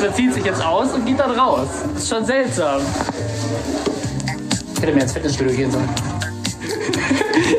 Man 0.00 0.14
zieht 0.14 0.34
sich 0.34 0.44
jetzt 0.44 0.62
aus 0.62 0.92
und 0.92 1.06
geht 1.06 1.18
dann 1.18 1.30
raus. 1.32 1.68
Das 1.94 2.02
ist 2.02 2.08
schon 2.08 2.24
seltsam. 2.24 2.80
Ich 4.74 4.82
hätte 4.82 4.92
mehr 4.92 5.02
ins 5.02 5.12
Fitnessstudio 5.12 5.56
gehen 5.56 5.70
sollen. 5.70 5.88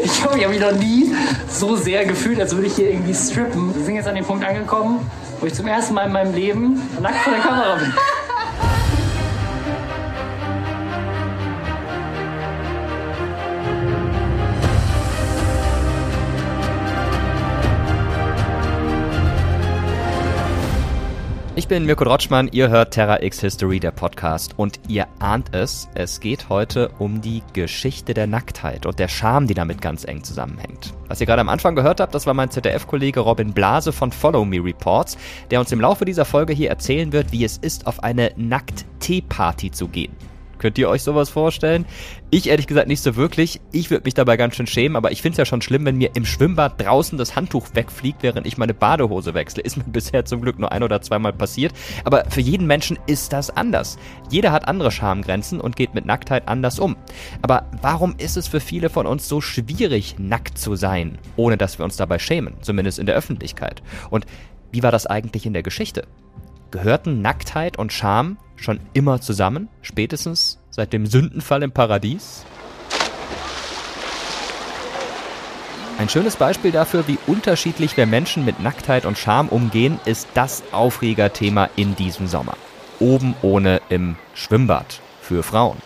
Ich 0.04 0.22
glaube, 0.22 0.38
ich 0.38 0.44
habe 0.44 0.54
mich 0.54 0.62
noch 0.62 0.72
nie 0.74 1.14
so 1.50 1.76
sehr 1.76 2.04
gefühlt, 2.06 2.40
als 2.40 2.54
würde 2.54 2.68
ich 2.68 2.76
hier 2.76 2.90
irgendwie 2.90 3.14
strippen. 3.14 3.74
Wir 3.76 3.86
sind 3.86 3.96
jetzt 3.96 4.08
an 4.08 4.16
dem 4.16 4.26
Punkt 4.26 4.44
angekommen, 4.46 5.10
wo 5.40 5.46
ich 5.46 5.54
zum 5.54 5.68
ersten 5.68 5.94
Mal 5.94 6.08
in 6.08 6.14
meinem 6.14 6.34
Leben 6.34 6.82
nackt 7.02 7.18
vor 7.18 7.34
der 7.34 7.42
Kamera 7.42 7.76
bin. 7.76 7.94
Ich 21.68 21.70
bin 21.70 21.86
Mirko 21.86 22.06
Drotschmann, 22.06 22.48
ihr 22.54 22.70
hört 22.70 22.94
Terra 22.94 23.22
X 23.22 23.42
History, 23.42 23.82
der 23.82 23.92
Podcast. 23.92 24.54
Und 24.56 24.80
ihr 24.88 25.06
ahnt 25.20 25.54
es, 25.54 25.90
es 25.96 26.22
geht 26.22 26.48
heute 26.48 26.88
um 26.98 27.20
die 27.20 27.44
Geschichte 27.52 28.14
der 28.14 28.26
Nacktheit 28.26 28.86
und 28.86 29.00
der 29.00 29.10
Scham, 29.10 29.48
die 29.48 29.54
damit 29.54 29.82
ganz 29.82 30.06
eng 30.06 30.24
zusammenhängt. 30.24 30.94
Was 31.10 31.20
ihr 31.20 31.28
gerade 31.28 31.42
am 31.42 31.50
Anfang 31.50 31.76
gehört 31.76 32.00
habt, 32.00 32.16
das 32.16 32.26
war 32.26 32.34
mein 32.34 32.52
ZDF-Kollege 32.52 33.20
Robin 33.20 33.52
Blase 33.52 33.92
von 33.92 34.14
Follow 34.14 34.46
Me 34.46 34.64
Reports, 34.64 35.18
der 35.52 35.60
uns 35.60 35.74
im 35.74 35.82
Laufe 35.82 36.06
dieser 36.06 36.24
Folge 36.24 36.54
hier 36.54 36.70
erzählen 36.70 37.12
wird, 37.12 37.34
wie 37.34 37.44
es 37.44 37.58
ist, 37.58 37.86
auf 37.86 38.02
eine 38.02 38.32
Nackt-Tee-Party 38.38 39.70
zu 39.70 39.90
gehen. 39.90 40.16
Könnt 40.58 40.78
ihr 40.78 40.90
euch 40.90 41.04
sowas 41.04 41.30
vorstellen? 41.30 41.86
Ich 42.30 42.50
ehrlich 42.50 42.68
gesagt 42.68 42.88
nicht 42.88 43.02
so 43.02 43.16
wirklich. 43.16 43.62
Ich 43.72 43.90
würde 43.90 44.06
mich 44.06 44.14
dabei 44.14 44.38
ganz 44.38 44.56
schön 44.56 44.68
schämen, 44.68 44.96
aber 44.96 45.12
ich 45.12 45.22
finde 45.22 45.34
es 45.34 45.38
ja 45.38 45.46
schon 45.46 45.62
schlimm, 45.62 45.86
wenn 45.86 45.98
mir 45.98 46.12
im 46.16 46.26
Schwimmbad 46.26 46.82
draußen 46.82 47.18
das 47.18 47.36
Handtuch 47.36 47.68
wegfliegt, 47.74 48.24
während 48.24 48.46
ich 48.48 48.58
meine 48.58 48.74
Badehose 48.74 49.34
wechsle. 49.34 49.64
Ist 49.64 49.78
mir 49.78 49.84
bisher 49.88 50.26
zum 50.26 50.42
Glück 50.42 50.60
nur 50.60 50.72
ein 50.72 50.84
oder 50.84 51.02
zweimal 51.02 51.34
passiert. 51.34 51.74
Aber 52.04 52.26
für 52.30 52.42
jeden 52.42 52.68
Menschen 52.68 52.98
ist 53.08 53.34
das 53.34 53.50
anders. 53.50 53.98
Jeder 54.30 54.52
hat 54.52 54.68
andere 54.68 54.92
Schamgrenzen 54.92 55.62
und 55.62 55.76
geht 55.76 55.94
mit 55.94 56.06
Nacktheit 56.06 56.48
anders 56.48 56.80
um. 56.80 56.96
Aber 57.42 57.66
warum 57.82 58.16
ist 58.18 58.38
es 58.38 58.48
für 58.48 58.60
viele 58.60 58.90
von 58.90 59.06
uns 59.06 59.28
so 59.28 59.42
schwierig, 59.42 60.16
nackt 60.18 60.58
zu 60.58 60.76
sein, 60.76 61.18
ohne 61.36 61.58
dass 61.58 61.78
wir 61.78 61.86
uns 61.86 61.98
dabei 61.98 62.20
schämen? 62.20 62.56
Zumindest 62.62 63.00
in 63.00 63.06
der 63.06 63.16
Öffentlichkeit. 63.16 63.82
Und 64.10 64.26
wie 64.72 64.84
war 64.84 64.92
das 64.92 65.06
eigentlich 65.06 65.46
in 65.46 65.54
der 65.54 65.64
Geschichte? 65.64 66.04
Gehörten 66.72 67.22
Nacktheit 67.22 67.78
und 67.78 67.94
Scham 67.94 68.38
schon 68.58 68.80
immer 68.94 69.22
zusammen, 69.22 69.70
spätestens 69.82 70.60
seit 70.70 70.92
dem 70.92 71.06
Sündenfall 71.06 71.64
im 71.64 71.72
Paradies? 71.72 72.46
Ein 75.98 76.10
schönes 76.10 76.36
Beispiel 76.36 76.72
dafür, 76.72 77.08
wie 77.08 77.18
unterschiedlich 77.26 77.96
wir 77.96 78.06
Menschen 78.06 78.44
mit 78.44 78.60
Nacktheit 78.60 79.06
und 79.06 79.18
Scham 79.18 79.48
umgehen, 79.48 80.00
ist 80.06 80.28
das 80.34 80.62
Aufregerthema 80.72 81.70
in 81.76 81.96
diesem 81.96 82.28
Sommer. 82.28 82.56
Oben 83.00 83.36
ohne 83.42 83.82
im 83.90 84.16
Schwimmbad 84.34 85.00
für 85.22 85.44
Frauen. 85.44 85.78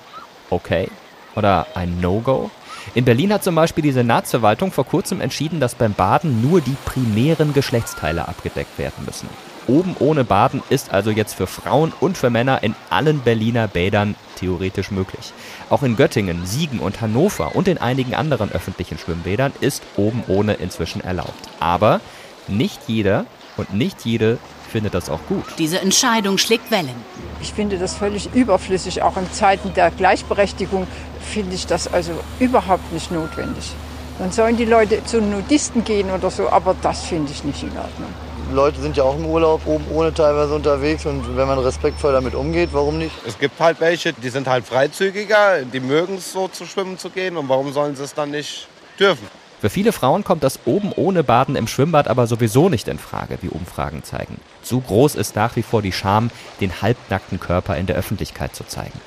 Okay? 0.49 0.89
Oder 1.35 1.67
ein 1.75 2.01
No-Go? 2.01 2.49
In 2.95 3.05
Berlin 3.05 3.31
hat 3.31 3.43
zum 3.43 3.53
Beispiel 3.53 3.83
die 3.83 3.91
Senatsverwaltung 3.91 4.71
vor 4.71 4.85
kurzem 4.85 5.21
entschieden, 5.21 5.59
dass 5.59 5.75
beim 5.75 5.93
Baden 5.93 6.41
nur 6.41 6.59
die 6.59 6.75
primären 6.85 7.53
Geschlechtsteile 7.53 8.27
abgedeckt 8.27 8.79
werden 8.79 9.05
müssen. 9.05 9.29
Oben 9.67 9.95
ohne 9.99 10.23
Baden 10.23 10.63
ist 10.69 10.91
also 10.91 11.11
jetzt 11.11 11.35
für 11.35 11.47
Frauen 11.47 11.93
und 11.99 12.17
für 12.17 12.29
Männer 12.29 12.63
in 12.63 12.75
allen 12.89 13.19
Berliner 13.19 13.67
Bädern 13.67 14.15
theoretisch 14.35 14.91
möglich. 14.91 15.33
Auch 15.69 15.83
in 15.83 15.95
Göttingen, 15.95 16.45
Siegen 16.45 16.79
und 16.79 17.01
Hannover 17.01 17.55
und 17.55 17.67
in 17.67 17.77
einigen 17.77 18.15
anderen 18.15 18.51
öffentlichen 18.51 18.97
Schwimmbädern 18.97 19.53
ist 19.61 19.83
oben 19.97 20.23
ohne 20.27 20.53
inzwischen 20.53 21.01
erlaubt. 21.01 21.49
Aber 21.59 22.01
nicht 22.47 22.81
jeder 22.87 23.25
und 23.57 23.73
nicht 23.73 24.05
jede 24.05 24.39
findet 24.71 24.93
das 24.93 25.09
auch 25.09 25.19
gut. 25.27 25.43
Diese 25.57 25.79
Entscheidung 25.79 26.37
schlägt 26.37 26.71
Wellen. 26.71 26.95
Ich 27.41 27.53
finde 27.53 27.77
das 27.77 27.95
völlig 27.95 28.33
überflüssig. 28.33 29.01
Auch 29.03 29.17
in 29.17 29.31
Zeiten 29.31 29.73
der 29.73 29.91
Gleichberechtigung 29.91 30.87
finde 31.21 31.55
ich 31.55 31.67
das 31.67 31.91
also 31.91 32.13
überhaupt 32.39 32.91
nicht 32.93 33.11
notwendig. 33.11 33.71
Dann 34.17 34.31
sollen 34.31 34.57
die 34.57 34.65
Leute 34.65 35.03
zu 35.03 35.21
Nudisten 35.21 35.83
gehen 35.83 36.09
oder 36.09 36.31
so, 36.31 36.49
aber 36.49 36.75
das 36.81 37.03
finde 37.03 37.31
ich 37.31 37.43
nicht 37.43 37.63
in 37.63 37.69
Ordnung. 37.69 38.13
Leute 38.53 38.81
sind 38.81 38.97
ja 38.97 39.03
auch 39.03 39.15
im 39.15 39.25
Urlaub 39.25 39.61
oben 39.65 39.85
ohne 39.91 40.13
teilweise 40.13 40.53
unterwegs 40.53 41.05
und 41.05 41.37
wenn 41.37 41.47
man 41.47 41.59
respektvoll 41.59 42.13
damit 42.13 42.35
umgeht, 42.35 42.69
warum 42.71 42.97
nicht? 42.97 43.13
Es 43.25 43.37
gibt 43.39 43.59
halt 43.59 43.79
welche, 43.79 44.13
die 44.13 44.29
sind 44.29 44.47
halt 44.47 44.65
freizügiger, 44.65 45.63
die 45.63 45.79
mögen 45.79 46.17
es 46.17 46.31
so 46.33 46.47
zu 46.47 46.65
schwimmen 46.65 46.97
zu 46.97 47.09
gehen 47.09 47.37
und 47.37 47.47
warum 47.49 47.71
sollen 47.73 47.95
sie 47.95 48.03
es 48.03 48.13
dann 48.13 48.31
nicht 48.31 48.67
dürfen? 48.99 49.27
Für 49.61 49.69
viele 49.69 49.91
Frauen 49.91 50.23
kommt 50.23 50.43
das 50.43 50.59
oben 50.65 50.91
ohne 50.95 51.23
Baden 51.23 51.55
im 51.55 51.67
Schwimmbad 51.67 52.07
aber 52.07 52.25
sowieso 52.27 52.67
nicht 52.67 52.87
in 52.87 52.97
Frage, 52.97 53.37
wie 53.41 53.49
Umfragen 53.49 54.03
zeigen. 54.03 54.39
Zu 54.63 54.81
groß 54.81 55.15
ist 55.15 55.35
nach 55.35 55.55
wie 55.55 55.63
vor 55.63 55.81
die 55.81 55.91
Scham, 55.91 56.31
den 56.59 56.81
halbnackten 56.81 57.39
Körper 57.39 57.77
in 57.77 57.85
der 57.85 57.95
Öffentlichkeit 57.95 58.55
zu 58.55 58.63
zeigen. 58.65 58.99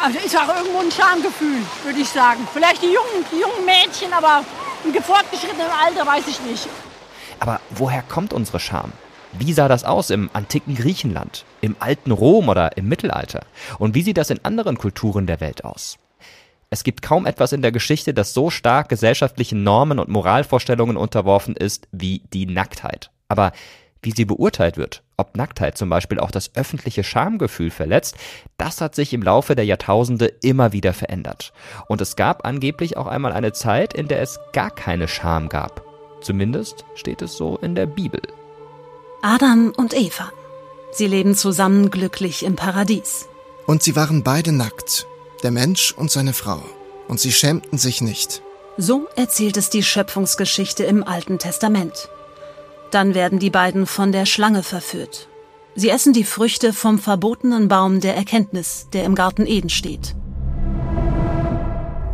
Also 0.00 0.18
ist 0.18 0.36
auch 0.36 0.54
irgendwo 0.54 0.80
ein 0.80 0.92
Schamgefühl, 0.92 1.60
würde 1.84 1.98
ich 1.98 2.08
sagen. 2.08 2.46
Vielleicht 2.52 2.82
die 2.82 2.92
jungen, 2.92 3.24
die 3.32 3.40
jungen 3.40 3.64
Mädchen, 3.64 4.12
aber 4.12 4.44
im 4.84 5.02
fortgeschrittenen 5.02 5.66
Alter 5.84 6.06
weiß 6.06 6.28
ich 6.28 6.40
nicht. 6.42 6.68
Aber 7.40 7.60
woher 7.70 8.02
kommt 8.02 8.32
unsere 8.32 8.60
Scham? 8.60 8.92
Wie 9.38 9.52
sah 9.52 9.68
das 9.68 9.84
aus 9.84 10.10
im 10.10 10.30
antiken 10.32 10.74
Griechenland, 10.74 11.44
im 11.60 11.76
alten 11.78 12.10
Rom 12.10 12.48
oder 12.48 12.76
im 12.76 12.88
Mittelalter? 12.88 13.44
Und 13.78 13.94
wie 13.94 14.02
sieht 14.02 14.16
das 14.16 14.30
in 14.30 14.44
anderen 14.44 14.78
Kulturen 14.78 15.26
der 15.26 15.40
Welt 15.40 15.64
aus? 15.64 15.98
Es 16.70 16.84
gibt 16.84 17.02
kaum 17.02 17.26
etwas 17.26 17.52
in 17.52 17.62
der 17.62 17.72
Geschichte, 17.72 18.12
das 18.12 18.34
so 18.34 18.50
stark 18.50 18.88
gesellschaftlichen 18.88 19.62
Normen 19.62 19.98
und 19.98 20.08
Moralvorstellungen 20.08 20.96
unterworfen 20.96 21.54
ist 21.54 21.86
wie 21.92 22.22
die 22.32 22.46
Nacktheit. 22.46 23.10
Aber 23.28 23.52
wie 24.02 24.12
sie 24.12 24.24
beurteilt 24.24 24.76
wird, 24.76 25.02
ob 25.16 25.36
Nacktheit 25.36 25.76
zum 25.78 25.88
Beispiel 25.88 26.20
auch 26.20 26.30
das 26.30 26.54
öffentliche 26.54 27.04
Schamgefühl 27.04 27.70
verletzt, 27.70 28.16
das 28.56 28.80
hat 28.80 28.94
sich 28.94 29.12
im 29.12 29.22
Laufe 29.22 29.54
der 29.54 29.64
Jahrtausende 29.64 30.26
immer 30.26 30.72
wieder 30.72 30.92
verändert. 30.92 31.52
Und 31.88 32.00
es 32.00 32.16
gab 32.16 32.46
angeblich 32.46 32.96
auch 32.96 33.06
einmal 33.06 33.32
eine 33.32 33.52
Zeit, 33.52 33.94
in 33.94 34.08
der 34.08 34.20
es 34.20 34.38
gar 34.52 34.70
keine 34.70 35.08
Scham 35.08 35.48
gab. 35.48 35.85
Zumindest 36.26 36.84
steht 36.96 37.22
es 37.22 37.36
so 37.36 37.56
in 37.62 37.76
der 37.76 37.86
Bibel. 37.86 38.20
Adam 39.22 39.72
und 39.76 39.94
Eva. 39.94 40.32
Sie 40.90 41.06
leben 41.06 41.36
zusammen 41.36 41.92
glücklich 41.92 42.42
im 42.42 42.56
Paradies. 42.56 43.28
Und 43.64 43.84
sie 43.84 43.94
waren 43.94 44.24
beide 44.24 44.50
nackt, 44.50 45.06
der 45.44 45.52
Mensch 45.52 45.92
und 45.92 46.10
seine 46.10 46.32
Frau, 46.32 46.60
und 47.06 47.20
sie 47.20 47.30
schämten 47.30 47.78
sich 47.78 48.00
nicht. 48.00 48.42
So 48.76 49.06
erzählt 49.14 49.56
es 49.56 49.70
die 49.70 49.84
Schöpfungsgeschichte 49.84 50.82
im 50.82 51.04
Alten 51.04 51.38
Testament. 51.38 52.08
Dann 52.90 53.14
werden 53.14 53.38
die 53.38 53.50
beiden 53.50 53.86
von 53.86 54.10
der 54.10 54.26
Schlange 54.26 54.64
verführt. 54.64 55.28
Sie 55.76 55.90
essen 55.90 56.12
die 56.12 56.24
Früchte 56.24 56.72
vom 56.72 56.98
verbotenen 56.98 57.68
Baum 57.68 58.00
der 58.00 58.16
Erkenntnis, 58.16 58.88
der 58.92 59.04
im 59.04 59.14
Garten 59.14 59.46
Eden 59.46 59.70
steht. 59.70 60.16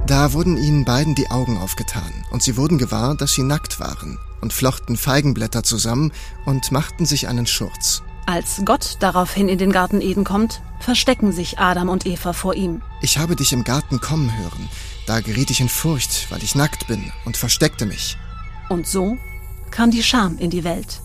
Da 0.06 0.32
wurden 0.32 0.56
ihnen 0.56 0.84
beiden 0.84 1.14
die 1.14 1.30
Augen 1.30 1.56
aufgetan, 1.56 2.12
und 2.30 2.42
sie 2.42 2.56
wurden 2.56 2.76
gewahr, 2.76 3.14
dass 3.14 3.32
sie 3.32 3.44
nackt 3.44 3.78
waren, 3.78 4.18
und 4.40 4.52
flochten 4.52 4.96
Feigenblätter 4.96 5.62
zusammen 5.62 6.12
und 6.44 6.72
machten 6.72 7.06
sich 7.06 7.28
einen 7.28 7.46
Schurz. 7.46 8.02
Als 8.26 8.62
Gott 8.64 8.96
daraufhin 9.00 9.48
in 9.48 9.58
den 9.58 9.72
Garten 9.72 10.00
Eden 10.00 10.24
kommt, 10.24 10.60
verstecken 10.80 11.32
sich 11.32 11.58
Adam 11.58 11.88
und 11.88 12.04
Eva 12.04 12.32
vor 12.32 12.54
ihm. 12.54 12.82
Ich 13.00 13.18
habe 13.18 13.36
dich 13.36 13.52
im 13.52 13.62
Garten 13.62 14.00
kommen 14.00 14.36
hören. 14.36 14.68
Da 15.06 15.20
geriet 15.20 15.50
ich 15.50 15.60
in 15.60 15.68
Furcht, 15.68 16.30
weil 16.30 16.42
ich 16.42 16.54
nackt 16.56 16.88
bin, 16.88 17.12
und 17.24 17.36
versteckte 17.36 17.86
mich. 17.86 18.16
Und 18.68 18.86
so 18.86 19.16
kam 19.70 19.92
die 19.92 20.02
Scham 20.02 20.36
in 20.38 20.50
die 20.50 20.64
Welt. 20.64 21.00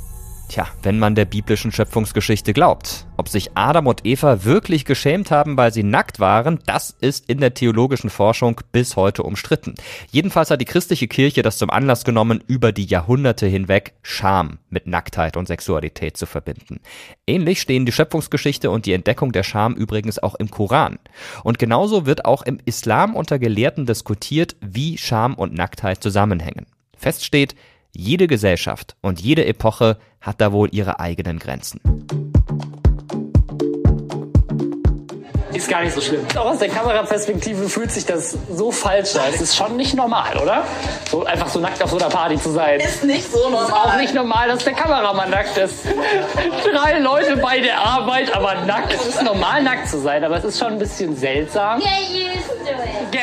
Tja, 0.49 0.65
wenn 0.81 0.97
man 0.97 1.13
der 1.13 1.25
biblischen 1.25 1.73
Schöpfungsgeschichte 1.73 2.53
glaubt. 2.53 3.05
Ob 3.17 3.27
sich 3.27 3.51
Adam 3.55 3.85
und 3.85 4.05
Eva 4.05 4.45
wirklich 4.45 4.85
geschämt 4.85 5.29
haben, 5.29 5.57
weil 5.57 5.73
sie 5.73 5.83
nackt 5.83 6.21
waren, 6.21 6.59
das 6.65 6.95
ist 7.01 7.29
in 7.29 7.39
der 7.39 7.53
theologischen 7.53 8.09
Forschung 8.09 8.61
bis 8.71 8.95
heute 8.95 9.23
umstritten. 9.23 9.75
Jedenfalls 10.09 10.49
hat 10.49 10.61
die 10.61 10.65
christliche 10.65 11.09
Kirche 11.09 11.41
das 11.41 11.57
zum 11.57 11.69
Anlass 11.69 12.05
genommen, 12.05 12.41
über 12.47 12.71
die 12.71 12.85
Jahrhunderte 12.85 13.45
hinweg 13.45 13.93
Scham 14.03 14.59
mit 14.69 14.87
Nacktheit 14.87 15.35
und 15.35 15.47
Sexualität 15.47 16.15
zu 16.15 16.25
verbinden. 16.25 16.79
Ähnlich 17.25 17.59
stehen 17.59 17.85
die 17.85 17.91
Schöpfungsgeschichte 17.91 18.71
und 18.71 18.85
die 18.85 18.93
Entdeckung 18.93 19.33
der 19.33 19.43
Scham 19.43 19.73
übrigens 19.75 20.17
auch 20.17 20.35
im 20.35 20.49
Koran. 20.49 20.97
Und 21.43 21.59
genauso 21.59 22.05
wird 22.05 22.23
auch 22.23 22.43
im 22.43 22.59
Islam 22.63 23.17
unter 23.17 23.37
Gelehrten 23.37 23.85
diskutiert, 23.85 24.55
wie 24.61 24.97
Scham 24.97 25.33
und 25.33 25.53
Nacktheit 25.53 26.01
zusammenhängen. 26.01 26.67
Fest 26.95 27.25
steht, 27.25 27.53
jede 27.97 28.27
Gesellschaft 28.27 28.95
und 29.01 29.19
jede 29.19 29.45
Epoche 29.45 29.97
hat 30.21 30.39
da 30.39 30.51
wohl 30.51 30.69
ihre 30.71 30.99
eigenen 30.99 31.39
Grenzen. 31.39 31.81
Ist 35.53 35.67
gar 35.69 35.81
nicht 35.81 35.95
so 35.95 36.01
schlimm. 36.01 36.23
Auch 36.37 36.45
aus 36.51 36.59
der 36.59 36.69
Kameraperspektive 36.69 37.67
fühlt 37.67 37.91
sich 37.91 38.05
das 38.05 38.37
so 38.53 38.71
falsch 38.71 39.15
an. 39.15 39.23
Es 39.33 39.41
ist 39.41 39.55
schon 39.55 39.75
nicht 39.75 39.95
normal, 39.95 40.37
oder? 40.37 40.63
So 41.09 41.25
einfach 41.25 41.47
so 41.47 41.59
nackt 41.59 41.81
auf 41.81 41.89
so 41.89 41.97
einer 41.97 42.09
Party 42.09 42.37
zu 42.37 42.51
sein. 42.51 42.79
Ist 42.79 43.03
nicht 43.03 43.31
so 43.31 43.49
normal. 43.49 43.63
Ist 43.65 43.73
auch 43.73 43.97
nicht 43.97 44.13
normal, 44.13 44.49
dass 44.49 44.63
der 44.63 44.73
Kameramann 44.73 45.31
nackt 45.31 45.57
ist. 45.57 45.83
Drei 46.71 46.99
Leute 46.99 47.37
bei 47.37 47.59
der 47.59 47.79
Arbeit, 47.79 48.35
aber 48.35 48.53
nackt. 48.65 48.93
Es 48.93 49.07
ist 49.07 49.23
normal, 49.23 49.63
nackt 49.63 49.89
zu 49.89 49.99
sein, 49.99 50.23
aber 50.23 50.37
es 50.37 50.43
ist 50.43 50.59
schon 50.59 50.73
ein 50.73 50.79
bisschen 50.79 51.15
seltsam. 51.15 51.79
Get 51.79 51.87
used 52.11 52.49
to 52.49 52.73
it. 52.73 53.11
Ge- 53.11 53.21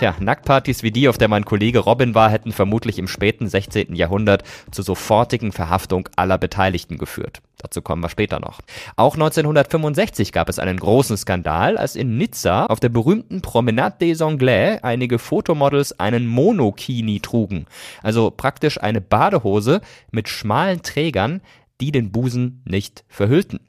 Tja, 0.00 0.16
Nacktpartys 0.18 0.82
wie 0.82 0.92
die, 0.92 1.10
auf 1.10 1.18
der 1.18 1.28
mein 1.28 1.44
Kollege 1.44 1.80
Robin 1.80 2.14
war, 2.14 2.30
hätten 2.30 2.52
vermutlich 2.52 2.98
im 2.98 3.06
späten 3.06 3.46
16. 3.46 3.94
Jahrhundert 3.94 4.44
zur 4.70 4.82
sofortigen 4.82 5.52
Verhaftung 5.52 6.08
aller 6.16 6.38
Beteiligten 6.38 6.96
geführt. 6.96 7.42
Dazu 7.58 7.82
kommen 7.82 8.02
wir 8.02 8.08
später 8.08 8.40
noch. 8.40 8.62
Auch 8.96 9.12
1965 9.12 10.32
gab 10.32 10.48
es 10.48 10.58
einen 10.58 10.78
großen 10.80 11.18
Skandal, 11.18 11.76
als 11.76 11.96
in 11.96 12.16
Nizza 12.16 12.64
auf 12.64 12.80
der 12.80 12.88
berühmten 12.88 13.42
Promenade 13.42 14.08
des 14.08 14.22
Anglais 14.22 14.78
einige 14.80 15.18
Fotomodels 15.18 16.00
einen 16.00 16.26
Monokini 16.26 17.20
trugen. 17.20 17.66
Also 18.02 18.30
praktisch 18.30 18.80
eine 18.80 19.02
Badehose 19.02 19.82
mit 20.12 20.30
schmalen 20.30 20.80
Trägern, 20.80 21.42
die 21.82 21.92
den 21.92 22.10
Busen 22.10 22.62
nicht 22.64 23.04
verhüllten. 23.10 23.60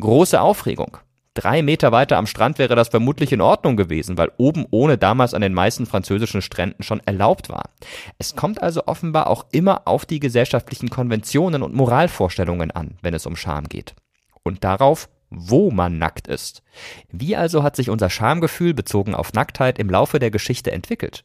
Große 0.00 0.40
Aufregung. 0.40 0.98
Drei 1.36 1.60
Meter 1.60 1.92
weiter 1.92 2.16
am 2.16 2.26
Strand 2.26 2.58
wäre 2.58 2.74
das 2.76 2.88
vermutlich 2.88 3.30
in 3.30 3.42
Ordnung 3.42 3.76
gewesen, 3.76 4.16
weil 4.16 4.32
oben 4.38 4.64
ohne 4.70 4.96
damals 4.96 5.34
an 5.34 5.42
den 5.42 5.52
meisten 5.52 5.84
französischen 5.84 6.40
Stränden 6.40 6.82
schon 6.82 7.00
erlaubt 7.00 7.50
war. 7.50 7.68
Es 8.16 8.36
kommt 8.36 8.62
also 8.62 8.86
offenbar 8.86 9.26
auch 9.26 9.44
immer 9.52 9.82
auf 9.86 10.06
die 10.06 10.18
gesellschaftlichen 10.18 10.88
Konventionen 10.88 11.62
und 11.62 11.74
Moralvorstellungen 11.74 12.70
an, 12.70 12.96
wenn 13.02 13.12
es 13.12 13.26
um 13.26 13.36
Scham 13.36 13.64
geht. 13.64 13.94
Und 14.44 14.64
darauf, 14.64 15.10
wo 15.28 15.70
man 15.70 15.98
nackt 15.98 16.26
ist. 16.26 16.62
Wie 17.12 17.36
also 17.36 17.62
hat 17.62 17.76
sich 17.76 17.90
unser 17.90 18.08
Schamgefühl 18.08 18.72
bezogen 18.72 19.14
auf 19.14 19.34
Nacktheit 19.34 19.78
im 19.78 19.90
Laufe 19.90 20.18
der 20.18 20.30
Geschichte 20.30 20.72
entwickelt? 20.72 21.22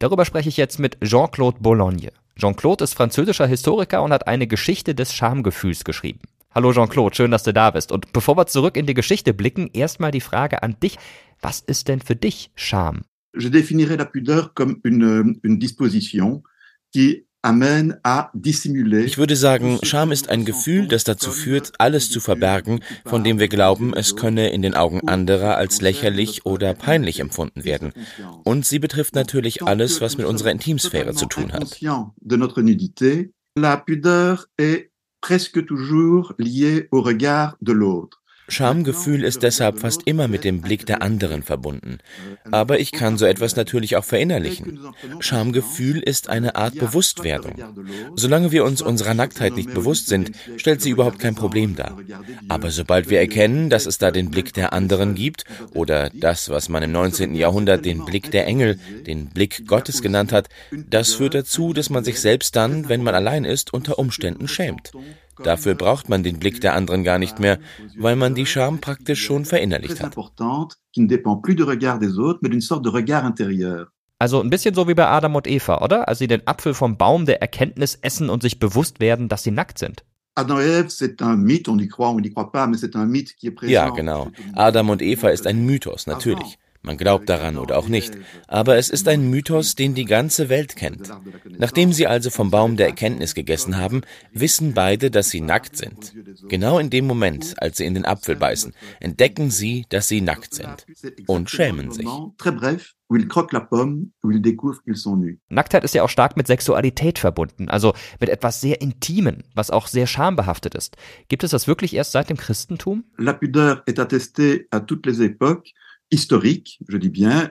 Darüber 0.00 0.24
spreche 0.24 0.48
ich 0.48 0.56
jetzt 0.56 0.80
mit 0.80 1.00
Jean-Claude 1.02 1.60
Bologne. 1.60 2.10
Jean-Claude 2.36 2.82
ist 2.82 2.94
französischer 2.94 3.46
Historiker 3.46 4.02
und 4.02 4.12
hat 4.12 4.26
eine 4.26 4.48
Geschichte 4.48 4.96
des 4.96 5.14
Schamgefühls 5.14 5.84
geschrieben. 5.84 6.20
Hallo 6.54 6.72
Jean-Claude, 6.72 7.14
schön, 7.14 7.30
dass 7.30 7.44
du 7.44 7.52
da 7.52 7.70
bist. 7.70 7.92
Und 7.92 8.12
bevor 8.12 8.36
wir 8.36 8.46
zurück 8.46 8.76
in 8.76 8.84
die 8.84 8.94
Geschichte 8.94 9.32
blicken, 9.32 9.70
erstmal 9.72 10.10
die 10.10 10.20
Frage 10.20 10.62
an 10.62 10.76
dich. 10.82 10.98
Was 11.40 11.60
ist 11.60 11.88
denn 11.88 12.00
für 12.00 12.14
dich 12.14 12.50
Scham? 12.54 13.02
Je 13.34 13.48
définirais 13.48 13.96
la 13.96 14.04
pudeur 14.04 14.52
comme 14.54 14.80
une, 14.84 15.40
une 15.42 15.58
disposition 15.58 16.42
qui 16.92 17.26
ich 17.44 19.18
würde 19.18 19.34
sagen, 19.34 19.78
Scham 19.82 20.12
ist 20.12 20.28
ein 20.28 20.44
Gefühl, 20.44 20.86
das 20.86 21.02
dazu 21.02 21.32
führt, 21.32 21.72
alles 21.78 22.08
zu 22.08 22.20
verbergen, 22.20 22.84
von 23.04 23.24
dem 23.24 23.40
wir 23.40 23.48
glauben, 23.48 23.94
es 23.94 24.14
könne 24.14 24.50
in 24.50 24.62
den 24.62 24.74
Augen 24.74 25.08
anderer 25.08 25.56
als 25.56 25.80
lächerlich 25.80 26.46
oder 26.46 26.72
peinlich 26.72 27.18
empfunden 27.18 27.64
werden. 27.64 27.92
Und 28.44 28.64
sie 28.64 28.78
betrifft 28.78 29.16
natürlich 29.16 29.64
alles, 29.64 30.00
was 30.00 30.18
mit 30.18 30.26
unserer 30.26 30.52
Intimsphäre 30.52 31.14
zu 31.14 31.26
tun 31.26 31.52
hat. 31.52 31.80
La 33.54 33.76
pudeur 33.76 34.46
est 34.56 34.91
presque 35.22 35.64
toujours 35.64 36.34
lié 36.38 36.88
au 36.90 37.00
regard 37.00 37.56
de 37.62 37.72
l'autre. 37.72 38.21
Schamgefühl 38.48 39.24
ist 39.24 39.42
deshalb 39.42 39.80
fast 39.80 40.02
immer 40.04 40.28
mit 40.28 40.44
dem 40.44 40.60
Blick 40.60 40.84
der 40.86 41.00
anderen 41.02 41.42
verbunden. 41.42 41.98
Aber 42.50 42.80
ich 42.80 42.92
kann 42.92 43.16
so 43.16 43.24
etwas 43.24 43.56
natürlich 43.56 43.96
auch 43.96 44.04
verinnerlichen. 44.04 44.80
Schamgefühl 45.20 46.00
ist 46.00 46.28
eine 46.28 46.56
Art 46.56 46.74
Bewusstwerdung. 46.74 47.54
Solange 48.16 48.52
wir 48.52 48.64
uns 48.64 48.82
unserer 48.82 49.14
Nacktheit 49.14 49.54
nicht 49.54 49.72
bewusst 49.72 50.08
sind, 50.08 50.32
stellt 50.56 50.82
sie 50.82 50.90
überhaupt 50.90 51.18
kein 51.18 51.34
Problem 51.34 51.76
dar. 51.76 51.98
Aber 52.48 52.70
sobald 52.70 53.08
wir 53.10 53.20
erkennen, 53.20 53.70
dass 53.70 53.86
es 53.86 53.98
da 53.98 54.10
den 54.10 54.30
Blick 54.30 54.52
der 54.52 54.72
anderen 54.72 55.14
gibt 55.14 55.44
oder 55.74 56.10
das, 56.10 56.50
was 56.50 56.68
man 56.68 56.82
im 56.82 56.92
19. 56.92 57.34
Jahrhundert 57.34 57.84
den 57.84 58.04
Blick 58.04 58.30
der 58.30 58.46
Engel, 58.46 58.78
den 59.06 59.28
Blick 59.28 59.66
Gottes 59.66 60.02
genannt 60.02 60.32
hat, 60.32 60.48
das 60.72 61.14
führt 61.14 61.34
dazu, 61.34 61.72
dass 61.72 61.90
man 61.90 62.04
sich 62.04 62.20
selbst 62.20 62.56
dann, 62.56 62.88
wenn 62.88 63.02
man 63.02 63.14
allein 63.14 63.44
ist, 63.44 63.72
unter 63.72 63.98
Umständen 63.98 64.48
schämt. 64.48 64.92
Dafür 65.42 65.74
braucht 65.74 66.08
man 66.08 66.22
den 66.22 66.38
Blick 66.38 66.60
der 66.60 66.74
anderen 66.74 67.04
gar 67.04 67.18
nicht 67.18 67.38
mehr, 67.38 67.58
weil 67.96 68.16
man 68.16 68.34
die 68.34 68.46
Scham 68.46 68.80
praktisch 68.80 69.22
schon 69.22 69.44
verinnerlicht 69.44 70.00
hat. 70.02 70.16
Also 74.18 74.40
ein 74.40 74.50
bisschen 74.50 74.74
so 74.74 74.86
wie 74.86 74.94
bei 74.94 75.08
Adam 75.08 75.34
und 75.34 75.48
Eva, 75.48 75.82
oder? 75.82 76.06
Als 76.08 76.20
sie 76.20 76.28
den 76.28 76.46
Apfel 76.46 76.74
vom 76.74 76.96
Baum 76.96 77.26
der 77.26 77.40
Erkenntnis 77.40 77.98
essen 78.02 78.30
und 78.30 78.42
sich 78.42 78.60
bewusst 78.60 79.00
werden, 79.00 79.28
dass 79.28 79.42
sie 79.42 79.50
nackt 79.50 79.78
sind. 79.78 80.04
Ja, 83.70 83.90
genau. 83.90 84.30
Adam 84.54 84.90
und 84.90 85.02
Eva 85.02 85.28
ist 85.30 85.46
ein 85.46 85.66
Mythos, 85.66 86.06
natürlich. 86.06 86.58
Man 86.84 86.96
glaubt 86.96 87.28
daran 87.28 87.58
oder 87.58 87.78
auch 87.78 87.86
nicht. 87.86 88.18
Aber 88.48 88.76
es 88.76 88.90
ist 88.90 89.06
ein 89.06 89.30
Mythos, 89.30 89.76
den 89.76 89.94
die 89.94 90.04
ganze 90.04 90.48
Welt 90.48 90.74
kennt. 90.74 91.10
Nachdem 91.56 91.92
sie 91.92 92.08
also 92.08 92.28
vom 92.28 92.50
Baum 92.50 92.76
der 92.76 92.88
Erkenntnis 92.88 93.34
gegessen 93.34 93.76
haben, 93.76 94.02
wissen 94.32 94.74
beide, 94.74 95.10
dass 95.12 95.30
sie 95.30 95.40
nackt 95.40 95.76
sind. 95.76 96.12
Genau 96.48 96.80
in 96.80 96.90
dem 96.90 97.06
Moment, 97.06 97.54
als 97.58 97.76
sie 97.76 97.86
in 97.86 97.94
den 97.94 98.04
Apfel 98.04 98.34
beißen, 98.34 98.74
entdecken 98.98 99.50
sie, 99.50 99.86
dass 99.90 100.08
sie 100.08 100.20
nackt 100.20 100.54
sind 100.54 100.84
und 101.28 101.50
schämen 101.50 101.92
sich. 101.92 102.08
Nacktheit 105.48 105.84
ist 105.84 105.94
ja 105.94 106.02
auch 106.02 106.08
stark 106.08 106.36
mit 106.36 106.46
Sexualität 106.46 107.18
verbunden, 107.18 107.68
also 107.68 107.94
mit 108.18 108.30
etwas 108.30 108.60
sehr 108.60 108.80
Intimen, 108.80 109.44
was 109.54 109.70
auch 109.70 109.86
sehr 109.86 110.06
schambehaftet 110.06 110.74
ist. 110.74 110.96
Gibt 111.28 111.44
es 111.44 111.52
das 111.52 111.68
wirklich 111.68 111.94
erst 111.94 112.12
seit 112.12 112.30
dem 112.30 112.38
Christentum? 112.38 113.04
La 113.18 113.34
pudeur 113.34 113.82
est 113.86 114.00
attestée 114.00 114.66
à 114.70 114.80
toutes 114.80 115.06
les 115.06 115.20
époques 115.20 115.74
historique, 116.12 116.78
je 116.88 116.96
dis 116.98 117.08
bien, 117.08 117.50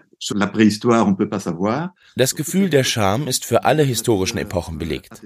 Das 2.16 2.36
Gefühl 2.36 2.70
der 2.70 2.84
Scham 2.84 3.28
ist 3.28 3.44
für 3.44 3.64
alle 3.64 3.82
historischen 3.82 4.38
Epochen 4.38 4.78
belegt. 4.78 5.22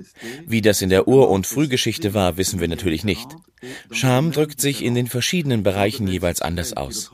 Wie 0.48 0.62
das 0.62 0.82
in 0.82 0.90
der 0.90 1.08
Ur- 1.08 1.30
und 1.30 1.46
Frühgeschichte 1.46 2.14
war, 2.14 2.38
wissen 2.38 2.62
wir 2.62 2.70
natürlich 2.70 3.04
nicht. 3.04 3.28
Scham 3.92 4.32
drückt 4.32 4.62
sich 4.62 4.84
in 4.84 4.96
den 4.96 5.08
verschiedenen 5.08 5.64
Bereichen 5.64 6.08
jeweils 6.08 6.42
anders 6.42 6.78
aus. 6.78 7.12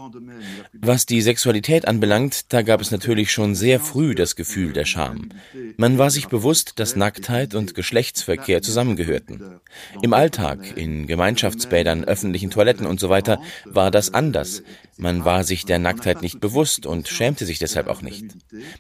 Was 0.74 1.06
die 1.06 1.22
Sexualität 1.22 1.88
anbelangt, 1.88 2.54
da 2.54 2.62
gab 2.62 2.81
es 2.81 2.92
natürlich 2.92 3.31
schon 3.31 3.56
sehr 3.56 3.80
früh 3.80 4.16
das 4.16 4.36
Gefühl 4.36 4.74
der 4.74 4.86
Scham. 4.86 5.30
Man 5.78 5.98
war 5.98 6.10
sich 6.10 6.28
bewusst, 6.28 6.74
dass 6.80 6.95
Nacktheit 6.95 7.56
und 7.56 7.74
Geschlechtsverkehr 7.74 8.62
zusammengehörten. 8.62 9.60
Im 10.01 10.13
Alltag, 10.13 10.75
in 10.75 11.07
Gemeinschaftsbädern, 11.07 12.04
öffentlichen 12.04 12.51
Toiletten 12.51 12.86
und 12.86 13.00
so 13.00 13.10
weiter 13.10 13.42
war 13.66 13.92
das 13.92 14.13
anders. 14.13 14.63
Man 14.98 15.25
war 15.25 15.44
sich 15.44 15.66
der 15.66 15.80
Nacktheit 15.80 16.22
nicht 16.22 16.39
bewusst 16.39 16.86
und 16.86 17.07
schämte 17.07 17.45
sich 17.45 17.60
deshalb 17.71 17.88
auch 17.88 18.01
nicht. 18.01 18.25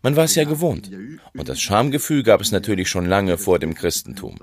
Man 0.03 0.15
war 0.15 0.25
es 0.25 0.35
ja 0.35 0.43
gewohnt. 0.43 0.91
Und 1.33 1.49
das 1.49 1.59
Schamgefühl 1.59 2.23
gab 2.23 2.41
es 2.41 2.51
natürlich 2.51 2.89
schon 2.89 3.05
lange 3.05 3.37
vor 3.37 3.59
dem 3.59 3.73
Christentum. 3.73 4.37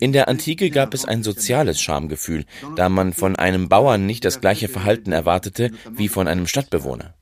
In 0.00 0.12
der 0.12 0.28
Antike 0.28 0.70
gab 0.70 0.94
es 0.94 1.04
ein 1.04 1.22
soziales 1.22 1.80
Schamgefühl, 1.80 2.44
da 2.76 2.88
man 2.88 3.12
von 3.12 3.36
einem 3.36 3.68
Bauern 3.68 4.06
nicht 4.06 4.24
das 4.24 4.40
gleiche 4.40 4.68
Verhalten 4.68 5.12
erwartete 5.12 5.70
wie 5.90 6.08
von 6.08 6.28
einem 6.28 6.46
Stadtbewohner. 6.46 7.14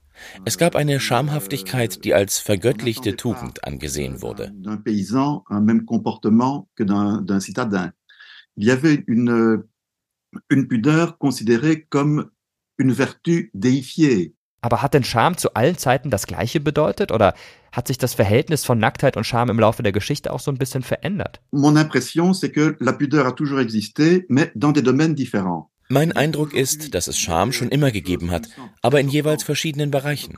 Es 0.44 0.56
gab 0.56 0.76
eine 0.76 1.00
Schamhaftigkeit, 1.00 2.04
die 2.04 2.14
als 2.14 2.38
vergöttlichte 2.38 3.16
Tugend 3.16 3.64
angesehen 3.64 4.22
wurde. 4.22 4.52
Il 8.54 8.66
y 8.66 8.70
avait 8.70 9.02
une, 9.06 9.64
une 10.50 10.69
pudeur 10.69 11.16
considérée 11.16 11.86
comme 11.88 12.30
une 12.76 12.93
vertu 12.93 13.50
déifiée. 13.55 14.34
Aber 14.62 14.81
hat 14.81 14.94
denn 14.94 15.02
Scham 15.02 15.36
zu 15.36 15.54
allen 15.54 15.76
Zeiten 15.76 16.08
das 16.10 16.26
Gleiche 16.26 16.60
bedeutet? 16.60 17.10
Oder 17.10 17.34
hat 17.72 17.88
sich 17.88 17.98
das 17.98 18.14
Verhältnis 18.14 18.64
von 18.64 18.78
Nacktheit 18.78 19.16
und 19.16 19.24
Scham 19.24 19.50
im 19.50 19.58
Laufe 19.58 19.82
der 19.82 19.92
Geschichte 19.92 20.32
auch 20.32 20.38
so 20.38 20.52
ein 20.52 20.58
bisschen 20.58 20.84
verändert? 20.84 21.40
Mon 21.50 21.76
impression, 21.76 22.32
c'est 22.32 22.52
que 22.52 22.76
la 22.78 22.92
pudeur 22.92 23.26
a 23.26 23.32
toujours 23.32 23.58
existé, 23.58 24.24
mais 24.28 24.52
dans 24.54 24.72
des 24.72 24.82
domaines 24.82 25.16
différents. 25.16 25.71
Mein 25.93 26.13
Eindruck 26.13 26.55
ist, 26.55 26.94
dass 26.94 27.06
es 27.06 27.19
Scham 27.19 27.53
schon 27.53 27.69
immer 27.69 27.91
gegeben 27.91 28.31
hat, 28.31 28.49
aber 28.81 28.99
in 28.99 29.11
jeweils 29.11 29.43
verschiedenen 29.43 29.91
Bereichen. 29.91 30.34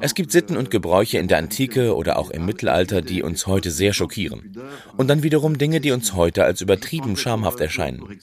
Es 0.00 0.16
gibt 0.16 0.32
Sitten 0.32 0.56
und 0.56 0.72
Gebräuche 0.72 1.18
in 1.18 1.28
der 1.28 1.38
Antike 1.38 1.94
oder 1.94 2.18
auch 2.18 2.30
im 2.30 2.44
Mittelalter, 2.44 3.00
die 3.00 3.22
uns 3.22 3.46
heute 3.46 3.70
sehr 3.70 3.92
schockieren. 3.92 4.56
Und 4.96 5.06
dann 5.06 5.22
wiederum 5.22 5.56
Dinge, 5.56 5.80
die 5.80 5.92
uns 5.92 6.14
heute 6.14 6.42
als 6.42 6.62
übertrieben 6.62 7.16
schamhaft 7.16 7.60
erscheinen. 7.60 8.18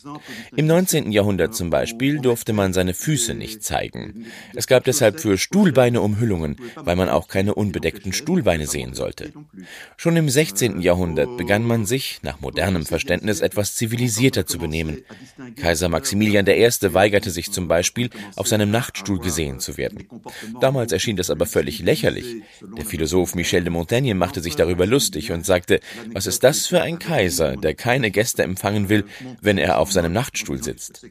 Im 0.54 0.68
19. 0.68 1.14
Jahrhundert 1.14 1.56
zum 1.56 1.70
Beispiel 1.70 2.20
durfte 2.20 2.52
man 2.52 2.74
seine 2.74 2.94
Füße 2.94 3.36
nicht 3.36 3.64
zeigen. 3.64 4.26
Es 4.54 4.68
gab 4.68 4.84
deshalb 4.84 5.22
für 5.22 5.38
Stuhlbeine 5.38 6.02
Umhüllungen, 6.02 6.58
weil 6.76 6.98
man 6.98 7.08
auch 7.08 7.30
keine 7.30 7.56
unbedeckten 7.56 8.12
Stuhlbeine 8.12 8.68
sehen 8.68 8.94
sollte. 8.96 9.32
Schon 9.96 10.18
im 10.18 10.28
16. 10.28 10.82
Jahrhundert 10.82 11.38
begann 11.38 11.64
man 11.64 11.86
sich, 11.86 12.20
nach 12.22 12.42
modernem 12.42 12.86
Verständnis, 12.86 13.40
etwas 13.40 13.76
zivilisierter 13.76 14.46
zu 14.46 14.60
benehmen. 14.60 15.04
Kaiser 15.56 15.88
Maximilian 15.88 16.46
I 16.46 16.65
erste 16.66 16.94
weigerte 16.94 17.30
sich 17.30 17.52
zum 17.52 17.68
Beispiel, 17.68 18.10
auf 18.36 18.48
seinem 18.48 18.72
Nachtstuhl 18.72 19.20
gesehen 19.20 19.60
zu 19.60 19.78
werden. 19.78 20.00
Damals 20.60 20.92
erschien 20.92 21.16
das 21.16 21.30
aber 21.30 21.46
völlig 21.46 21.76
lächerlich. 21.90 22.30
Der 22.78 22.86
Philosoph 22.86 23.36
Michel 23.36 23.64
de 23.64 23.72
Montaigne 23.78 24.16
machte 24.16 24.42
sich 24.42 24.56
darüber 24.56 24.86
lustig 24.86 25.32
und 25.32 25.46
sagte, 25.46 25.80
was 26.14 26.26
ist 26.26 26.44
das 26.44 26.66
für 26.66 26.82
ein 26.82 26.98
Kaiser, 26.98 27.56
der 27.56 27.76
keine 27.76 28.10
Gäste 28.10 28.42
empfangen 28.44 28.90
will, 28.90 29.04
wenn 29.42 29.58
er 29.60 29.78
auf 29.80 29.92
seinem 29.92 30.14
Nachtstuhl 30.14 30.62
sitzt? 30.64 31.06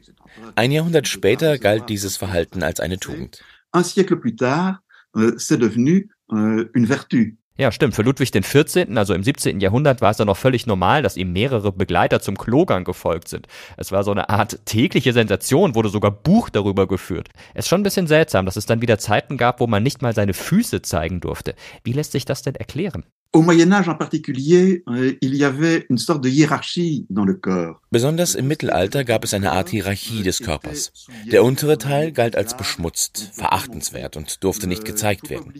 Ein 0.55 0.71
Jahrhundert 0.71 1.07
später 1.07 1.57
galt 1.57 1.89
dieses 1.89 2.17
Verhalten 2.17 2.61
als 2.61 2.79
eine 2.79 2.99
Tugend. 2.99 3.41
Un 3.73 3.83
siècle 3.83 4.17
plus 4.17 4.35
tard, 4.35 4.79
euh, 5.17 5.35
c'est 5.37 5.57
devenu 5.57 6.09
euh, 6.31 6.69
une 6.73 6.87
vertu. 6.87 7.37
Ja, 7.57 7.71
stimmt. 7.71 7.95
Für 7.95 8.01
Ludwig 8.01 8.33
XIV., 8.33 8.87
also 8.95 9.13
im 9.13 9.23
17. 9.23 9.61
Jahrhundert, 9.61 10.01
war 10.01 10.11
es 10.11 10.17
dann 10.17 10.27
noch 10.27 10.35
völlig 10.35 10.67
normal, 10.67 11.01
dass 11.01 11.15
ihm 11.15 11.31
mehrere 11.31 11.71
Begleiter 11.71 12.19
zum 12.19 12.37
Klogang 12.37 12.83
gefolgt 12.83 13.29
sind. 13.29 13.47
Es 13.77 13.93
war 13.93 14.03
so 14.03 14.11
eine 14.11 14.27
Art 14.29 14.65
tägliche 14.65 15.13
Sensation, 15.13 15.73
wurde 15.73 15.87
sogar 15.87 16.11
Buch 16.11 16.49
darüber 16.49 16.85
geführt. 16.85 17.29
Es 17.53 17.65
ist 17.65 17.69
schon 17.69 17.79
ein 17.79 17.83
bisschen 17.83 18.07
seltsam, 18.07 18.45
dass 18.45 18.57
es 18.57 18.65
dann 18.65 18.81
wieder 18.81 18.99
Zeiten 18.99 19.37
gab, 19.37 19.61
wo 19.61 19.67
man 19.67 19.83
nicht 19.83 20.01
mal 20.01 20.13
seine 20.13 20.33
Füße 20.33 20.81
zeigen 20.81 21.21
durfte. 21.21 21.55
Wie 21.85 21.93
lässt 21.93 22.11
sich 22.11 22.25
das 22.25 22.41
denn 22.41 22.55
erklären? 22.55 23.05
Au 23.35 23.41
Moyen 23.41 23.73
Âge 23.73 23.89
en 23.89 23.95
particulier, 23.95 24.81
euh, 24.87 25.11
il 25.19 25.35
y 25.35 25.43
avait 25.43 25.85
une 25.89 25.97
sorte 25.97 26.23
de 26.23 26.29
hiérarchie 26.29 27.05
dans 27.09 27.25
le 27.25 27.33
corps. 27.33 27.81
Besonders 27.91 28.33
im 28.33 28.47
Mittelalter 28.47 29.03
gab 29.03 29.25
es 29.25 29.33
eine 29.33 29.51
Art 29.51 29.67
Hierarchie 29.71 30.23
des 30.23 30.39
Körpers. 30.39 30.93
Der 31.29 31.43
untere 31.43 31.77
Teil 31.77 32.13
galt 32.13 32.37
als 32.37 32.55
beschmutzt, 32.55 33.31
verachtenswert 33.33 34.15
und 34.15 34.41
durfte 34.45 34.67
nicht 34.67 34.85
gezeigt 34.85 35.29
werden. 35.29 35.51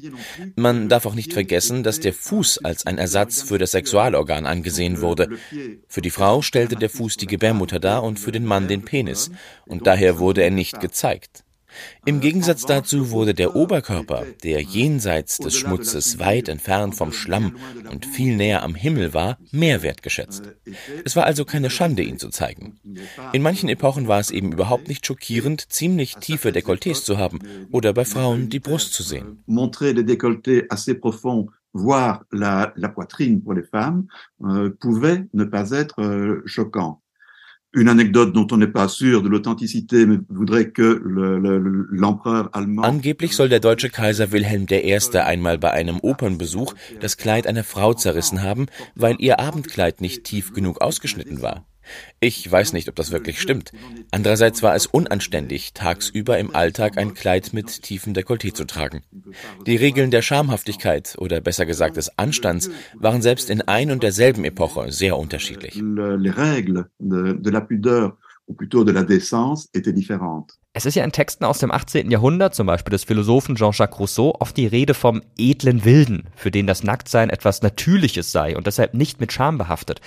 Man 0.55 0.87
darf 0.87 1.05
auch 1.05 1.15
nicht 1.15 1.33
vergessen, 1.33 1.83
dass 1.83 1.99
der 1.99 2.13
Fuß 2.13 2.59
als 2.63 2.85
ein 2.85 2.97
Ersatz 2.97 3.41
für 3.41 3.57
das 3.57 3.71
Sexualorgan 3.71 4.45
angesehen 4.45 5.01
wurde. 5.01 5.27
Für 5.89 6.01
die 6.01 6.11
Frau 6.11 6.41
stellte 6.41 6.77
der 6.77 6.89
Fuß 6.89 7.17
die 7.17 7.27
Gebärmutter 7.27 7.81
dar 7.81 8.03
und 8.03 8.21
für 8.21 8.31
den 8.31 8.45
Mann 8.45 8.69
den 8.69 8.83
Penis, 8.83 9.31
und 9.65 9.85
daher 9.85 10.17
wurde 10.17 10.43
er 10.43 10.51
nicht 10.51 10.79
gezeigt. 10.79 11.44
Im 12.05 12.19
Gegensatz 12.19 12.65
dazu 12.65 13.11
wurde 13.11 13.33
der 13.33 13.55
Oberkörper, 13.55 14.25
der 14.43 14.61
jenseits 14.61 15.37
des 15.37 15.55
Schmutzes 15.55 16.19
weit 16.19 16.49
entfernt 16.49 16.95
vom 16.95 17.11
Schlamm 17.11 17.55
und 17.89 18.05
viel 18.05 18.35
näher 18.35 18.63
am 18.63 18.75
Himmel 18.75 19.13
war, 19.13 19.37
mehr 19.51 19.83
wertgeschätzt. 19.83 20.43
Es 21.03 21.15
war 21.15 21.25
also 21.25 21.45
keine 21.45 21.69
Schande, 21.69 22.03
ihn 22.03 22.19
zu 22.19 22.29
zeigen. 22.29 22.79
In 23.33 23.41
manchen 23.41 23.69
Epochen 23.69 24.07
war 24.07 24.19
es 24.19 24.31
eben 24.31 24.51
überhaupt 24.51 24.87
nicht 24.87 25.05
schockierend, 25.05 25.71
ziemlich 25.71 26.15
tiefe 26.17 26.49
Dekolletés 26.49 27.03
zu 27.03 27.17
haben 27.17 27.39
oder 27.71 27.93
bei 27.93 28.05
Frauen 28.05 28.49
die 28.49 28.59
Brust 28.59 28.93
zu 28.93 29.03
sehen. 29.03 29.43
voir 31.75 32.25
la, 32.31 32.71
la 32.77 32.89
poitrine 32.89 33.41
pour 33.41 33.53
les 33.53 33.63
femmes 33.63 34.07
euh, 34.43 34.69
pouvait 34.79 35.27
ne 35.33 35.43
pas 35.43 35.71
être 35.71 36.01
euh, 36.01 36.41
choquant. 36.45 37.01
Une 37.75 37.89
anecdote 37.89 38.31
dont 38.31 38.47
on 38.51 38.57
n'est 38.57 38.67
pas 38.71 38.87
sûr 38.87 39.21
de 39.21 39.27
l'authenticité, 39.27 40.05
mais 40.05 40.17
voudrait 40.29 40.69
que 40.71 41.01
l'empereur 41.91 42.49
allemand. 42.53 42.83
Angeblich 42.83 43.35
soll 43.35 43.49
der 43.49 43.59
deutsche 43.59 43.89
Kaiser 43.89 44.31
Wilhelm 44.31 44.65
I. 44.71 44.97
einmal 45.17 45.57
bei 45.57 45.71
einem 45.71 45.99
Opernbesuch 45.99 46.73
das 47.01 47.17
Kleid 47.17 47.47
einer 47.47 47.65
Frau 47.65 47.93
zerrissen 47.93 48.41
haben, 48.41 48.67
weil 48.95 49.17
ihr 49.19 49.41
Abendkleid 49.41 49.99
nicht 49.99 50.23
tief 50.23 50.53
genug 50.53 50.81
ausgeschnitten 50.81 51.41
war. 51.41 51.65
Ich 52.19 52.49
weiß 52.51 52.73
nicht, 52.73 52.89
ob 52.89 52.95
das 52.95 53.11
wirklich 53.11 53.41
stimmt. 53.41 53.71
Andererseits 54.11 54.63
war 54.63 54.75
es 54.75 54.85
unanständig, 54.85 55.73
tagsüber 55.73 56.37
im 56.37 56.55
Alltag 56.55 56.97
ein 56.97 57.13
Kleid 57.13 57.53
mit 57.53 57.83
tiefem 57.83 58.13
Dekolleté 58.13 58.53
zu 58.53 58.65
tragen. 58.65 59.03
Die 59.65 59.75
Regeln 59.75 60.11
der 60.11 60.21
Schamhaftigkeit 60.21 61.15
oder 61.17 61.41
besser 61.41 61.65
gesagt 61.65 61.97
des 61.97 62.17
Anstands 62.17 62.69
waren 62.95 63.21
selbst 63.21 63.49
in 63.49 63.61
ein 63.61 63.91
und 63.91 64.03
derselben 64.03 64.43
Epoche 64.45 64.91
sehr 64.91 65.17
unterschiedlich. 65.17 65.81
Es 70.73 70.85
ist 70.85 70.95
ja 70.95 71.03
in 71.03 71.11
Texten 71.11 71.45
aus 71.45 71.59
dem 71.59 71.71
18. 71.71 72.11
Jahrhundert, 72.11 72.53
zum 72.53 72.67
Beispiel 72.67 72.91
des 72.91 73.05
Philosophen 73.05 73.55
Jean-Jacques 73.55 73.97
Rousseau, 73.97 74.35
oft 74.39 74.57
die 74.57 74.67
Rede 74.67 74.93
vom 74.93 75.23
edlen 75.37 75.85
Wilden, 75.85 76.25
für 76.35 76.51
den 76.51 76.67
das 76.67 76.83
Nacktsein 76.83 77.29
etwas 77.29 77.61
Natürliches 77.61 78.31
sei 78.31 78.57
und 78.57 78.67
deshalb 78.67 78.93
nicht 78.93 79.19
mit 79.19 79.31
Scham 79.31 79.57
behaftet. 79.57 80.01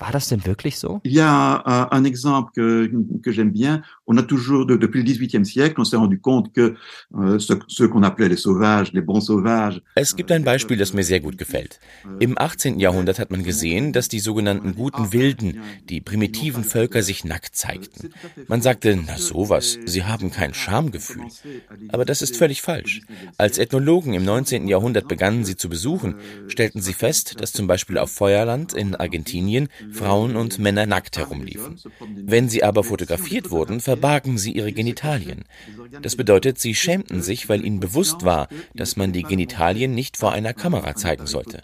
War 0.00 0.12
das 0.12 0.28
denn 0.28 0.46
wirklich 0.46 0.78
so? 0.78 1.00
Il 1.04 1.12
y 1.12 1.20
a 1.20 1.62
uh, 1.66 1.94
un 1.94 2.04
exemple 2.04 2.52
que, 2.54 2.90
que 3.22 3.32
j'aime 3.32 3.50
bien. 3.52 3.82
On 4.06 4.16
a 4.16 4.22
toujours, 4.22 4.64
de, 4.64 4.76
depuis 4.76 5.02
le 5.02 5.04
XVIIIe 5.04 5.44
siècle, 5.44 5.78
on 5.78 5.84
s'est 5.84 5.98
rendu 5.98 6.18
compte 6.18 6.52
que 6.54 6.74
euh, 7.14 7.38
ce, 7.38 7.52
ceux 7.68 7.86
qu'on 7.86 8.02
appelait 8.02 8.30
les 8.30 8.38
sauvages, 8.38 8.92
les 8.94 9.02
bons 9.02 9.20
sauvages. 9.20 9.82
Es 9.96 10.16
gibt 10.16 10.32
ein 10.32 10.42
Beispiel, 10.42 10.78
das 10.78 10.94
mir 10.94 11.04
sehr 11.04 11.20
gut 11.20 11.36
gefällt. 11.36 11.80
Im 12.18 12.38
18. 12.38 12.80
Jahrhundert 12.80 13.18
hat 13.18 13.30
man 13.30 13.44
gesehen, 13.44 13.92
dass 13.92 14.08
die 14.08 14.20
sogenannten 14.20 14.74
guten 14.74 15.12
Wilden, 15.12 15.60
die 15.90 16.00
primitiven 16.00 16.64
Völker 16.64 17.02
sich 17.02 17.24
nackt 17.24 17.54
zeigten. 17.54 18.08
Man 18.48 18.62
sagte, 18.62 18.98
na 19.06 19.18
sowas, 19.18 19.78
sie 19.84 20.04
haben 20.04 20.30
kein 20.30 20.54
Schamgefühl. 20.54 21.26
Aber 21.88 22.06
das 22.06 22.22
ist 22.22 22.38
völlig 22.38 22.62
falsch. 22.62 23.02
Als 23.36 23.58
Ethnologen 23.58 24.14
im 24.14 24.24
19. 24.24 24.66
Jahrhundert 24.66 25.08
begannen, 25.08 25.44
sie 25.44 25.56
zu 25.56 25.68
besuchen, 25.68 26.14
stellten 26.48 26.80
sie 26.80 26.94
fest, 26.94 27.40
dass 27.40 27.52
zum 27.52 27.66
Beispiel 27.66 27.98
auf 27.98 28.10
Feuerland 28.10 28.72
in 28.72 28.94
Argentinien 28.94 29.68
Frauen 29.92 30.36
und 30.36 30.58
Männer 30.58 30.86
nackt 30.86 31.18
herumliefen. 31.18 31.78
Wenn 32.16 32.48
sie 32.48 32.64
aber 32.64 32.84
fotografiert 32.84 33.50
wurden, 33.50 33.80
verbargen 33.80 34.38
sie 34.38 34.52
ihre 34.52 34.72
Genitalien. 34.72 35.44
Das 36.02 36.16
bedeutet, 36.16 36.58
sie 36.58 36.74
schämten 36.74 37.22
sich, 37.22 37.48
weil 37.48 37.64
ihnen 37.64 37.80
bewusst 37.80 38.24
war, 38.24 38.48
dass 38.74 38.96
man 38.96 39.12
die 39.12 39.22
Genitalien 39.22 39.94
nicht 39.94 40.16
vor 40.16 40.32
einer 40.32 40.54
Kamera 40.54 40.94
zeigen 40.94 41.26
sollte. 41.26 41.62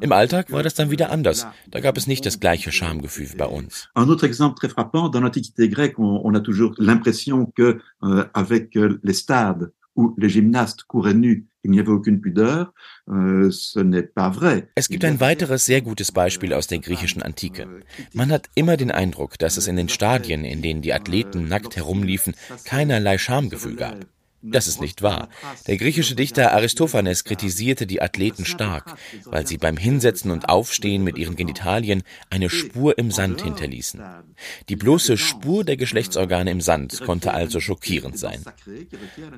Im 0.00 0.12
Alltag 0.12 0.52
war 0.52 0.62
das 0.62 0.74
dann 0.74 0.90
wieder 0.90 1.10
anders. 1.10 1.46
Da 1.70 1.80
gab 1.80 1.96
es 1.96 2.06
nicht 2.06 2.26
das 2.26 2.40
gleiche 2.40 2.72
Schamgefühl 2.72 3.30
bei 3.36 3.46
uns. 3.46 3.88
Un 3.96 4.10
autre 4.10 4.26
exemple 4.26 4.60
très 4.60 4.68
frappant, 4.68 5.08
dans 5.08 5.20
l'Antiquité 5.20 5.68
grecque, 5.68 5.98
on 5.98 6.34
a 6.34 6.40
toujours 6.40 6.74
l'impression 6.78 7.46
que 7.54 7.80
euh, 8.02 8.24
avec 8.32 8.76
euh, 8.76 8.98
les 9.02 9.14
stades 9.14 9.72
où 9.96 10.14
les 10.16 10.28
gymnastes 10.28 10.84
couraient 10.84 11.14
nus. 11.14 11.46
Euh. 11.66 13.48
Es 14.74 14.88
gibt 14.88 15.04
ein 15.04 15.20
weiteres 15.20 15.64
sehr 15.64 15.80
gutes 15.80 16.12
Beispiel 16.12 16.52
aus 16.52 16.66
der 16.66 16.78
griechischen 16.78 17.22
Antike. 17.22 17.66
Man 18.12 18.30
hat 18.30 18.50
immer 18.54 18.76
den 18.76 18.90
Eindruck, 18.90 19.38
dass 19.38 19.56
es 19.56 19.66
in 19.66 19.76
den 19.76 19.88
Stadien, 19.88 20.44
in 20.44 20.60
denen 20.62 20.82
die 20.82 20.92
Athleten 20.92 21.48
nackt 21.48 21.76
herumliefen, 21.76 22.34
keinerlei 22.64 23.16
Schamgefühl 23.18 23.76
gab. 23.76 24.06
Das 24.46 24.66
ist 24.66 24.80
nicht 24.80 25.00
wahr. 25.00 25.30
Der 25.66 25.78
griechische 25.78 26.14
Dichter 26.14 26.52
Aristophanes 26.52 27.24
kritisierte 27.24 27.86
die 27.86 28.02
Athleten 28.02 28.44
stark, 28.44 28.94
weil 29.24 29.46
sie 29.46 29.56
beim 29.56 29.78
Hinsetzen 29.78 30.30
und 30.30 30.50
Aufstehen 30.50 31.02
mit 31.02 31.16
ihren 31.16 31.34
Genitalien 31.34 32.02
eine 32.28 32.50
Spur 32.50 32.98
im 32.98 33.10
Sand 33.10 33.42
hinterließen. 33.42 34.02
Die 34.68 34.76
bloße 34.76 35.16
Spur 35.16 35.64
der 35.64 35.78
Geschlechtsorgane 35.78 36.50
im 36.50 36.60
Sand 36.60 37.00
konnte 37.06 37.32
also 37.32 37.58
schockierend 37.58 38.18
sein. 38.18 38.44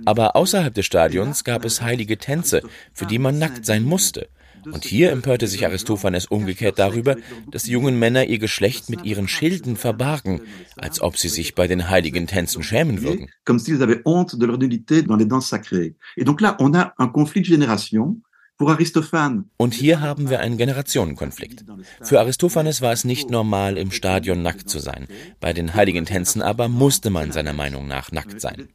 Aber 0.05 0.35
außerhalb 0.35 0.75
des 0.75 0.87
Stadions 0.87 1.45
gab 1.45 1.65
es 1.65 1.83
heilige 1.83 2.19
Tänze, 2.19 2.63
für 2.93 3.07
die 3.07 3.21
man 3.21 3.39
nackt 3.39 3.65
sein 3.65 3.85
musste. 3.85 4.29
Und 4.73 4.85
hier 4.85 5.13
empörte 5.13 5.47
sich 5.47 5.65
Aristophanes 5.65 6.27
umgekehrt 6.27 6.79
darüber, 6.79 7.17
dass 7.51 7.65
die 7.65 7.73
jungen 7.73 7.99
Männer 7.99 8.25
ihr 8.25 8.39
Geschlecht 8.39 8.91
mit 8.91 9.05
ihren 9.05 9.29
Schilden 9.29 9.77
verbargen, 9.77 10.41
als 10.77 11.01
ob 11.01 11.17
sie 11.17 11.29
sich 11.29 11.55
bei 11.55 11.67
den 11.67 11.89
heiligen 11.89 12.27
Tänzen 12.27 12.63
schämen 12.63 13.03
würden. 13.03 13.29
Comme 13.45 13.59
s'ils 13.59 13.81
avaient 13.81 14.03
honte 14.05 14.39
de 14.39 14.47
leur 14.47 14.59
nudité 14.59 15.03
dans 15.03 15.17
les 15.17 15.27
danses 15.27 15.49
sacrées. 15.49 15.95
Et 16.17 16.25
donc 16.25 16.41
là, 16.41 16.57
on 16.59 16.75
a 16.75 16.93
un 16.99 17.09
conflit 17.09 17.43
de 17.43 17.47
génération 17.47 18.21
und 18.59 19.75
hier 19.75 20.01
haben 20.01 20.31
wir 20.31 20.41
einen 20.41 20.57
Generationenkonflikt. 20.57 21.65
Für 22.01 22.21
Aristophanes 22.21 22.81
war 22.81 22.93
es 22.93 23.05
nicht 23.05 23.29
normal, 23.29 23.77
im 23.77 23.91
Stadion 23.91 24.43
nackt 24.43 24.71
zu 24.71 24.79
sein. 24.79 25.07
Bei 25.41 25.53
den 25.53 25.75
heiligen 25.75 26.07
Tänzen 26.07 26.41
aber 26.41 26.69
musste 26.69 27.11
man 27.11 27.33
seiner 27.33 27.53
Meinung 27.53 27.87
nach 27.87 28.13
nackt 28.13 28.41
sein. 28.41 28.69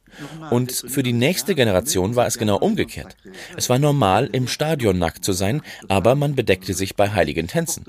Und 0.50 0.72
für 0.72 1.02
die 1.02 1.12
nächste 1.12 1.56
Generation 1.56 2.14
war 2.14 2.26
es 2.26 2.38
genau 2.38 2.58
umgekehrt. 2.58 3.16
Es 3.56 3.68
war 3.70 3.80
normal, 3.80 4.28
im 4.30 4.46
Stadion 4.46 4.98
nackt 4.98 5.24
zu 5.24 5.32
sein, 5.32 5.62
aber 5.88 6.14
man 6.14 6.36
bedeckte 6.36 6.74
sich 6.74 6.94
bei 6.94 7.10
heiligen 7.10 7.48
Tänzen. 7.48 7.84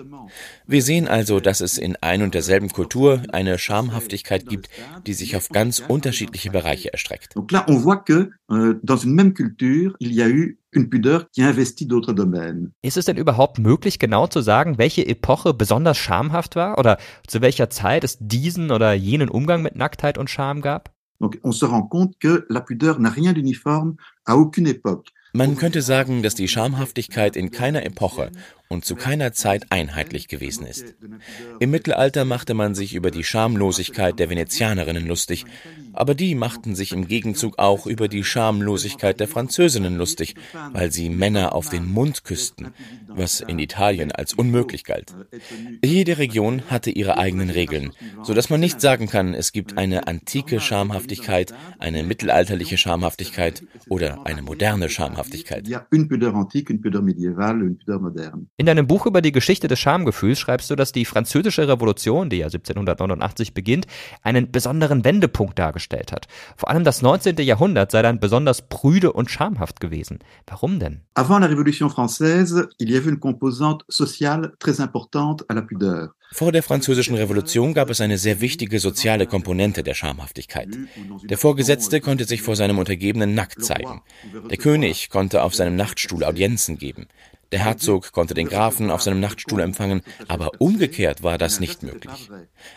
Wir 0.65 0.81
sehen 0.81 1.07
also, 1.07 1.39
dass 1.39 1.61
es 1.61 1.77
in 1.77 1.95
ein 1.97 2.23
und 2.23 2.33
derselben 2.33 2.69
Kultur 2.69 3.21
eine 3.31 3.59
Schamhaftigkeit 3.59 4.47
gibt, 4.47 4.69
die 5.05 5.13
sich 5.13 5.35
auf 5.35 5.49
ganz 5.49 5.79
unterschiedliche 5.79 6.49
Bereiche 6.49 6.91
erstreckt. 6.91 7.35
Donc 7.35 7.51
là, 7.51 7.65
on 7.67 7.83
voit 7.83 8.03
que 8.03 8.31
euh, 8.49 8.79
dans 8.81 8.97
une 8.97 9.13
même 9.13 9.33
culture, 9.33 9.93
il 9.99 10.13
y 10.13 10.23
a 10.23 10.27
eu 10.27 10.57
une 10.75 10.89
pudeur 10.89 11.29
qui 11.31 11.41
investit 11.41 11.87
d'autres 11.87 12.13
domaines. 12.13 12.71
Ist 12.81 12.97
es 12.97 13.05
denn 13.05 13.17
überhaupt 13.17 13.59
möglich, 13.59 13.99
genau 13.99 14.27
zu 14.27 14.41
sagen, 14.41 14.77
welche 14.77 15.05
Epoche 15.05 15.53
besonders 15.53 15.97
schamhaft 15.97 16.55
war 16.55 16.77
oder 16.77 16.97
zu 17.27 17.41
welcher 17.41 17.69
Zeit 17.69 18.03
es 18.03 18.17
diesen 18.19 18.71
oder 18.71 18.93
jenen 18.93 19.29
Umgang 19.29 19.61
mit 19.61 19.75
Nacktheit 19.75 20.17
und 20.17 20.29
Scham 20.29 20.61
gab? 20.61 20.91
Donc 21.19 21.37
on 21.43 21.53
se 21.53 21.65
rend 21.65 21.89
compte 21.89 22.19
que 22.19 22.45
la 22.49 22.59
pudeur 22.59 22.99
n'a 22.99 23.09
rien 23.09 23.33
d'uniforme 23.33 23.95
à 24.25 24.35
aucune 24.35 24.67
époque. 24.67 25.09
Man 25.35 25.55
könnte 25.55 25.81
sagen, 25.81 26.21
dass 26.21 26.35
die 26.35 26.47
Schamhaftigkeit 26.47 27.35
in 27.35 27.49
keiner 27.49 27.83
Epoche 27.85 28.29
und 28.73 28.83
zu 28.83 28.95
keiner 28.95 29.31
Zeit 29.31 29.67
einheitlich 29.69 30.27
gewesen 30.27 30.65
ist. 30.65 30.95
Im 31.59 31.71
Mittelalter 31.71 32.25
machte 32.25 32.53
man 32.53 32.75
sich 32.75 32.95
über 32.95 33.11
die 33.11 33.23
Schamlosigkeit 33.23 34.19
der 34.19 34.29
Venezianerinnen 34.29 35.07
lustig, 35.07 35.45
aber 35.93 36.15
die 36.15 36.35
machten 36.35 36.75
sich 36.75 36.91
im 36.91 37.07
Gegenzug 37.07 37.59
auch 37.59 37.85
über 37.85 38.07
die 38.07 38.23
Schamlosigkeit 38.23 39.19
der 39.19 39.27
Französinnen 39.27 39.95
lustig, 39.95 40.35
weil 40.71 40.91
sie 40.91 41.09
Männer 41.09 41.53
auf 41.53 41.69
den 41.69 41.87
Mund 41.87 42.23
küssten, 42.23 42.73
was 43.07 43.41
in 43.41 43.59
Italien 43.59 44.11
als 44.11 44.33
unmöglich 44.33 44.83
galt. 44.83 45.13
Jede 45.85 46.17
Region 46.17 46.63
hatte 46.69 46.89
ihre 46.89 47.17
eigenen 47.17 47.51
Regeln, 47.51 47.91
so 48.23 48.33
dass 48.33 48.49
man 48.49 48.59
nicht 48.59 48.81
sagen 48.81 49.07
kann, 49.07 49.33
es 49.35 49.51
gibt 49.51 49.77
eine 49.77 50.07
antike 50.07 50.59
Schamhaftigkeit, 50.59 51.53
eine 51.77 52.03
mittelalterliche 52.03 52.77
Schamhaftigkeit 52.77 53.63
oder 53.87 54.25
eine 54.25 54.41
moderne 54.41 54.89
Schamhaftigkeit. 54.89 55.67
In 58.63 58.67
deinem 58.67 58.87
Buch 58.87 59.05
über 59.05 59.21
die 59.21 59.33
Geschichte 59.33 59.67
des 59.67 59.77
Schamgefühls 59.81 60.39
schreibst 60.39 60.69
du, 60.71 60.77
dass 60.77 60.93
die 60.93 61.03
französische 61.03 61.67
Revolution, 61.67 62.29
die 62.29 62.37
ja 62.37 62.45
1789 62.45 63.53
beginnt, 63.53 63.87
einen 64.21 64.53
besonderen 64.53 65.03
Wendepunkt 65.03 65.59
dargestellt 65.59 66.13
hat. 66.13 66.29
Vor 66.55 66.69
allem 66.69 66.85
das 66.85 67.01
19. 67.01 67.35
Jahrhundert 67.39 67.91
sei 67.91 68.01
dann 68.01 68.21
besonders 68.21 68.61
prüde 68.61 69.11
und 69.11 69.29
schamhaft 69.29 69.81
gewesen. 69.81 70.19
Warum 70.47 70.79
denn? 70.79 71.01
Avant 71.13 71.41
la 71.41 71.47
Révolution 71.47 71.89
française, 71.89 72.69
il 72.79 72.89
y 72.89 72.95
avait 72.95 73.09
une 73.09 73.19
composante 73.19 73.83
sociale 73.89 74.53
très 74.59 74.79
importante 74.79 75.43
à 75.49 75.55
la 75.55 75.61
pudeur. 75.61 76.13
Vor 76.31 76.53
der 76.53 76.63
Französischen 76.63 77.15
Revolution 77.15 77.73
gab 77.73 77.89
es 77.89 78.01
eine 78.01 78.17
sehr 78.17 78.41
wichtige 78.41 78.79
soziale 78.79 79.27
Komponente 79.27 79.83
der 79.83 79.93
Schamhaftigkeit. 79.93 80.69
Der 81.25 81.37
Vorgesetzte 81.37 81.99
konnte 81.99 82.23
sich 82.23 82.41
vor 82.41 82.55
seinem 82.55 82.79
Untergebenen 82.79 83.35
nackt 83.35 83.63
zeigen. 83.63 84.01
Der 84.49 84.57
König 84.57 85.09
konnte 85.09 85.43
auf 85.43 85.53
seinem 85.53 85.75
Nachtstuhl 85.75 86.23
Audienzen 86.23 86.79
geben. 86.79 87.07
Der 87.53 87.63
Herzog 87.63 88.13
konnte 88.13 88.33
den 88.33 88.47
Grafen 88.47 88.89
auf 88.89 89.03
seinem 89.03 89.19
Nachtstuhl 89.19 89.61
empfangen, 89.61 90.01
aber 90.27 90.59
umgekehrt 90.59 91.21
war 91.21 91.37
das 91.37 91.59
nicht 91.59 91.83
möglich. 91.83 92.31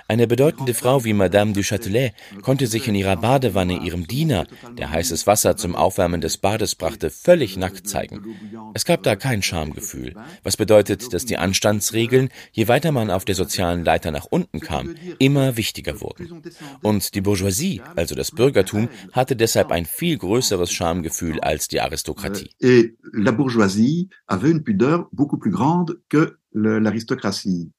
Eine 0.07 0.27
bedeutende 0.27 0.75
Frau 0.75 1.03
wie 1.03 1.15
Madame 1.15 1.55
du 1.55 1.63
Châtelet 1.63 2.13
konnte 2.43 2.67
sich 2.67 2.87
in 2.87 2.95
ihrer 2.95 3.17
Badewanne 3.17 3.79
ihrem 3.79 4.07
Diener, 4.07 4.47
der 4.77 4.91
heißes 4.91 5.27
Wasser 5.27 5.57
zum 5.57 5.75
Aufwärmen 5.75 6.21
des 6.21 6.37
Bades 6.37 6.75
brachte, 6.75 7.09
völlig 7.09 7.57
nackt 7.57 7.89
zeigen. 7.89 8.37
Es 8.75 8.85
gab 8.85 9.03
da 9.03 9.17
kein 9.17 9.43
Schamgefühl, 9.43 10.15
was 10.43 10.59
bedeutet, 10.59 11.15
dass 11.15 11.25
die 11.25 11.39
Anstandsregeln, 11.39 12.29
je 12.53 12.69
weiter 12.69 12.93
man 12.93 13.11
auf 13.11 13.25
der 13.25 13.35
sozialen 13.35 13.83
Leiter 13.83 14.11
nach 14.11 14.27
unten 14.29 14.61
kam, 14.61 14.95
immer 15.19 15.57
wichtiger 15.57 16.03
wurden. 16.03 16.43
Und 16.83 17.15
die 17.15 17.23
Bourgeoisie, 17.23 17.81
also 17.95 18.15
das 18.15 18.31
Bürgertum, 18.31 18.91
hatte 19.13 19.37
deshalb 19.37 19.71
ein 19.73 19.87
viel 19.87 20.19
größeres 20.19 20.71
Schamgefühl 20.71 21.41
als 21.41 21.67
die 21.69 21.81
Aristokratie. 21.81 22.51
Et 22.61 22.95
la 23.15 23.31
bourgeoisie 23.31 24.11
avait 24.27 24.51
une 24.51 24.66
pudeur 24.67 25.09
beaucoup 25.13 25.39
plus 25.39 25.51
grande 25.51 26.03
que 26.11 26.39
l'aristocratie. 26.53 27.71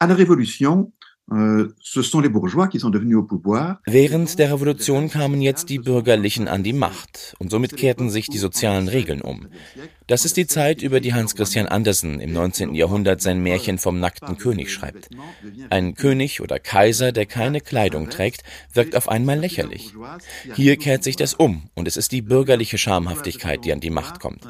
À 0.00 0.06
la 0.06 0.14
Révolution, 0.14 0.92
euh. 1.30 1.68
Während 3.86 4.38
der 4.38 4.52
Revolution 4.52 5.10
kamen 5.10 5.40
jetzt 5.40 5.68
die 5.68 5.78
Bürgerlichen 5.78 6.48
an 6.48 6.62
die 6.62 6.72
Macht 6.72 7.34
und 7.38 7.50
somit 7.50 7.76
kehrten 7.76 8.10
sich 8.10 8.28
die 8.28 8.38
sozialen 8.38 8.88
Regeln 8.88 9.20
um. 9.20 9.46
Das 10.06 10.24
ist 10.24 10.36
die 10.36 10.46
Zeit, 10.46 10.82
über 10.82 11.00
die 11.00 11.14
Hans 11.14 11.36
Christian 11.36 11.66
Andersen 11.66 12.20
im 12.20 12.32
19. 12.32 12.74
Jahrhundert 12.74 13.22
sein 13.22 13.42
Märchen 13.42 13.78
vom 13.78 14.00
nackten 14.00 14.38
König 14.38 14.72
schreibt. 14.72 15.08
Ein 15.70 15.94
König 15.94 16.40
oder 16.40 16.58
Kaiser, 16.58 17.12
der 17.12 17.26
keine 17.26 17.60
Kleidung 17.60 18.10
trägt, 18.10 18.42
wirkt 18.72 18.96
auf 18.96 19.08
einmal 19.08 19.38
lächerlich. 19.38 19.94
Hier 20.54 20.76
kehrt 20.76 21.04
sich 21.04 21.16
das 21.16 21.34
um 21.34 21.70
und 21.74 21.86
es 21.86 21.96
ist 21.96 22.12
die 22.12 22.22
bürgerliche 22.22 22.78
Schamhaftigkeit, 22.78 23.64
die 23.64 23.72
an 23.72 23.80
die 23.80 23.90
Macht 23.90 24.20
kommt. 24.20 24.46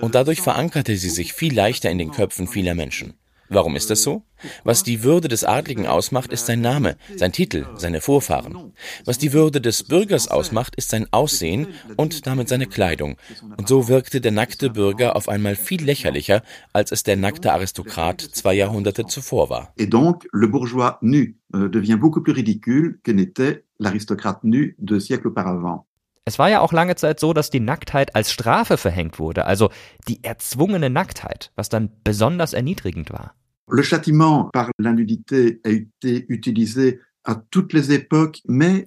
Und 0.00 0.14
dadurch 0.14 0.40
verankerte 0.40 0.96
sie 0.96 1.10
sich 1.10 1.32
viel 1.32 1.54
leichter 1.54 1.90
in 1.90 1.98
den 1.98 2.10
Köpfen 2.10 2.48
vieler 2.48 2.74
Menschen. 2.74 3.14
Warum 3.48 3.76
ist 3.76 3.90
das 3.90 4.02
so? 4.02 4.22
Was 4.64 4.82
die 4.82 5.02
Würde 5.02 5.28
des 5.28 5.44
Adligen 5.44 5.86
ausmacht, 5.86 6.32
ist 6.32 6.46
sein 6.46 6.60
Name, 6.60 6.96
sein 7.16 7.32
Titel, 7.32 7.66
seine 7.76 8.00
Vorfahren. 8.00 8.72
Was 9.04 9.18
die 9.18 9.32
Würde 9.32 9.60
des 9.60 9.84
Bürgers 9.84 10.28
ausmacht, 10.28 10.76
ist 10.76 10.90
sein 10.90 11.06
Aussehen 11.10 11.68
und 11.96 12.26
damit 12.26 12.48
seine 12.48 12.66
Kleidung. 12.66 13.16
Und 13.56 13.68
so 13.68 13.88
wirkte 13.88 14.20
der 14.20 14.32
nackte 14.32 14.70
Bürger 14.70 15.16
auf 15.16 15.28
einmal 15.28 15.56
viel 15.56 15.82
lächerlicher, 15.82 16.42
als 16.72 16.92
es 16.92 17.02
der 17.02 17.16
nackte 17.16 17.52
Aristokrat 17.52 18.20
zwei 18.20 18.54
Jahrhunderte 18.54 19.06
zuvor 19.06 19.48
war. 19.48 19.72
Et 19.76 19.92
donc, 19.92 20.26
le 20.32 20.48
bourgeois 20.48 20.98
nu 21.00 21.36
euh, 21.54 21.68
devient 21.68 21.96
beaucoup 21.96 22.22
plus 22.22 22.34
ridicule 22.34 23.00
que 23.02 23.12
n'était 23.12 23.64
l'aristocrate 23.78 24.44
nu 24.44 24.76
deux 24.78 25.00
siècles 25.00 25.28
auparavant. 25.28 25.86
Es 26.28 26.40
war 26.40 26.50
ja 26.50 26.60
auch 26.60 26.72
lange 26.72 26.96
Zeit 26.96 27.20
so, 27.20 27.32
dass 27.32 27.50
die 27.50 27.60
Nacktheit 27.60 28.16
als 28.16 28.32
Strafe 28.32 28.78
verhängt 28.78 29.20
wurde, 29.20 29.46
also 29.46 29.70
die 30.08 30.24
erzwungene 30.24 30.90
Nacktheit, 30.90 31.52
was 31.54 31.68
dann 31.68 31.90
besonders 32.02 32.52
erniedrigend 32.52 33.12
war. 33.12 33.36
Le 33.68 33.82
châtiment 33.82 34.50
par 34.52 34.70
la 34.78 34.92
nudité 34.92 35.60
a 35.64 35.70
été 35.70 36.26
utilisé 36.28 37.00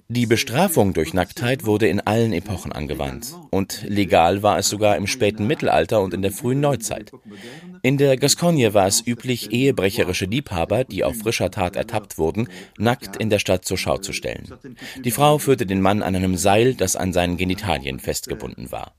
die 0.08 0.26
Bestrafung 0.26 0.94
durch 0.94 1.12
Nacktheit 1.12 1.66
wurde 1.66 1.88
in 1.88 2.00
allen 2.00 2.32
Epochen 2.32 2.72
angewandt 2.72 3.34
und 3.50 3.84
legal 3.86 4.42
war 4.42 4.58
es 4.58 4.70
sogar 4.70 4.96
im 4.96 5.06
späten 5.06 5.46
Mittelalter 5.46 6.00
und 6.00 6.14
in 6.14 6.22
der 6.22 6.32
frühen 6.32 6.60
Neuzeit. 6.60 7.12
In 7.82 7.98
der 7.98 8.16
Gascogne 8.16 8.72
war 8.72 8.86
es 8.86 9.06
üblich, 9.06 9.52
ehebrecherische 9.52 10.24
Liebhaber, 10.24 10.84
die 10.84 11.04
auf 11.04 11.18
frischer 11.18 11.50
Tat 11.50 11.76
ertappt 11.76 12.16
wurden, 12.16 12.48
nackt 12.78 13.18
in 13.18 13.28
der 13.28 13.40
Stadt 13.40 13.66
zur 13.66 13.76
Schau 13.76 13.98
zu 13.98 14.14
stellen. 14.14 14.48
Die 15.04 15.10
Frau 15.10 15.36
führte 15.36 15.66
den 15.66 15.82
Mann 15.82 16.02
an 16.02 16.16
einem 16.16 16.36
Seil, 16.36 16.74
das 16.74 16.96
an 16.96 17.12
seinen 17.12 17.36
Genitalien 17.36 17.98
festgebunden 17.98 18.72
war. 18.72 18.94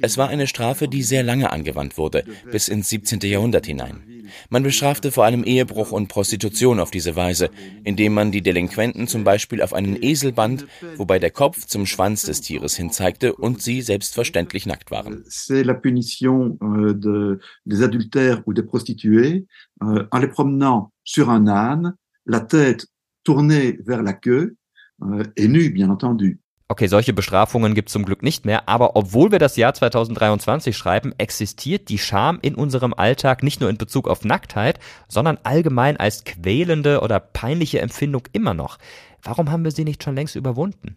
Es 0.00 0.16
war 0.16 0.28
eine 0.28 0.46
Strafe, 0.46 0.88
die 0.88 1.02
sehr 1.02 1.22
lange 1.22 1.50
angewandt 1.50 1.98
wurde, 1.98 2.24
bis 2.50 2.68
ins 2.68 2.88
17. 2.88 3.20
Jahrhundert 3.20 3.66
hinein. 3.66 4.02
Man 4.48 4.62
bestrafte 4.62 5.12
vor 5.12 5.24
allem 5.24 5.44
Ehebruch 5.44 5.92
und 5.92 6.08
Prostitution 6.08 6.80
auf 6.80 6.90
diese 6.90 7.16
Weise, 7.16 7.50
indem 7.84 8.14
man 8.14 8.32
die 8.32 8.42
Delinquenten 8.60 9.06
zum 9.06 9.24
Beispiel 9.24 9.62
auf 9.62 9.72
einen 9.72 9.96
Esel 10.02 10.32
band, 10.32 10.66
wobei 10.96 11.18
der 11.18 11.30
Kopf 11.30 11.66
zum 11.66 11.86
Schwanz 11.86 12.22
des 12.22 12.40
Tieres 12.40 12.76
hinzeigte 12.76 13.34
und 13.34 13.62
sie 13.62 13.80
selbstverständlich 13.80 14.66
nackt 14.66 14.90
waren. 14.90 15.24
C'est 15.28 15.64
la 15.64 15.74
punition 15.74 16.58
euh, 16.62 16.92
de, 16.94 17.40
des 17.64 17.82
adultères 17.82 18.42
ou 18.46 18.52
des 18.52 18.62
prostituées 18.62 19.46
euh, 19.82 20.06
en 20.10 20.18
les 20.18 20.28
promenant 20.28 20.92
sur 21.04 21.30
un 21.30 21.46
âne, 21.48 21.94
la 22.26 22.40
tête 22.40 22.86
tournée 23.24 23.78
vers 23.84 24.02
la 24.02 24.12
queue 24.12 24.56
euh, 25.02 25.24
et 25.36 25.48
nue, 25.48 25.70
bien 25.70 25.88
entendu. 25.90 26.40
Okay, 26.70 26.86
solche 26.86 27.12
Bestrafungen 27.12 27.74
gibt 27.74 27.88
es 27.88 27.92
zum 27.94 28.04
Glück 28.04 28.22
nicht 28.22 28.46
mehr, 28.46 28.68
aber 28.68 28.94
obwohl 28.94 29.32
wir 29.32 29.40
das 29.40 29.56
Jahr 29.56 29.74
2023 29.74 30.76
schreiben, 30.76 31.12
existiert 31.18 31.88
die 31.88 31.98
Scham 31.98 32.38
in 32.42 32.54
unserem 32.54 32.94
Alltag 32.94 33.42
nicht 33.42 33.60
nur 33.60 33.68
in 33.70 33.76
Bezug 33.76 34.06
auf 34.06 34.24
Nacktheit, 34.24 34.78
sondern 35.08 35.38
allgemein 35.42 35.96
als 35.96 36.22
quälende 36.22 37.00
oder 37.00 37.18
peinliche 37.18 37.80
Empfindung 37.80 38.22
immer 38.30 38.54
noch. 38.54 38.78
Warum 39.20 39.50
haben 39.50 39.64
wir 39.64 39.72
sie 39.72 39.82
nicht 39.82 40.04
schon 40.04 40.14
längst 40.14 40.36
überwunden? 40.36 40.94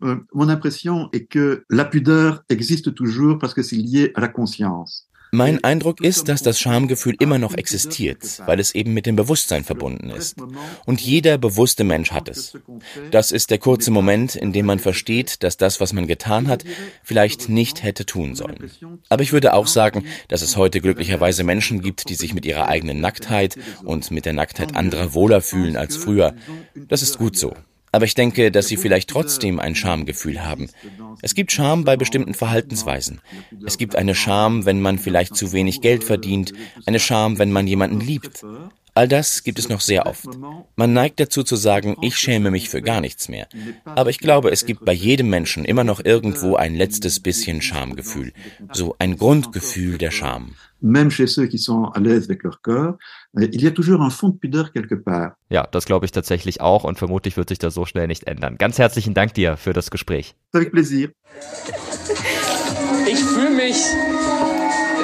Euh, 0.00 0.18
mon 0.32 0.48
impression 0.48 1.08
est 1.12 1.28
que 1.28 1.64
la 1.70 1.86
pudeur 1.86 2.44
existe 2.48 2.94
toujours 2.94 3.40
parce 3.40 3.54
que 3.54 3.64
c'est 3.64 3.74
lié 3.74 4.12
à 4.14 4.20
la 4.20 4.28
conscience. 4.28 5.08
Mein 5.36 5.62
Eindruck 5.62 6.00
ist, 6.00 6.30
dass 6.30 6.42
das 6.42 6.58
Schamgefühl 6.58 7.14
immer 7.18 7.38
noch 7.38 7.52
existiert, 7.52 8.40
weil 8.46 8.58
es 8.58 8.74
eben 8.74 8.94
mit 8.94 9.04
dem 9.04 9.16
Bewusstsein 9.16 9.64
verbunden 9.64 10.08
ist. 10.08 10.36
Und 10.86 11.02
jeder 11.02 11.36
bewusste 11.36 11.84
Mensch 11.84 12.10
hat 12.10 12.30
es. 12.30 12.56
Das 13.10 13.32
ist 13.32 13.50
der 13.50 13.58
kurze 13.58 13.90
Moment, 13.90 14.34
in 14.34 14.54
dem 14.54 14.64
man 14.64 14.78
versteht, 14.78 15.42
dass 15.42 15.58
das, 15.58 15.78
was 15.78 15.92
man 15.92 16.06
getan 16.06 16.48
hat, 16.48 16.64
vielleicht 17.02 17.50
nicht 17.50 17.82
hätte 17.82 18.06
tun 18.06 18.34
sollen. 18.34 18.70
Aber 19.10 19.22
ich 19.22 19.34
würde 19.34 19.52
auch 19.52 19.66
sagen, 19.66 20.06
dass 20.28 20.40
es 20.40 20.56
heute 20.56 20.80
glücklicherweise 20.80 21.44
Menschen 21.44 21.82
gibt, 21.82 22.08
die 22.08 22.14
sich 22.14 22.32
mit 22.32 22.46
ihrer 22.46 22.68
eigenen 22.68 23.02
Nacktheit 23.02 23.58
und 23.84 24.10
mit 24.10 24.24
der 24.24 24.32
Nacktheit 24.32 24.74
anderer 24.74 25.12
wohler 25.12 25.42
fühlen 25.42 25.76
als 25.76 25.96
früher. 25.96 26.34
Das 26.88 27.02
ist 27.02 27.18
gut 27.18 27.36
so. 27.36 27.54
Aber 27.96 28.04
ich 28.04 28.14
denke, 28.14 28.50
dass 28.50 28.68
sie 28.68 28.76
vielleicht 28.76 29.08
trotzdem 29.08 29.58
ein 29.58 29.74
Schamgefühl 29.74 30.44
haben. 30.44 30.68
Es 31.22 31.34
gibt 31.34 31.50
Scham 31.50 31.84
bei 31.84 31.96
bestimmten 31.96 32.34
Verhaltensweisen. 32.34 33.22
Es 33.64 33.78
gibt 33.78 33.96
eine 33.96 34.14
Scham, 34.14 34.66
wenn 34.66 34.82
man 34.82 34.98
vielleicht 34.98 35.34
zu 35.34 35.54
wenig 35.54 35.80
Geld 35.80 36.04
verdient, 36.04 36.52
eine 36.84 37.00
Scham, 37.00 37.38
wenn 37.38 37.52
man 37.52 37.66
jemanden 37.66 38.00
liebt. 38.00 38.44
All 38.92 39.08
das 39.08 39.44
gibt 39.44 39.58
es 39.58 39.70
noch 39.70 39.80
sehr 39.80 40.04
oft. 40.04 40.28
Man 40.74 40.92
neigt 40.92 41.20
dazu 41.20 41.42
zu 41.42 41.56
sagen, 41.56 41.96
ich 42.02 42.18
schäme 42.18 42.50
mich 42.50 42.68
für 42.68 42.82
gar 42.82 43.00
nichts 43.00 43.30
mehr. 43.30 43.48
Aber 43.86 44.10
ich 44.10 44.18
glaube, 44.18 44.50
es 44.50 44.66
gibt 44.66 44.84
bei 44.84 44.92
jedem 44.92 45.30
Menschen 45.30 45.64
immer 45.64 45.84
noch 45.84 46.04
irgendwo 46.04 46.56
ein 46.56 46.74
letztes 46.74 47.20
bisschen 47.20 47.62
Schamgefühl. 47.62 48.34
So 48.74 48.94
ein 48.98 49.16
Grundgefühl 49.16 49.96
der 49.96 50.10
Scham. 50.10 50.54
Même 50.82 51.10
chez 51.10 51.26
ceux 51.26 51.46
qui 51.46 51.58
sont 51.58 51.84
à 51.86 52.00
l'aise 52.00 52.24
avec 52.24 52.42
leur 52.42 52.60
corps, 52.60 52.96
il 53.34 53.62
y 53.62 53.66
a 53.66 53.70
toujours 53.70 54.02
un 54.02 54.10
fond 54.10 54.28
de 54.28 54.36
pudeur 54.36 54.72
quelque 54.72 54.94
part. 54.94 55.32
Ja, 55.50 55.66
das 55.70 55.86
glaube 55.86 56.04
ich 56.04 56.12
tatsächlich 56.12 56.60
auch 56.60 56.84
und 56.84 56.98
vermutlich 56.98 57.36
wird 57.36 57.48
sich 57.48 57.58
das 57.58 57.74
so 57.74 57.86
schnell 57.86 58.06
nicht 58.06 58.24
ändern. 58.24 58.56
Ganz 58.58 58.78
herzlichen 58.78 59.14
Dank 59.14 59.34
dir 59.34 59.56
für 59.56 59.72
das 59.72 59.90
Gespräch. 59.90 60.34
Avec 60.52 60.72
plaisir. 60.72 61.10
Ich 63.08 63.22
fühle 63.24 63.50
mich 63.50 63.76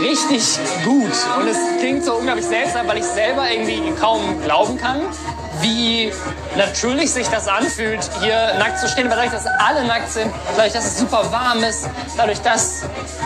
richtig 0.03 0.59
gut. 0.85 1.13
Und 1.41 1.49
es 1.49 1.59
klingt 1.81 2.05
so 2.05 2.15
unglaublich 2.15 2.47
seltsam, 2.47 2.87
weil 2.87 2.99
ich 2.99 3.05
selber 3.05 3.51
irgendwie 3.51 3.93
kaum 4.01 4.21
glauben 4.45 4.77
kann, 4.77 5.01
wie 5.63 6.13
natürlich 6.57 7.11
sich 7.11 7.29
das 7.29 7.49
anfühlt, 7.49 8.09
hier 8.21 8.55
nackt 8.59 8.79
zu 8.79 8.89
stehen. 8.89 9.09
Weil 9.09 9.17
dadurch, 9.17 9.33
dass 9.33 9.47
alle 9.47 9.87
nackt 9.87 10.11
sind, 10.11 10.31
dadurch, 10.57 10.73
dass 10.73 10.87
es 10.87 10.99
super 10.99 11.31
warm 11.31 11.63
ist, 11.63 11.89
dadurch, 12.17 12.41
dass 12.41 12.85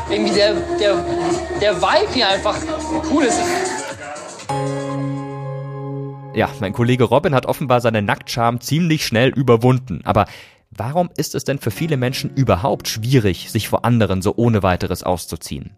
irgendwie 0.08 0.34
der, 0.34 0.54
der, 0.78 1.04
der 1.60 1.80
Vibe 1.80 2.12
hier 2.12 2.28
einfach 2.28 2.56
cool 3.10 3.24
ist. 3.24 3.40
Ja, 6.34 6.50
mein 6.60 6.74
Kollege 6.74 7.04
Robin 7.04 7.34
hat 7.34 7.46
offenbar 7.46 7.80
seine 7.80 8.02
Nacktscham 8.02 8.60
ziemlich 8.60 9.06
schnell 9.06 9.30
überwunden. 9.30 10.02
Aber 10.04 10.26
Warum 10.78 11.08
ist 11.16 11.34
es 11.34 11.44
denn 11.44 11.58
für 11.58 11.70
viele 11.70 11.96
Menschen 11.96 12.34
überhaupt 12.34 12.88
schwierig, 12.88 13.50
sich 13.50 13.68
vor 13.68 13.84
anderen 13.84 14.20
so 14.20 14.34
ohne 14.36 14.62
weiteres 14.62 15.02
auszuziehen? 15.02 15.70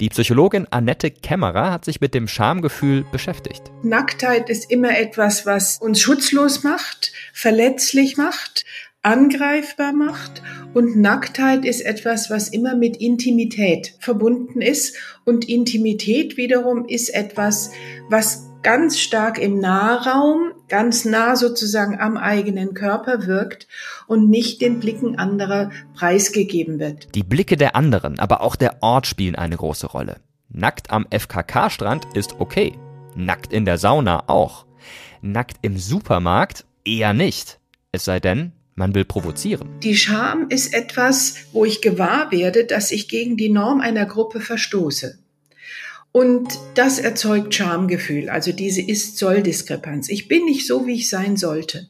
Die 0.00 0.08
Psychologin 0.08 0.68
Annette 0.70 1.10
Kämmerer 1.10 1.72
hat 1.72 1.84
sich 1.84 2.00
mit 2.00 2.14
dem 2.14 2.28
Schamgefühl 2.28 3.04
beschäftigt. 3.10 3.72
Nacktheit 3.82 4.50
ist 4.50 4.70
immer 4.70 4.96
etwas, 4.96 5.44
was 5.44 5.78
uns 5.78 6.00
schutzlos 6.00 6.62
macht, 6.62 7.12
verletzlich 7.32 8.16
macht, 8.16 8.64
angreifbar 9.02 9.92
macht 9.92 10.42
und 10.72 10.96
Nacktheit 10.96 11.64
ist 11.64 11.80
etwas, 11.80 12.30
was 12.30 12.48
immer 12.48 12.76
mit 12.76 12.96
Intimität 12.96 13.94
verbunden 13.98 14.62
ist 14.62 14.96
und 15.24 15.48
Intimität 15.48 16.36
wiederum 16.36 16.86
ist 16.86 17.10
etwas, 17.10 17.70
was 18.08 18.50
ganz 18.62 18.98
stark 18.98 19.38
im 19.38 19.58
Nahraum, 19.58 20.52
ganz 20.68 21.04
nah 21.04 21.36
sozusagen 21.36 22.00
am 22.00 22.16
eigenen 22.16 22.74
Körper 22.74 23.26
wirkt 23.26 23.68
und 24.06 24.28
nicht 24.28 24.60
den 24.60 24.80
Blicken 24.80 25.18
anderer 25.18 25.70
preisgegeben 25.94 26.78
wird. 26.78 27.14
Die 27.14 27.22
Blicke 27.22 27.56
der 27.56 27.76
anderen, 27.76 28.18
aber 28.18 28.40
auch 28.40 28.56
der 28.56 28.82
Ort 28.82 29.06
spielen 29.06 29.34
eine 29.34 29.56
große 29.56 29.86
Rolle. 29.86 30.16
Nackt 30.48 30.90
am 30.90 31.06
FKK-Strand 31.10 32.06
ist 32.14 32.36
okay. 32.38 32.78
Nackt 33.16 33.52
in 33.52 33.64
der 33.64 33.78
Sauna 33.78 34.28
auch. 34.28 34.66
Nackt 35.20 35.58
im 35.62 35.78
Supermarkt 35.78 36.64
eher 36.84 37.12
nicht. 37.12 37.58
Es 37.92 38.04
sei 38.04 38.20
denn, 38.20 38.52
man 38.74 38.94
will 38.94 39.04
provozieren. 39.04 39.68
Die 39.82 39.96
Scham 39.96 40.48
ist 40.48 40.74
etwas, 40.74 41.36
wo 41.52 41.64
ich 41.64 41.80
gewahr 41.80 42.30
werde, 42.32 42.64
dass 42.64 42.90
ich 42.90 43.08
gegen 43.08 43.36
die 43.36 43.50
Norm 43.50 43.80
einer 43.80 44.06
Gruppe 44.06 44.40
verstoße. 44.40 45.18
Und 46.16 46.60
das 46.76 47.00
erzeugt 47.00 47.56
Schamgefühl, 47.56 48.28
also 48.28 48.52
diese 48.52 48.80
Ist-Soll-Diskrepanz. 48.80 50.08
Ich 50.08 50.28
bin 50.28 50.44
nicht 50.44 50.64
so, 50.64 50.86
wie 50.86 50.94
ich 50.94 51.10
sein 51.10 51.36
sollte. 51.36 51.88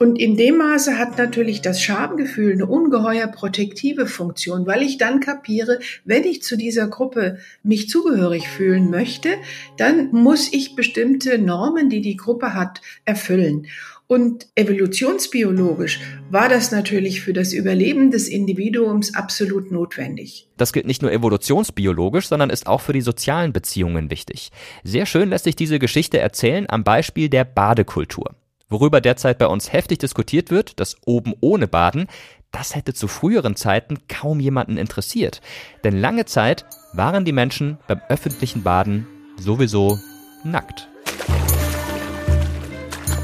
Und 0.00 0.16
in 0.18 0.36
dem 0.36 0.58
Maße 0.58 0.98
hat 0.98 1.18
natürlich 1.18 1.62
das 1.62 1.80
Schamgefühl 1.80 2.54
eine 2.54 2.66
ungeheuer 2.66 3.28
protektive 3.28 4.08
Funktion, 4.08 4.66
weil 4.66 4.82
ich 4.82 4.98
dann 4.98 5.20
kapiere, 5.20 5.78
wenn 6.04 6.24
ich 6.24 6.42
zu 6.42 6.56
dieser 6.56 6.88
Gruppe 6.88 7.38
mich 7.62 7.88
zugehörig 7.88 8.48
fühlen 8.48 8.90
möchte, 8.90 9.28
dann 9.76 10.10
muss 10.10 10.52
ich 10.52 10.74
bestimmte 10.74 11.38
Normen, 11.38 11.90
die 11.90 12.00
die 12.00 12.16
Gruppe 12.16 12.54
hat, 12.54 12.80
erfüllen. 13.04 13.68
Und 14.06 14.48
evolutionsbiologisch 14.54 16.00
war 16.30 16.50
das 16.50 16.70
natürlich 16.70 17.22
für 17.22 17.32
das 17.32 17.54
Überleben 17.54 18.10
des 18.10 18.28
Individuums 18.28 19.14
absolut 19.14 19.72
notwendig. 19.72 20.48
Das 20.58 20.74
gilt 20.74 20.86
nicht 20.86 21.00
nur 21.00 21.10
evolutionsbiologisch, 21.10 22.28
sondern 22.28 22.50
ist 22.50 22.66
auch 22.66 22.82
für 22.82 22.92
die 22.92 23.00
sozialen 23.00 23.52
Beziehungen 23.54 24.10
wichtig. 24.10 24.50
Sehr 24.82 25.06
schön 25.06 25.30
lässt 25.30 25.44
sich 25.44 25.56
diese 25.56 25.78
Geschichte 25.78 26.18
erzählen 26.18 26.66
am 26.68 26.84
Beispiel 26.84 27.30
der 27.30 27.44
Badekultur. 27.44 28.34
Worüber 28.68 29.00
derzeit 29.00 29.38
bei 29.38 29.46
uns 29.46 29.72
heftig 29.72 29.98
diskutiert 29.98 30.50
wird, 30.50 30.80
das 30.80 30.96
oben 31.06 31.34
ohne 31.40 31.66
Baden, 31.66 32.06
das 32.50 32.74
hätte 32.74 32.92
zu 32.94 33.08
früheren 33.08 33.56
Zeiten 33.56 33.98
kaum 34.08 34.38
jemanden 34.38 34.76
interessiert. 34.76 35.40
Denn 35.82 35.98
lange 35.98 36.24
Zeit 36.24 36.66
waren 36.92 37.24
die 37.24 37.32
Menschen 37.32 37.78
beim 37.88 38.00
öffentlichen 38.08 38.62
Baden 38.62 39.06
sowieso 39.38 39.98
nackt. 40.44 40.88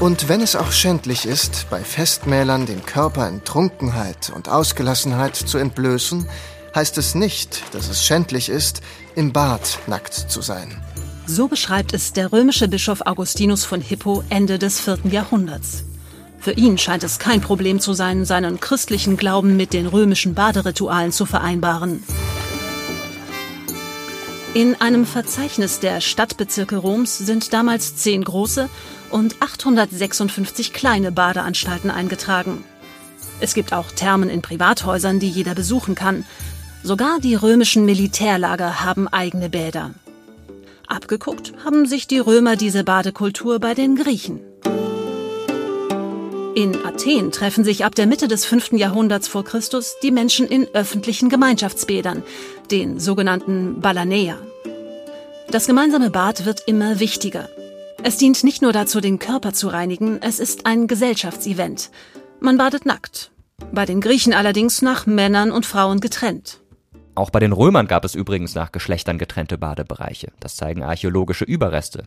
Und 0.01 0.27
wenn 0.29 0.41
es 0.41 0.55
auch 0.55 0.71
schändlich 0.71 1.27
ist, 1.27 1.67
bei 1.69 1.83
Festmählern 1.83 2.65
den 2.65 2.83
Körper 2.83 3.29
in 3.29 3.43
Trunkenheit 3.43 4.31
und 4.35 4.49
Ausgelassenheit 4.49 5.35
zu 5.35 5.59
entblößen, 5.59 6.27
heißt 6.73 6.97
es 6.97 7.13
nicht, 7.13 7.61
dass 7.71 7.87
es 7.87 8.03
schändlich 8.03 8.49
ist, 8.49 8.81
im 9.13 9.31
Bad 9.31 9.77
nackt 9.85 10.15
zu 10.15 10.41
sein. 10.41 10.83
So 11.27 11.47
beschreibt 11.47 11.93
es 11.93 12.13
der 12.13 12.31
römische 12.31 12.67
Bischof 12.67 13.01
Augustinus 13.05 13.63
von 13.63 13.79
Hippo 13.79 14.23
Ende 14.29 14.57
des 14.57 14.79
vierten 14.79 15.11
Jahrhunderts. 15.11 15.83
Für 16.39 16.53
ihn 16.53 16.79
scheint 16.79 17.03
es 17.03 17.19
kein 17.19 17.39
Problem 17.39 17.79
zu 17.79 17.93
sein, 17.93 18.25
seinen 18.25 18.59
christlichen 18.59 19.17
Glauben 19.17 19.55
mit 19.55 19.71
den 19.71 19.85
römischen 19.85 20.33
Baderitualen 20.33 21.11
zu 21.11 21.27
vereinbaren. 21.27 22.03
In 24.55 24.81
einem 24.81 25.05
Verzeichnis 25.05 25.79
der 25.79 26.01
Stadtbezirke 26.01 26.77
Roms 26.77 27.19
sind 27.19 27.53
damals 27.53 27.97
zehn 27.97 28.23
große 28.23 28.67
und 29.11 29.41
856 29.41 30.73
kleine 30.73 31.11
Badeanstalten 31.11 31.91
eingetragen. 31.91 32.63
Es 33.39 33.53
gibt 33.53 33.73
auch 33.73 33.91
Thermen 33.91 34.29
in 34.29 34.41
Privathäusern, 34.41 35.19
die 35.19 35.29
jeder 35.29 35.55
besuchen 35.55 35.95
kann. 35.95 36.25
Sogar 36.83 37.19
die 37.19 37.35
römischen 37.35 37.85
Militärlager 37.85 38.83
haben 38.83 39.07
eigene 39.07 39.49
Bäder. 39.49 39.91
Abgeguckt 40.87 41.53
haben 41.63 41.85
sich 41.85 42.07
die 42.07 42.19
Römer 42.19 42.55
diese 42.55 42.83
Badekultur 42.83 43.59
bei 43.59 43.73
den 43.73 43.95
Griechen. 43.95 44.41
In 46.53 46.85
Athen 46.85 47.31
treffen 47.31 47.63
sich 47.63 47.85
ab 47.85 47.95
der 47.95 48.07
Mitte 48.07 48.27
des 48.27 48.45
5. 48.45 48.73
Jahrhunderts 48.73 49.29
vor 49.29 49.45
Christus 49.45 49.95
die 50.03 50.11
Menschen 50.11 50.47
in 50.47 50.67
öffentlichen 50.73 51.29
Gemeinschaftsbädern, 51.29 52.23
den 52.71 52.99
sogenannten 52.99 53.79
Balanea. 53.79 54.37
Das 55.49 55.65
gemeinsame 55.65 56.09
Bad 56.09 56.45
wird 56.45 56.63
immer 56.67 56.99
wichtiger. 56.99 57.47
Es 58.03 58.17
dient 58.17 58.43
nicht 58.43 58.63
nur 58.63 58.73
dazu, 58.73 58.99
den 58.99 59.19
Körper 59.19 59.53
zu 59.53 59.67
reinigen, 59.67 60.19
es 60.21 60.39
ist 60.39 60.65
ein 60.65 60.87
Gesellschaftsevent. 60.87 61.91
Man 62.39 62.57
badet 62.57 62.85
nackt. 62.85 63.31
Bei 63.71 63.85
den 63.85 64.01
Griechen 64.01 64.33
allerdings 64.33 64.81
nach 64.81 65.05
Männern 65.05 65.51
und 65.51 65.67
Frauen 65.67 65.99
getrennt. 65.99 66.61
Auch 67.13 67.29
bei 67.29 67.39
den 67.39 67.51
Römern 67.51 67.87
gab 67.87 68.03
es 68.03 68.15
übrigens 68.15 68.55
nach 68.55 68.71
Geschlechtern 68.71 69.19
getrennte 69.19 69.59
Badebereiche. 69.59 70.31
Das 70.39 70.55
zeigen 70.55 70.81
archäologische 70.81 71.45
Überreste. 71.45 72.05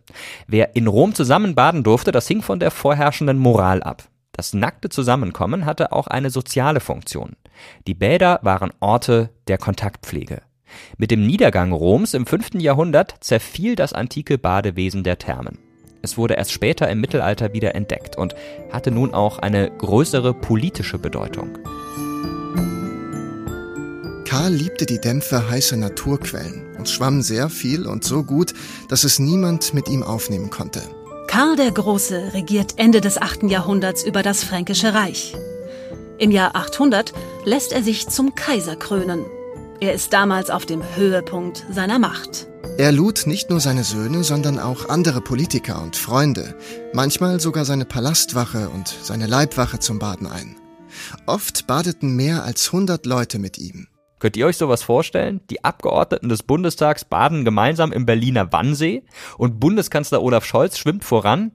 Wer 0.48 0.74
in 0.74 0.88
Rom 0.88 1.14
zusammen 1.14 1.54
baden 1.54 1.84
durfte, 1.84 2.10
das 2.10 2.26
hing 2.26 2.42
von 2.42 2.58
der 2.58 2.72
vorherrschenden 2.72 3.38
Moral 3.38 3.80
ab. 3.82 4.08
Das 4.32 4.52
nackte 4.52 4.88
Zusammenkommen 4.88 5.64
hatte 5.64 5.92
auch 5.92 6.08
eine 6.08 6.30
soziale 6.30 6.80
Funktion. 6.80 7.36
Die 7.86 7.94
Bäder 7.94 8.40
waren 8.42 8.72
Orte 8.80 9.30
der 9.46 9.58
Kontaktpflege. 9.58 10.42
Mit 10.96 11.12
dem 11.12 11.24
Niedergang 11.24 11.70
Roms 11.70 12.14
im 12.14 12.26
5. 12.26 12.54
Jahrhundert 12.54 13.14
zerfiel 13.20 13.76
das 13.76 13.92
antike 13.92 14.38
Badewesen 14.38 15.04
der 15.04 15.18
Thermen. 15.18 15.58
Es 16.04 16.18
wurde 16.18 16.34
erst 16.34 16.52
später 16.52 16.86
im 16.90 17.00
Mittelalter 17.00 17.54
wieder 17.54 17.74
entdeckt 17.74 18.18
und 18.18 18.34
hatte 18.70 18.90
nun 18.90 19.14
auch 19.14 19.38
eine 19.38 19.70
größere 19.70 20.34
politische 20.34 20.98
Bedeutung. 20.98 21.56
Karl 24.26 24.52
liebte 24.52 24.84
die 24.84 25.00
Dämpfe 25.00 25.48
heißer 25.48 25.78
Naturquellen 25.78 26.76
und 26.76 26.90
schwamm 26.90 27.22
sehr 27.22 27.48
viel 27.48 27.86
und 27.86 28.04
so 28.04 28.22
gut, 28.22 28.52
dass 28.90 29.04
es 29.04 29.18
niemand 29.18 29.72
mit 29.72 29.88
ihm 29.88 30.02
aufnehmen 30.02 30.50
konnte. 30.50 30.82
Karl 31.26 31.56
der 31.56 31.70
Große 31.70 32.34
regiert 32.34 32.74
Ende 32.76 33.00
des 33.00 33.16
8. 33.16 33.44
Jahrhunderts 33.44 34.04
über 34.04 34.22
das 34.22 34.44
Fränkische 34.44 34.92
Reich. 34.92 35.34
Im 36.18 36.30
Jahr 36.30 36.54
800 36.54 37.14
lässt 37.46 37.72
er 37.72 37.82
sich 37.82 38.08
zum 38.08 38.34
Kaiser 38.34 38.76
krönen. 38.76 39.24
Er 39.84 39.92
ist 39.92 40.14
damals 40.14 40.48
auf 40.48 40.64
dem 40.64 40.82
Höhepunkt 40.96 41.66
seiner 41.70 41.98
Macht. 41.98 42.46
Er 42.78 42.90
lud 42.90 43.26
nicht 43.26 43.50
nur 43.50 43.60
seine 43.60 43.84
Söhne, 43.84 44.24
sondern 44.24 44.58
auch 44.58 44.88
andere 44.88 45.20
Politiker 45.20 45.82
und 45.82 45.94
Freunde, 45.94 46.56
manchmal 46.94 47.38
sogar 47.38 47.66
seine 47.66 47.84
Palastwache 47.84 48.70
und 48.70 48.88
seine 48.88 49.26
Leibwache 49.26 49.80
zum 49.80 49.98
Baden 49.98 50.26
ein. 50.26 50.56
Oft 51.26 51.66
badeten 51.66 52.16
mehr 52.16 52.44
als 52.44 52.68
100 52.68 53.04
Leute 53.04 53.38
mit 53.38 53.58
ihm. 53.58 53.86
Könnt 54.20 54.38
ihr 54.38 54.46
euch 54.46 54.56
sowas 54.56 54.82
vorstellen? 54.82 55.42
Die 55.50 55.64
Abgeordneten 55.64 56.30
des 56.30 56.44
Bundestags 56.44 57.04
baden 57.04 57.44
gemeinsam 57.44 57.92
im 57.92 58.06
Berliner 58.06 58.54
Wannsee 58.54 59.02
und 59.36 59.60
Bundeskanzler 59.60 60.22
Olaf 60.22 60.46
Scholz 60.46 60.78
schwimmt 60.78 61.04
voran? 61.04 61.52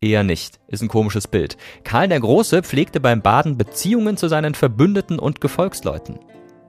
Eher 0.00 0.22
nicht. 0.22 0.60
Ist 0.68 0.82
ein 0.82 0.88
komisches 0.88 1.26
Bild. 1.26 1.56
Karl 1.82 2.06
der 2.06 2.20
Große 2.20 2.62
pflegte 2.62 3.00
beim 3.00 3.22
Baden 3.22 3.58
Beziehungen 3.58 4.16
zu 4.16 4.28
seinen 4.28 4.54
Verbündeten 4.54 5.18
und 5.18 5.40
Gefolgsleuten. 5.40 6.20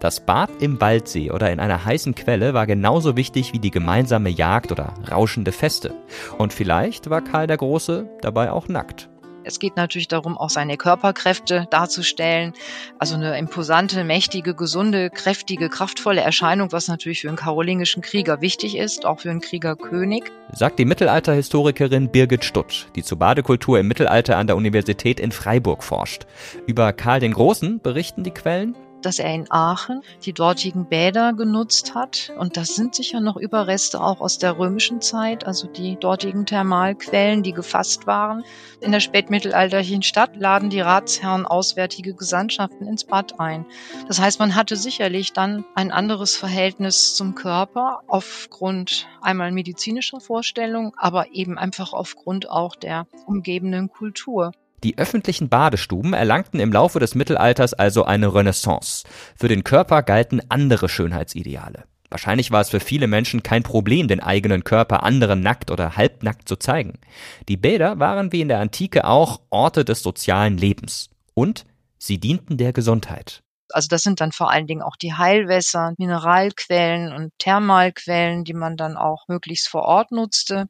Das 0.01 0.19
Bad 0.19 0.49
im 0.61 0.81
Waldsee 0.81 1.29
oder 1.29 1.51
in 1.51 1.59
einer 1.59 1.85
heißen 1.85 2.15
Quelle 2.15 2.55
war 2.55 2.65
genauso 2.65 3.15
wichtig 3.15 3.53
wie 3.53 3.59
die 3.59 3.69
gemeinsame 3.69 4.29
Jagd 4.29 4.71
oder 4.71 4.95
rauschende 5.11 5.51
Feste. 5.51 5.93
Und 6.39 6.53
vielleicht 6.53 7.11
war 7.11 7.21
Karl 7.21 7.45
der 7.45 7.57
Große 7.57 8.09
dabei 8.19 8.51
auch 8.51 8.67
nackt. 8.67 9.09
Es 9.43 9.59
geht 9.59 9.75
natürlich 9.75 10.07
darum, 10.07 10.39
auch 10.39 10.49
seine 10.49 10.75
Körperkräfte 10.77 11.67
darzustellen. 11.69 12.53
Also 12.97 13.13
eine 13.13 13.37
imposante, 13.37 14.03
mächtige, 14.03 14.55
gesunde, 14.55 15.11
kräftige, 15.11 15.69
kraftvolle 15.69 16.21
Erscheinung, 16.21 16.71
was 16.71 16.87
natürlich 16.87 17.21
für 17.21 17.27
einen 17.27 17.37
karolingischen 17.37 18.01
Krieger 18.01 18.41
wichtig 18.41 18.77
ist, 18.77 19.05
auch 19.05 19.19
für 19.19 19.29
einen 19.29 19.41
Kriegerkönig. 19.41 20.23
Sagt 20.51 20.79
die 20.79 20.85
Mittelalterhistorikerin 20.85 22.09
Birgit 22.09 22.43
Stutsch, 22.43 22.87
die 22.95 23.03
zur 23.03 23.19
Badekultur 23.19 23.79
im 23.79 23.87
Mittelalter 23.87 24.37
an 24.37 24.47
der 24.47 24.55
Universität 24.55 25.19
in 25.19 25.31
Freiburg 25.31 25.83
forscht. 25.83 26.25
Über 26.65 26.91
Karl 26.91 27.19
den 27.19 27.33
Großen 27.33 27.81
berichten 27.81 28.23
die 28.23 28.31
Quellen 28.31 28.75
dass 29.01 29.19
er 29.19 29.33
in 29.33 29.51
Aachen 29.51 30.01
die 30.23 30.33
dortigen 30.33 30.85
Bäder 30.85 31.33
genutzt 31.33 31.95
hat. 31.95 32.31
Und 32.37 32.57
das 32.57 32.75
sind 32.75 32.95
sicher 32.95 33.19
noch 33.19 33.37
Überreste 33.37 34.01
auch 34.01 34.21
aus 34.21 34.37
der 34.37 34.57
römischen 34.57 35.01
Zeit, 35.01 35.45
also 35.45 35.67
die 35.67 35.95
dortigen 35.97 36.45
Thermalquellen, 36.45 37.43
die 37.43 37.53
gefasst 37.53 38.07
waren. 38.07 38.43
In 38.79 38.91
der 38.91 38.99
spätmittelalterlichen 38.99 40.03
Stadt 40.03 40.35
laden 40.35 40.69
die 40.69 40.81
Ratsherren 40.81 41.45
auswärtige 41.45 42.13
Gesandtschaften 42.13 42.87
ins 42.87 43.03
Bad 43.03 43.39
ein. 43.39 43.65
Das 44.07 44.19
heißt, 44.19 44.39
man 44.39 44.55
hatte 44.55 44.75
sicherlich 44.75 45.33
dann 45.33 45.65
ein 45.75 45.91
anderes 45.91 46.35
Verhältnis 46.35 47.15
zum 47.15 47.35
Körper 47.35 48.01
aufgrund 48.07 49.07
einmal 49.21 49.51
medizinischer 49.51 50.19
Vorstellungen, 50.19 50.93
aber 50.97 51.31
eben 51.31 51.57
einfach 51.57 51.93
aufgrund 51.93 52.49
auch 52.49 52.75
der 52.75 53.07
umgebenden 53.25 53.89
Kultur. 53.89 54.51
Die 54.83 54.97
öffentlichen 54.97 55.49
Badestuben 55.49 56.13
erlangten 56.13 56.59
im 56.59 56.71
Laufe 56.71 56.99
des 56.99 57.13
Mittelalters 57.13 57.73
also 57.73 58.03
eine 58.03 58.33
Renaissance. 58.33 59.03
Für 59.35 59.47
den 59.47 59.63
Körper 59.63 60.01
galten 60.01 60.41
andere 60.49 60.89
Schönheitsideale. 60.89 61.83
Wahrscheinlich 62.09 62.51
war 62.51 62.59
es 62.61 62.69
für 62.69 62.81
viele 62.81 63.07
Menschen 63.07 63.41
kein 63.41 63.63
Problem, 63.63 64.07
den 64.07 64.19
eigenen 64.19 64.63
Körper 64.63 65.03
anderen 65.03 65.41
nackt 65.41 65.71
oder 65.71 65.95
halbnackt 65.95 66.49
zu 66.49 66.57
zeigen. 66.57 66.99
Die 67.47 67.57
Bäder 67.57 67.99
waren 67.99 68.33
wie 68.33 68.41
in 68.41 68.49
der 68.49 68.59
Antike 68.59 69.05
auch 69.05 69.39
Orte 69.49 69.85
des 69.85 70.03
sozialen 70.03 70.57
Lebens. 70.57 71.09
Und 71.33 71.65
Sie 71.97 72.19
dienten 72.19 72.57
der 72.57 72.73
Gesundheit. 72.73 73.43
Also 73.69 73.87
das 73.87 74.01
sind 74.01 74.19
dann 74.19 74.31
vor 74.31 74.49
allen 74.49 74.65
Dingen 74.65 74.81
auch 74.81 74.95
die 74.95 75.13
Heilwässer, 75.13 75.93
Mineralquellen 75.97 77.13
und 77.13 77.31
Thermalquellen, 77.37 78.43
die 78.43 78.55
man 78.55 78.75
dann 78.75 78.97
auch 78.97 79.27
möglichst 79.27 79.69
vor 79.69 79.83
Ort 79.83 80.11
nutzte. 80.11 80.67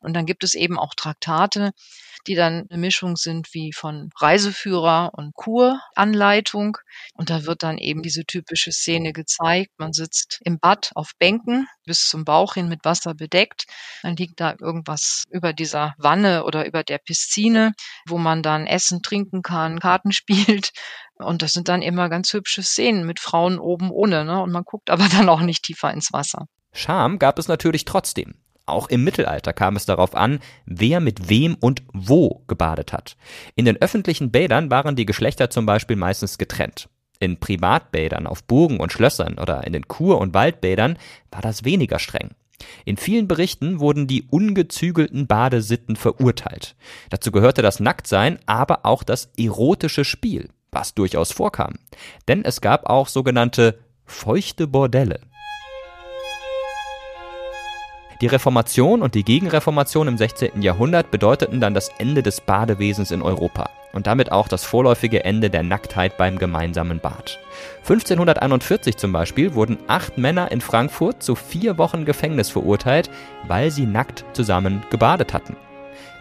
Und 0.00 0.14
dann 0.14 0.26
gibt 0.26 0.44
es 0.44 0.54
eben 0.54 0.78
auch 0.78 0.94
Traktate, 0.94 1.72
die 2.28 2.34
dann 2.34 2.66
eine 2.68 2.78
Mischung 2.78 3.16
sind 3.16 3.52
wie 3.54 3.72
von 3.72 4.10
Reiseführer 4.20 5.10
und 5.14 5.34
Kuranleitung. 5.34 6.76
Und 7.14 7.30
da 7.30 7.46
wird 7.46 7.62
dann 7.62 7.78
eben 7.78 8.02
diese 8.02 8.24
typische 8.24 8.70
Szene 8.70 9.12
gezeigt. 9.12 9.72
Man 9.78 9.92
sitzt 9.92 10.40
im 10.44 10.58
Bad 10.58 10.92
auf 10.94 11.12
Bänken 11.18 11.66
bis 11.84 12.08
zum 12.08 12.24
Bauch 12.24 12.54
hin 12.54 12.68
mit 12.68 12.84
Wasser 12.84 13.14
bedeckt. 13.14 13.64
Dann 14.02 14.14
liegt 14.16 14.40
da 14.40 14.54
irgendwas 14.60 15.24
über 15.30 15.52
dieser 15.52 15.94
Wanne 15.96 16.44
oder 16.44 16.66
über 16.66 16.84
der 16.84 16.98
Piscine, 16.98 17.72
wo 18.06 18.18
man 18.18 18.42
dann 18.42 18.66
essen, 18.66 19.02
trinken 19.02 19.42
kann, 19.42 19.80
Karten 19.80 20.12
spielt. 20.12 20.70
Und 21.16 21.42
das 21.42 21.52
sind 21.52 21.68
dann 21.68 21.82
immer 21.82 22.08
ganz 22.08 22.32
hübsche 22.32 22.62
Szenen 22.62 23.04
mit 23.04 23.18
Frauen 23.18 23.58
oben 23.58 23.90
ohne. 23.90 24.24
Ne? 24.24 24.40
Und 24.40 24.52
man 24.52 24.64
guckt 24.64 24.90
aber 24.90 25.08
dann 25.08 25.28
auch 25.28 25.40
nicht 25.40 25.64
tiefer 25.64 25.92
ins 25.92 26.12
Wasser. 26.12 26.46
Scham 26.72 27.18
gab 27.18 27.38
es 27.38 27.48
natürlich 27.48 27.86
trotzdem. 27.86 28.34
Auch 28.68 28.88
im 28.88 29.02
Mittelalter 29.02 29.54
kam 29.54 29.76
es 29.76 29.86
darauf 29.86 30.14
an, 30.14 30.40
wer 30.66 31.00
mit 31.00 31.30
wem 31.30 31.56
und 31.58 31.82
wo 31.94 32.42
gebadet 32.48 32.92
hat. 32.92 33.16
In 33.54 33.64
den 33.64 33.80
öffentlichen 33.80 34.30
Bädern 34.30 34.70
waren 34.70 34.94
die 34.94 35.06
Geschlechter 35.06 35.48
zum 35.48 35.64
Beispiel 35.64 35.96
meistens 35.96 36.36
getrennt. 36.36 36.88
In 37.18 37.40
Privatbädern 37.40 38.26
auf 38.26 38.44
Burgen 38.44 38.78
und 38.78 38.92
Schlössern 38.92 39.38
oder 39.38 39.66
in 39.66 39.72
den 39.72 39.88
Kur- 39.88 40.20
und 40.20 40.34
Waldbädern 40.34 40.98
war 41.30 41.40
das 41.40 41.64
weniger 41.64 41.98
streng. 41.98 42.30
In 42.84 42.96
vielen 42.96 43.26
Berichten 43.26 43.80
wurden 43.80 44.06
die 44.06 44.24
ungezügelten 44.28 45.26
Badesitten 45.26 45.96
verurteilt. 45.96 46.76
Dazu 47.08 47.32
gehörte 47.32 47.62
das 47.62 47.80
Nacktsein, 47.80 48.38
aber 48.46 48.84
auch 48.84 49.02
das 49.02 49.30
erotische 49.38 50.04
Spiel, 50.04 50.50
was 50.70 50.94
durchaus 50.94 51.32
vorkam. 51.32 51.78
Denn 52.26 52.44
es 52.44 52.60
gab 52.60 52.88
auch 52.90 53.08
sogenannte 53.08 53.78
feuchte 54.04 54.66
Bordelle. 54.66 55.20
Die 58.20 58.26
Reformation 58.26 59.02
und 59.02 59.14
die 59.14 59.22
Gegenreformation 59.22 60.08
im 60.08 60.18
16. 60.18 60.60
Jahrhundert 60.60 61.12
bedeuteten 61.12 61.60
dann 61.60 61.72
das 61.72 61.88
Ende 61.98 62.24
des 62.24 62.40
Badewesens 62.40 63.12
in 63.12 63.22
Europa 63.22 63.70
und 63.92 64.08
damit 64.08 64.32
auch 64.32 64.48
das 64.48 64.64
vorläufige 64.64 65.24
Ende 65.24 65.50
der 65.50 65.62
Nacktheit 65.62 66.16
beim 66.16 66.36
gemeinsamen 66.36 66.98
Bad. 66.98 67.38
1541 67.82 68.96
zum 68.96 69.12
Beispiel 69.12 69.54
wurden 69.54 69.78
acht 69.86 70.18
Männer 70.18 70.50
in 70.50 70.60
Frankfurt 70.60 71.22
zu 71.22 71.36
vier 71.36 71.78
Wochen 71.78 72.04
Gefängnis 72.04 72.50
verurteilt, 72.50 73.08
weil 73.46 73.70
sie 73.70 73.86
nackt 73.86 74.24
zusammen 74.32 74.82
gebadet 74.90 75.32
hatten. 75.32 75.56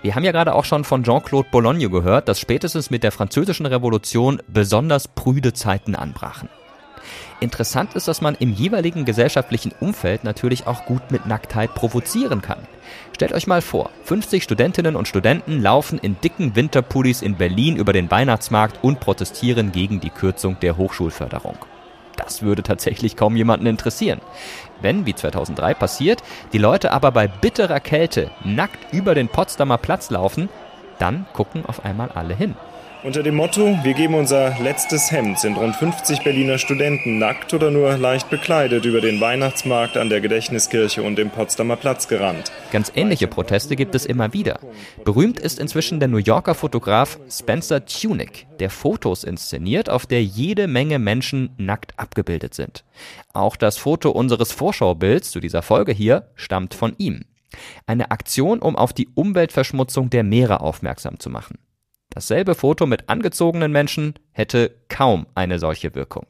Wir 0.03 0.13
haben 0.13 0.23
ja 0.23 0.31
gerade 0.31 0.53
auch 0.53 0.65
schon 0.65 0.83
von 0.83 1.03
Jean-Claude 1.03 1.49
Bologne 1.49 1.89
gehört, 1.89 2.27
dass 2.27 2.39
spätestens 2.39 2.91
mit 2.91 3.01
der 3.01 3.11
Französischen 3.11 3.65
Revolution 3.65 4.39
besonders 4.47 5.07
prüde 5.07 5.53
Zeiten 5.53 5.95
anbrachen. 5.95 6.47
Interessant 7.39 7.93
ist, 7.93 8.07
dass 8.07 8.21
man 8.21 8.35
im 8.35 8.51
jeweiligen 8.51 9.05
gesellschaftlichen 9.05 9.71
Umfeld 9.79 10.23
natürlich 10.23 10.65
auch 10.65 10.85
gut 10.85 11.11
mit 11.11 11.27
Nacktheit 11.27 11.75
provozieren 11.75 12.41
kann. 12.41 12.59
Stellt 13.13 13.31
euch 13.31 13.45
mal 13.45 13.61
vor, 13.61 13.91
50 14.05 14.43
Studentinnen 14.43 14.95
und 14.95 15.07
Studenten 15.07 15.61
laufen 15.61 15.99
in 15.99 16.19
dicken 16.19 16.55
Winterpullis 16.55 17.21
in 17.21 17.35
Berlin 17.35 17.75
über 17.75 17.93
den 17.93 18.09
Weihnachtsmarkt 18.09 18.83
und 18.83 18.99
protestieren 18.99 19.71
gegen 19.71 19.99
die 19.99 20.09
Kürzung 20.09 20.59
der 20.61 20.77
Hochschulförderung. 20.77 21.57
Das 22.15 22.41
würde 22.41 22.63
tatsächlich 22.63 23.15
kaum 23.15 23.35
jemanden 23.35 23.67
interessieren. 23.67 24.19
Wenn, 24.81 25.05
wie 25.05 25.13
2003 25.13 25.75
passiert, 25.75 26.23
die 26.53 26.57
Leute 26.57 26.91
aber 26.91 27.11
bei 27.11 27.27
bitterer 27.27 27.79
Kälte 27.79 28.31
nackt 28.43 28.93
über 28.93 29.13
den 29.13 29.29
Potsdamer 29.29 29.77
Platz 29.77 30.09
laufen, 30.09 30.49
dann 30.99 31.25
gucken 31.33 31.65
auf 31.65 31.85
einmal 31.85 32.09
alle 32.09 32.35
hin. 32.35 32.55
Unter 33.03 33.21
dem 33.21 33.35
Motto 33.35 33.77
Wir 33.83 33.93
geben 33.93 34.15
unser 34.15 34.57
letztes 34.59 35.11
Hemd 35.11 35.37
sind 35.37 35.55
rund 35.55 35.75
50 35.75 36.23
Berliner 36.23 36.57
Studenten 36.57 37.19
nackt 37.19 37.53
oder 37.53 37.69
nur 37.69 37.95
leicht 37.95 38.31
bekleidet 38.31 38.85
über 38.85 39.01
den 39.01 39.21
Weihnachtsmarkt 39.21 39.97
an 39.97 40.09
der 40.09 40.19
Gedächtniskirche 40.19 41.03
und 41.03 41.15
dem 41.15 41.29
Potsdamer 41.29 41.75
Platz 41.75 42.07
gerannt. 42.07 42.51
Ganz 42.71 42.91
ähnliche 42.95 43.27
Proteste 43.27 43.75
gibt 43.75 43.93
es 43.93 44.07
immer 44.07 44.33
wieder. 44.33 44.59
Berühmt 45.05 45.39
ist 45.39 45.59
inzwischen 45.59 45.99
der 45.99 46.09
New 46.09 46.17
Yorker 46.17 46.55
Fotograf 46.55 47.19
Spencer 47.29 47.85
Tunick, 47.85 48.47
der 48.59 48.71
Fotos 48.71 49.23
inszeniert, 49.23 49.91
auf 49.91 50.07
der 50.07 50.23
jede 50.23 50.67
Menge 50.67 50.97
Menschen 50.97 51.51
nackt 51.57 51.93
abgebildet 51.97 52.55
sind. 52.55 52.83
Auch 53.31 53.57
das 53.57 53.77
Foto 53.77 54.09
unseres 54.09 54.51
Vorschaubilds 54.51 55.29
zu 55.29 55.39
dieser 55.39 55.61
Folge 55.61 55.91
hier 55.91 56.31
stammt 56.35 56.73
von 56.73 56.95
ihm. 56.97 57.25
Eine 57.85 58.11
Aktion, 58.11 58.59
um 58.59 58.75
auf 58.75 58.93
die 58.93 59.09
Umweltverschmutzung 59.13 60.09
der 60.09 60.23
Meere 60.23 60.61
aufmerksam 60.61 61.19
zu 61.19 61.29
machen. 61.29 61.59
Dasselbe 62.09 62.55
Foto 62.55 62.85
mit 62.85 63.09
angezogenen 63.09 63.71
Menschen 63.71 64.15
hätte 64.31 64.75
kaum 64.89 65.27
eine 65.35 65.59
solche 65.59 65.93
Wirkung. 65.93 66.25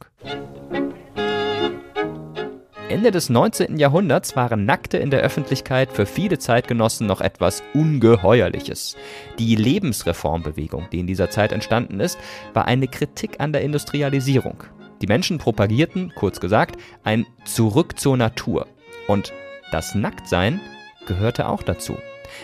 Ende 2.89 3.11
des 3.11 3.29
19. 3.29 3.77
Jahrhunderts 3.77 4.37
waren 4.37 4.65
Nackte 4.65 4.97
in 4.97 5.11
der 5.11 5.19
Öffentlichkeit 5.19 5.91
für 5.91 6.05
viele 6.05 6.39
Zeitgenossen 6.39 7.05
noch 7.05 7.19
etwas 7.19 7.61
Ungeheuerliches. 7.73 8.95
Die 9.39 9.55
Lebensreformbewegung, 9.55 10.87
die 10.91 10.99
in 10.99 11.07
dieser 11.07 11.29
Zeit 11.29 11.51
entstanden 11.51 11.99
ist, 11.99 12.17
war 12.53 12.65
eine 12.65 12.87
Kritik 12.87 13.41
an 13.41 13.51
der 13.51 13.61
Industrialisierung. 13.61 14.63
Die 15.01 15.07
Menschen 15.07 15.37
propagierten, 15.37 16.13
kurz 16.15 16.39
gesagt, 16.39 16.77
ein 17.03 17.25
Zurück 17.43 17.99
zur 17.99 18.15
Natur. 18.15 18.67
Und 19.07 19.33
das 19.71 19.93
Nacktsein 19.93 20.61
gehörte 21.07 21.47
auch 21.49 21.63
dazu. 21.63 21.97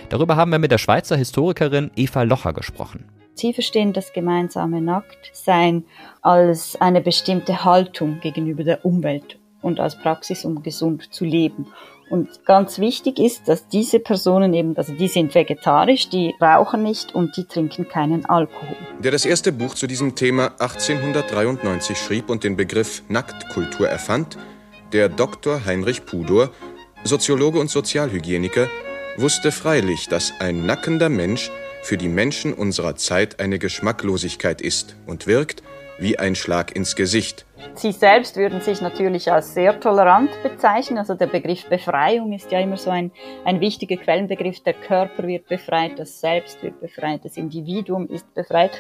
Darüber 0.10 0.36
haben 0.36 0.52
wir 0.52 0.60
mit 0.60 0.72
der 0.72 0.78
Schweizer 0.80 1.16
Historikerin 1.16 1.92
Eva 1.96 2.24
Locher 2.24 2.54
gesprochen. 2.54 3.06
Sie 3.36 3.54
verstehen 3.54 3.94
das 3.94 4.14
gemeinsame 4.14 4.82
Nacktsein 4.82 5.86
als 6.22 6.80
eine 6.80 7.02
bestimmte 7.02 7.64
Haltung 7.66 8.20
gegenüber 8.22 8.64
der 8.64 8.86
Umwelt 8.86 9.40
und 9.62 9.80
als 9.80 9.98
Praxis, 9.98 10.46
um 10.46 10.62
gesund 10.62 11.14
zu 11.14 11.26
leben. 11.26 11.68
Und 12.10 12.46
ganz 12.46 12.78
wichtig 12.78 13.18
ist, 13.18 13.48
dass 13.48 13.68
diese 13.68 14.00
Personen 14.00 14.54
eben, 14.54 14.78
also 14.78 14.94
die 14.94 15.08
sind 15.08 15.34
vegetarisch, 15.34 16.10
die 16.10 16.36
rauchen 16.40 16.84
nicht 16.84 17.16
und 17.16 17.36
die 17.38 17.46
trinken 17.46 17.88
keinen 17.88 18.26
Alkohol. 18.26 18.76
Der 19.00 19.12
das 19.12 19.26
erste 19.26 19.52
Buch 19.52 19.74
zu 19.74 19.88
diesem 19.88 20.14
Thema 20.14 20.52
1893 20.60 21.98
schrieb 21.98 22.30
und 22.30 22.44
den 22.44 22.56
Begriff 22.56 23.02
Nacktkultur 23.10 23.88
erfand, 23.88 24.38
der 24.92 25.10
Dr. 25.10 25.66
Heinrich 25.66 26.06
Pudor, 26.06 26.52
Soziologe 27.06 27.60
und 27.60 27.70
Sozialhygieniker, 27.70 28.70
wusste 29.18 29.52
freilich, 29.52 30.08
dass 30.08 30.34
ein 30.40 30.66
nackender 30.66 31.10
Mensch 31.10 31.52
für 31.82 31.98
die 31.98 32.08
Menschen 32.08 32.54
unserer 32.54 32.96
Zeit 32.96 33.42
eine 33.42 33.60
Geschmacklosigkeit 33.60 34.62
ist 34.62 34.96
und 35.06 35.28
wirkt 35.28 35.64
wie 36.00 36.18
ein 36.18 36.34
Schlag 36.34 36.76
ins 36.76 36.96
Gesicht. 36.96 37.46
Sie 37.76 37.92
selbst 37.92 38.38
würden 38.38 38.62
sich 38.62 38.82
natürlich 38.82 39.32
als 39.32 39.54
sehr 39.54 39.80
tolerant 39.82 40.32
bezeichnen. 40.44 40.98
Also 40.98 41.14
der 41.14 41.28
Begriff 41.28 41.66
Befreiung 41.68 42.32
ist 42.32 42.52
ja 42.52 42.60
immer 42.60 42.78
so 42.78 42.90
ein, 42.90 43.12
ein 43.44 43.60
wichtiger 43.60 43.98
Quellenbegriff. 43.98 44.62
Der 44.62 44.74
Körper 44.74 45.28
wird 45.28 45.48
befreit, 45.48 46.00
das 46.00 46.22
Selbst 46.22 46.64
wird 46.64 46.80
befreit, 46.80 47.26
das 47.26 47.36
Individuum 47.36 48.08
ist 48.08 48.34
befreit. 48.34 48.72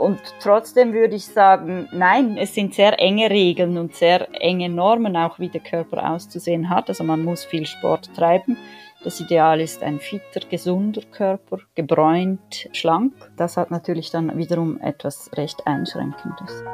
Und 0.00 0.18
trotzdem 0.40 0.94
würde 0.94 1.14
ich 1.14 1.26
sagen, 1.26 1.86
nein, 1.92 2.38
es 2.38 2.54
sind 2.54 2.72
sehr 2.72 2.98
enge 2.98 3.28
Regeln 3.28 3.76
und 3.76 3.94
sehr 3.94 4.28
enge 4.32 4.70
Normen, 4.70 5.14
auch 5.14 5.38
wie 5.38 5.50
der 5.50 5.60
Körper 5.60 6.10
auszusehen 6.10 6.70
hat. 6.70 6.88
Also 6.88 7.04
man 7.04 7.22
muss 7.22 7.44
viel 7.44 7.66
Sport 7.66 8.08
treiben. 8.16 8.56
Das 9.04 9.20
Ideal 9.20 9.60
ist 9.60 9.82
ein 9.82 10.00
fitter, 10.00 10.40
gesunder 10.48 11.02
Körper, 11.12 11.58
gebräunt, 11.74 12.70
schlank. 12.72 13.12
Das 13.36 13.58
hat 13.58 13.70
natürlich 13.70 14.10
dann 14.10 14.38
wiederum 14.38 14.80
etwas 14.80 15.30
recht 15.36 15.66
Einschränkendes. 15.66 16.64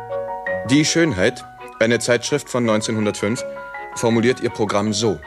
Die 0.70 0.84
Schönheit, 0.84 1.44
eine 1.80 1.98
Zeitschrift 1.98 2.48
von 2.48 2.62
1905, 2.62 3.44
formuliert 3.96 4.40
ihr 4.40 4.50
Programm 4.50 4.92
so. 4.92 5.18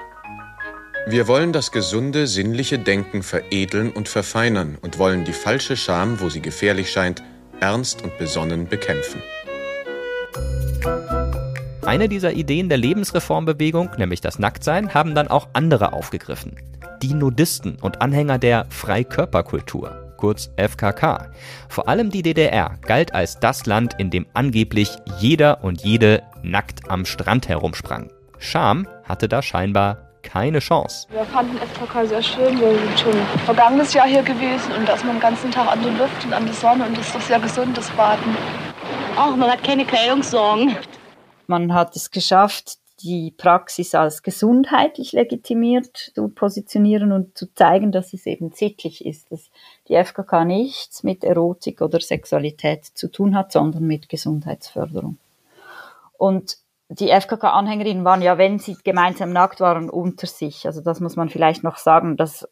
Wir 1.06 1.28
wollen 1.28 1.52
das 1.52 1.74
gesunde, 1.74 2.28
sinnliche 2.28 2.80
Denken 2.80 3.24
veredeln 3.24 3.92
und 3.92 4.08
verfeinern 4.08 4.78
und 4.82 5.00
wollen 5.00 5.26
die 5.26 5.34
falsche 5.34 5.76
Scham, 5.76 6.22
wo 6.22 6.30
sie 6.30 6.42
gefährlich 6.42 6.92
scheint, 6.92 7.22
ernst 7.60 8.04
und 8.04 8.18
besonnen 8.18 8.68
bekämpfen. 8.68 9.22
Eine 11.86 12.08
dieser 12.08 12.34
Ideen 12.34 12.70
der 12.70 12.78
Lebensreformbewegung, 12.78 13.92
nämlich 13.98 14.22
das 14.22 14.38
Nacktsein, 14.38 14.94
haben 14.94 15.16
dann 15.16 15.28
auch 15.28 15.48
andere 15.54 15.94
aufgegriffen 15.94 16.56
die 17.02 17.14
Nudisten 17.14 17.78
und 17.82 18.02
Anhänger 18.02 18.38
der 18.38 18.66
Freikörperkultur, 18.70 20.14
kurz 20.18 20.52
FKK. 20.58 21.32
Vor 21.68 21.88
allem 21.88 22.10
die 22.10 22.22
DDR 22.22 22.78
galt 22.86 23.14
als 23.14 23.40
das 23.40 23.66
Land, 23.66 23.96
in 23.98 24.10
dem 24.10 24.26
angeblich 24.34 24.92
jeder 25.20 25.64
und 25.64 25.84
jede 25.84 26.24
nackt 26.44 26.90
am 26.90 27.06
Strand 27.06 27.48
herumsprang. 27.48 28.12
Scham 28.38 28.88
hatte 29.04 29.28
da 29.28 29.42
scheinbar 29.42 30.09
keine 30.24 30.60
Chance. 30.60 31.08
Wir 31.12 31.26
fanden 31.26 31.58
FKK 31.58 32.06
sehr 32.06 32.22
schön. 32.22 32.60
Wir 32.60 32.78
sind 32.78 33.00
schon 33.00 33.14
vergangenes 33.46 33.94
Jahr 33.94 34.08
hier 34.08 34.24
gewesen 34.24 34.72
und 34.78 34.88
da 34.88 34.94
ist 34.94 35.06
man 35.06 35.16
den 35.16 35.22
ganzen 35.22 35.52
Tag 35.52 35.72
an 35.72 35.82
der 35.82 35.92
Luft 35.94 36.26
und 36.26 36.34
an 36.34 36.46
der 36.46 36.54
Sonne 36.54 36.86
und 36.86 36.98
das 36.98 37.08
ist 37.08 37.16
doch 37.16 37.22
sehr 37.22 37.40
gesund, 37.40 37.78
das 37.78 37.90
Baden. 37.92 38.36
Ach, 39.16 39.36
man 39.36 39.52
hat 39.52 39.64
keine 39.64 39.86
Kleidungssorgen. 39.86 40.76
Man 41.48 41.74
hat 41.74 41.96
es 41.96 42.12
geschafft, 42.12 42.78
die 43.02 43.32
Praxis 43.32 43.96
als 43.96 44.24
gesundheitlich 44.24 45.14
legitimiert 45.14 45.96
zu 46.14 46.28
positionieren 46.28 47.12
und 47.12 47.38
zu 47.38 47.54
zeigen, 47.54 47.92
dass 47.92 48.14
es 48.14 48.26
eben 48.26 48.52
sittlich 48.52 49.06
ist, 49.06 49.32
dass 49.32 49.50
die 49.88 49.96
FKK 49.96 50.46
nichts 50.46 51.04
mit 51.04 51.24
Erotik 51.24 51.82
oder 51.82 52.00
Sexualität 52.02 52.86
zu 52.86 53.10
tun 53.10 53.36
hat, 53.36 53.52
sondern 53.52 53.88
mit 53.88 54.10
Gesundheitsförderung. 54.10 55.18
Und 56.18 56.58
die 56.90 57.10
FKK-Anhängerinnen 57.10 58.04
waren 58.04 58.22
ja, 58.22 58.38
wenn 58.38 58.58
sie 58.58 58.76
gemeinsam 58.84 59.32
nackt 59.32 59.60
waren, 59.60 59.90
unter 59.90 60.26
sich. 60.26 60.66
Also 60.66 60.82
das 60.82 61.00
muss 61.00 61.16
man 61.16 61.30
vielleicht 61.30 61.64
noch 61.64 61.78
sagen, 61.78 62.18
dass 62.18 62.48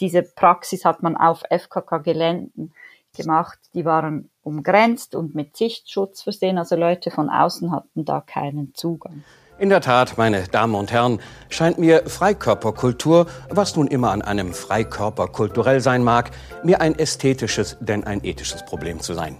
diese 0.00 0.22
Praxis 0.22 0.84
hat 0.84 1.02
man 1.02 1.16
auf 1.16 1.42
FKK-Geländen 1.50 2.72
gemacht. 3.16 3.58
Die 3.74 3.84
waren 3.84 4.30
umgrenzt 4.42 5.14
und 5.14 5.34
mit 5.34 5.56
Sichtschutz 5.56 6.22
versehen. 6.22 6.58
Also 6.58 6.76
Leute 6.76 7.10
von 7.10 7.28
außen 7.28 7.70
hatten 7.72 8.04
da 8.04 8.20
keinen 8.20 8.74
Zugang. 8.74 9.24
In 9.58 9.70
der 9.70 9.80
Tat, 9.80 10.18
meine 10.18 10.42
Damen 10.48 10.74
und 10.74 10.92
Herren, 10.92 11.18
scheint 11.48 11.78
mir 11.78 12.02
Freikörperkultur, 12.06 13.26
was 13.48 13.74
nun 13.74 13.86
immer 13.86 14.10
an 14.10 14.20
einem 14.20 14.52
Freikörper 14.52 15.28
kulturell 15.28 15.80
sein 15.80 16.04
mag, 16.04 16.30
mir 16.62 16.82
ein 16.82 16.98
ästhetisches, 16.98 17.78
denn 17.80 18.04
ein 18.04 18.22
ethisches 18.22 18.66
Problem 18.66 19.00
zu 19.00 19.14
sein. 19.14 19.38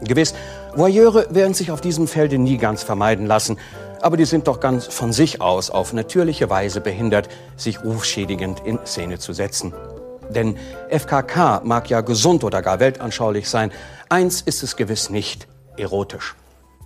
Gewiss, 0.00 0.34
Voyeure 0.74 1.26
werden 1.30 1.54
sich 1.54 1.70
auf 1.70 1.80
diesem 1.80 2.06
Felde 2.06 2.38
nie 2.38 2.58
ganz 2.58 2.82
vermeiden 2.82 3.26
lassen, 3.26 3.58
aber 4.00 4.16
die 4.16 4.24
sind 4.24 4.46
doch 4.46 4.60
ganz 4.60 4.86
von 4.86 5.12
sich 5.12 5.40
aus 5.40 5.70
auf 5.70 5.92
natürliche 5.92 6.50
Weise 6.50 6.80
behindert, 6.80 7.28
sich 7.56 7.82
rufschädigend 7.82 8.60
in 8.64 8.78
Szene 8.86 9.18
zu 9.18 9.32
setzen. 9.32 9.74
Denn 10.30 10.56
FKK 10.90 11.62
mag 11.64 11.90
ja 11.90 12.00
gesund 12.02 12.44
oder 12.44 12.62
gar 12.62 12.80
weltanschaulich 12.80 13.48
sein, 13.48 13.72
eins 14.08 14.40
ist 14.40 14.62
es 14.62 14.76
gewiss 14.76 15.10
nicht, 15.10 15.48
erotisch. 15.76 16.36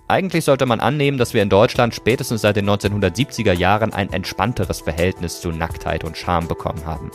Eigentlich 0.07 0.43
sollte 0.43 0.65
man 0.65 0.81
annehmen, 0.81 1.17
dass 1.17 1.33
wir 1.33 1.41
in 1.41 1.49
Deutschland 1.49 1.95
spätestens 1.95 2.41
seit 2.41 2.57
den 2.57 2.69
1970er 2.69 3.53
Jahren 3.53 3.93
ein 3.93 4.11
entspannteres 4.11 4.81
Verhältnis 4.81 5.39
zu 5.39 5.51
Nacktheit 5.51 6.03
und 6.03 6.17
Scham 6.17 6.47
bekommen 6.47 6.85
haben. 6.85 7.09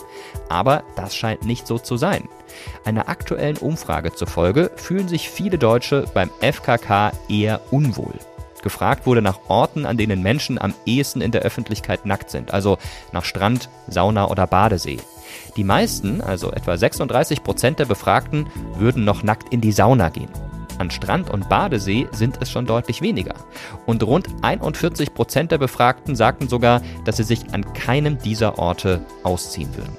Aber 0.49 0.83
das 0.95 1.15
scheint 1.15 1.45
nicht 1.45 1.67
so 1.67 1.77
zu 1.77 1.97
sein. 1.97 2.27
Einer 2.85 3.07
aktuellen 3.07 3.57
Umfrage 3.57 4.13
zufolge 4.13 4.71
fühlen 4.75 5.07
sich 5.07 5.29
viele 5.29 5.59
Deutsche 5.59 6.05
beim 6.13 6.31
FKK 6.41 7.11
eher 7.29 7.61
unwohl. 7.71 8.15
Gefragt 8.63 9.05
wurde 9.05 9.21
nach 9.21 9.39
Orten, 9.47 9.85
an 9.85 9.97
denen 9.97 10.21
Menschen 10.21 10.59
am 10.59 10.73
ehesten 10.85 11.21
in 11.21 11.31
der 11.31 11.43
Öffentlichkeit 11.43 12.05
nackt 12.05 12.29
sind, 12.29 12.53
also 12.53 12.77
nach 13.13 13.23
Strand, 13.23 13.69
Sauna 13.87 14.29
oder 14.29 14.47
Badesee. 14.47 14.97
Die 15.55 15.63
meisten, 15.63 16.21
also 16.21 16.51
etwa 16.51 16.75
36 16.75 17.43
Prozent 17.43 17.79
der 17.79 17.85
Befragten, 17.85 18.47
würden 18.77 19.05
noch 19.05 19.23
nackt 19.23 19.53
in 19.53 19.61
die 19.61 19.71
Sauna 19.71 20.09
gehen. 20.09 20.29
An 20.79 20.89
Strand 20.89 21.29
und 21.29 21.49
Badesee 21.49 22.07
sind 22.11 22.37
es 22.41 22.49
schon 22.49 22.65
deutlich 22.65 23.01
weniger. 23.01 23.35
Und 23.85 24.01
rund 24.03 24.27
41 24.41 25.13
Prozent 25.13 25.51
der 25.51 25.57
Befragten 25.57 26.15
sagten 26.15 26.47
sogar, 26.47 26.81
dass 27.05 27.17
sie 27.17 27.23
sich 27.23 27.53
an 27.53 27.73
keinem 27.73 28.17
dieser 28.17 28.57
Orte 28.57 29.05
ausziehen 29.23 29.75
würden. 29.75 29.93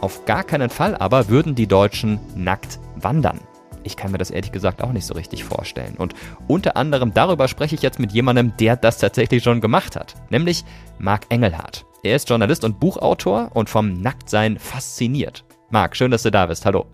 Auf 0.00 0.24
gar 0.26 0.44
keinen 0.44 0.70
Fall 0.70 0.94
aber 0.96 1.28
würden 1.28 1.54
die 1.54 1.66
Deutschen 1.66 2.20
nackt 2.36 2.78
wandern. 2.96 3.40
Ich 3.82 3.96
kann 3.96 4.12
mir 4.12 4.18
das 4.18 4.30
ehrlich 4.30 4.52
gesagt 4.52 4.82
auch 4.82 4.92
nicht 4.92 5.06
so 5.06 5.14
richtig 5.14 5.44
vorstellen. 5.44 5.94
Und 5.96 6.14
unter 6.46 6.76
anderem 6.76 7.14
darüber 7.14 7.48
spreche 7.48 7.74
ich 7.74 7.82
jetzt 7.82 7.98
mit 7.98 8.12
jemandem, 8.12 8.52
der 8.58 8.76
das 8.76 8.98
tatsächlich 8.98 9.42
schon 9.42 9.60
gemacht 9.60 9.96
hat, 9.96 10.14
nämlich 10.30 10.64
Marc 10.98 11.26
Engelhardt. 11.30 11.86
Er 12.02 12.16
ist 12.16 12.28
Journalist 12.28 12.64
und 12.64 12.78
Buchautor 12.78 13.50
und 13.54 13.70
vom 13.70 14.00
Nacktsein 14.00 14.58
fasziniert. 14.58 15.44
Marc, 15.70 15.96
schön, 15.96 16.10
dass 16.10 16.22
du 16.22 16.30
da 16.30 16.46
bist. 16.46 16.64
Hallo. 16.64 16.86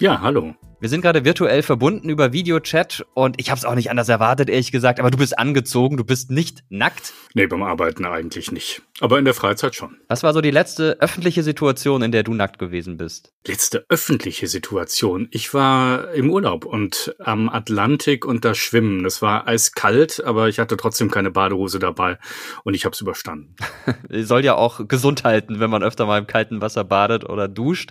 Ja, 0.00 0.20
hallo. 0.20 0.54
Wir 0.80 0.88
sind 0.88 1.02
gerade 1.02 1.26
virtuell 1.26 1.62
verbunden 1.62 2.08
über 2.08 2.32
Videochat 2.32 3.04
und 3.12 3.38
ich 3.38 3.50
habe 3.50 3.58
es 3.58 3.66
auch 3.66 3.74
nicht 3.74 3.90
anders 3.90 4.08
erwartet, 4.08 4.48
ehrlich 4.48 4.72
gesagt. 4.72 4.98
Aber 4.98 5.10
du 5.10 5.18
bist 5.18 5.38
angezogen, 5.38 5.98
du 5.98 6.04
bist 6.04 6.30
nicht 6.30 6.64
nackt. 6.70 7.12
Nee, 7.34 7.46
beim 7.46 7.62
Arbeiten 7.62 8.06
eigentlich 8.06 8.50
nicht. 8.50 8.80
Aber 8.98 9.18
in 9.18 9.26
der 9.26 9.34
Freizeit 9.34 9.74
schon. 9.74 9.98
Was 10.08 10.22
war 10.22 10.32
so 10.32 10.40
die 10.40 10.50
letzte 10.50 10.96
öffentliche 11.00 11.42
Situation, 11.42 12.00
in 12.00 12.12
der 12.12 12.22
du 12.22 12.32
nackt 12.32 12.58
gewesen 12.58 12.96
bist? 12.96 13.34
Letzte 13.46 13.84
öffentliche 13.90 14.46
Situation. 14.46 15.28
Ich 15.32 15.52
war 15.52 16.12
im 16.14 16.30
Urlaub 16.30 16.64
und 16.64 17.14
am 17.18 17.50
Atlantik 17.50 18.24
und 18.24 18.46
da 18.46 18.54
schwimmen. 18.54 19.02
Das 19.02 19.20
war 19.20 19.46
eiskalt, 19.46 20.22
aber 20.24 20.48
ich 20.48 20.58
hatte 20.58 20.78
trotzdem 20.78 21.10
keine 21.10 21.30
Badehose 21.30 21.78
dabei 21.78 22.18
und 22.64 22.72
ich 22.72 22.86
habe 22.86 22.94
es 22.94 23.00
überstanden. 23.02 23.54
Soll 24.10 24.46
ja 24.46 24.54
auch 24.54 24.88
gesund 24.88 25.24
halten, 25.24 25.60
wenn 25.60 25.68
man 25.68 25.82
öfter 25.82 26.06
mal 26.06 26.18
im 26.18 26.26
kalten 26.26 26.62
Wasser 26.62 26.84
badet 26.84 27.28
oder 27.28 27.48
duscht. 27.48 27.90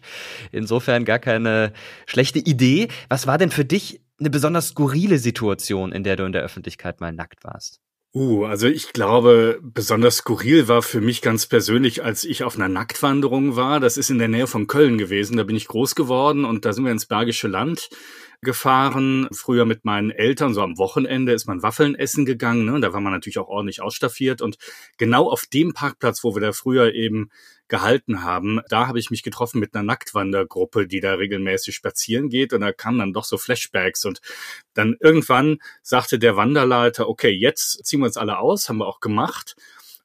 Insofern 0.51 1.05
gar 1.05 1.19
keine 1.19 1.71
schlechte 2.07 2.39
Idee 2.39 2.78
was 3.09 3.27
war 3.27 3.37
denn 3.37 3.51
für 3.51 3.65
dich 3.65 4.01
eine 4.19 4.29
besonders 4.29 4.69
skurrile 4.69 5.17
Situation, 5.17 5.91
in 5.91 6.03
der 6.03 6.15
du 6.15 6.25
in 6.25 6.31
der 6.31 6.43
Öffentlichkeit 6.43 7.01
mal 7.01 7.13
nackt 7.13 7.43
warst? 7.43 7.79
Uh, 8.11 8.45
also 8.45 8.67
ich 8.67 8.91
glaube, 8.91 9.59
besonders 9.61 10.17
skurril 10.17 10.67
war 10.67 10.81
für 10.81 10.99
mich 10.99 11.21
ganz 11.21 11.45
persönlich, 11.45 12.03
als 12.03 12.23
ich 12.23 12.43
auf 12.43 12.55
einer 12.55 12.67
Nacktwanderung 12.67 13.55
war. 13.55 13.79
Das 13.79 13.97
ist 13.97 14.09
in 14.09 14.17
der 14.17 14.27
Nähe 14.27 14.47
von 14.47 14.65
Köln 14.65 14.97
gewesen. 14.97 15.37
Da 15.37 15.43
bin 15.43 15.55
ich 15.55 15.67
groß 15.67 15.93
geworden 15.93 16.43
und 16.43 16.65
da 16.65 16.73
sind 16.73 16.85
wir 16.85 16.91
ins 16.91 17.05
Bergische 17.05 17.47
Land 17.47 17.89
gefahren. 18.41 19.27
Früher 19.31 19.65
mit 19.65 19.85
meinen 19.85 20.11
Eltern, 20.11 20.53
so 20.53 20.61
am 20.61 20.77
Wochenende 20.77 21.33
ist 21.33 21.45
man 21.45 21.61
Waffeln 21.61 21.95
essen 21.95 22.25
gegangen. 22.25 22.65
Ne? 22.65 22.79
Da 22.79 22.93
war 22.93 23.01
man 23.01 23.13
natürlich 23.13 23.39
auch 23.39 23.47
ordentlich 23.47 23.81
ausstaffiert. 23.81 24.41
Und 24.41 24.57
genau 24.97 25.29
auf 25.29 25.45
dem 25.45 25.73
Parkplatz, 25.73 26.23
wo 26.23 26.35
wir 26.35 26.41
da 26.41 26.51
früher 26.51 26.93
eben 26.93 27.29
gehalten 27.67 28.23
haben, 28.23 28.61
da 28.69 28.87
habe 28.87 28.99
ich 28.99 29.11
mich 29.11 29.23
getroffen 29.23 29.59
mit 29.59 29.75
einer 29.75 29.83
Nacktwandergruppe, 29.83 30.87
die 30.87 31.01
da 31.01 31.15
regelmäßig 31.15 31.75
spazieren 31.75 32.29
geht. 32.29 32.53
Und 32.53 32.61
da 32.61 32.71
kamen 32.71 32.99
dann 32.99 33.13
doch 33.13 33.25
so 33.25 33.37
Flashbacks. 33.37 34.05
Und 34.05 34.21
dann 34.73 34.95
irgendwann 34.99 35.57
sagte 35.83 36.17
der 36.17 36.35
Wanderleiter, 36.35 37.09
okay, 37.09 37.29
jetzt 37.29 37.85
ziehen 37.85 37.99
wir 37.99 38.05
uns 38.05 38.17
alle 38.17 38.39
aus, 38.39 38.69
haben 38.69 38.77
wir 38.77 38.87
auch 38.87 39.01
gemacht. 39.01 39.55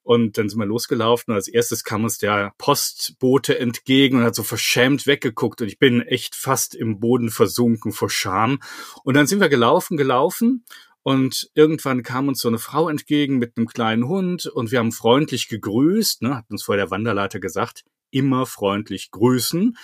Und 0.04 0.38
dann 0.38 0.48
sind 0.48 0.58
wir 0.58 0.66
losgelaufen 0.66 1.32
und 1.32 1.36
als 1.36 1.48
erstes 1.48 1.82
kam 1.82 2.04
uns 2.04 2.18
der 2.18 2.52
Postbote 2.58 3.58
entgegen 3.58 4.18
und 4.18 4.24
hat 4.24 4.34
so 4.34 4.42
verschämt 4.42 5.06
weggeguckt 5.06 5.62
und 5.62 5.66
ich 5.66 5.78
bin 5.78 6.02
echt 6.02 6.34
fast 6.34 6.74
im 6.74 7.00
Boden 7.00 7.30
versunken 7.30 7.90
vor 7.90 8.10
Scham. 8.10 8.60
Und 9.02 9.14
dann 9.14 9.26
sind 9.26 9.40
wir 9.40 9.48
gelaufen, 9.48 9.96
gelaufen 9.96 10.64
und 11.02 11.50
irgendwann 11.54 12.02
kam 12.02 12.28
uns 12.28 12.40
so 12.40 12.48
eine 12.48 12.58
Frau 12.58 12.88
entgegen 12.88 13.38
mit 13.38 13.56
einem 13.56 13.66
kleinen 13.66 14.06
Hund 14.06 14.46
und 14.46 14.70
wir 14.70 14.78
haben 14.78 14.92
freundlich 14.92 15.48
gegrüßt, 15.48 16.22
ne, 16.22 16.36
hat 16.36 16.50
uns 16.50 16.64
vorher 16.64 16.84
der 16.84 16.90
Wanderleiter 16.90 17.40
gesagt, 17.40 17.84
immer 18.10 18.46
freundlich 18.46 19.10
grüßen. 19.10 19.76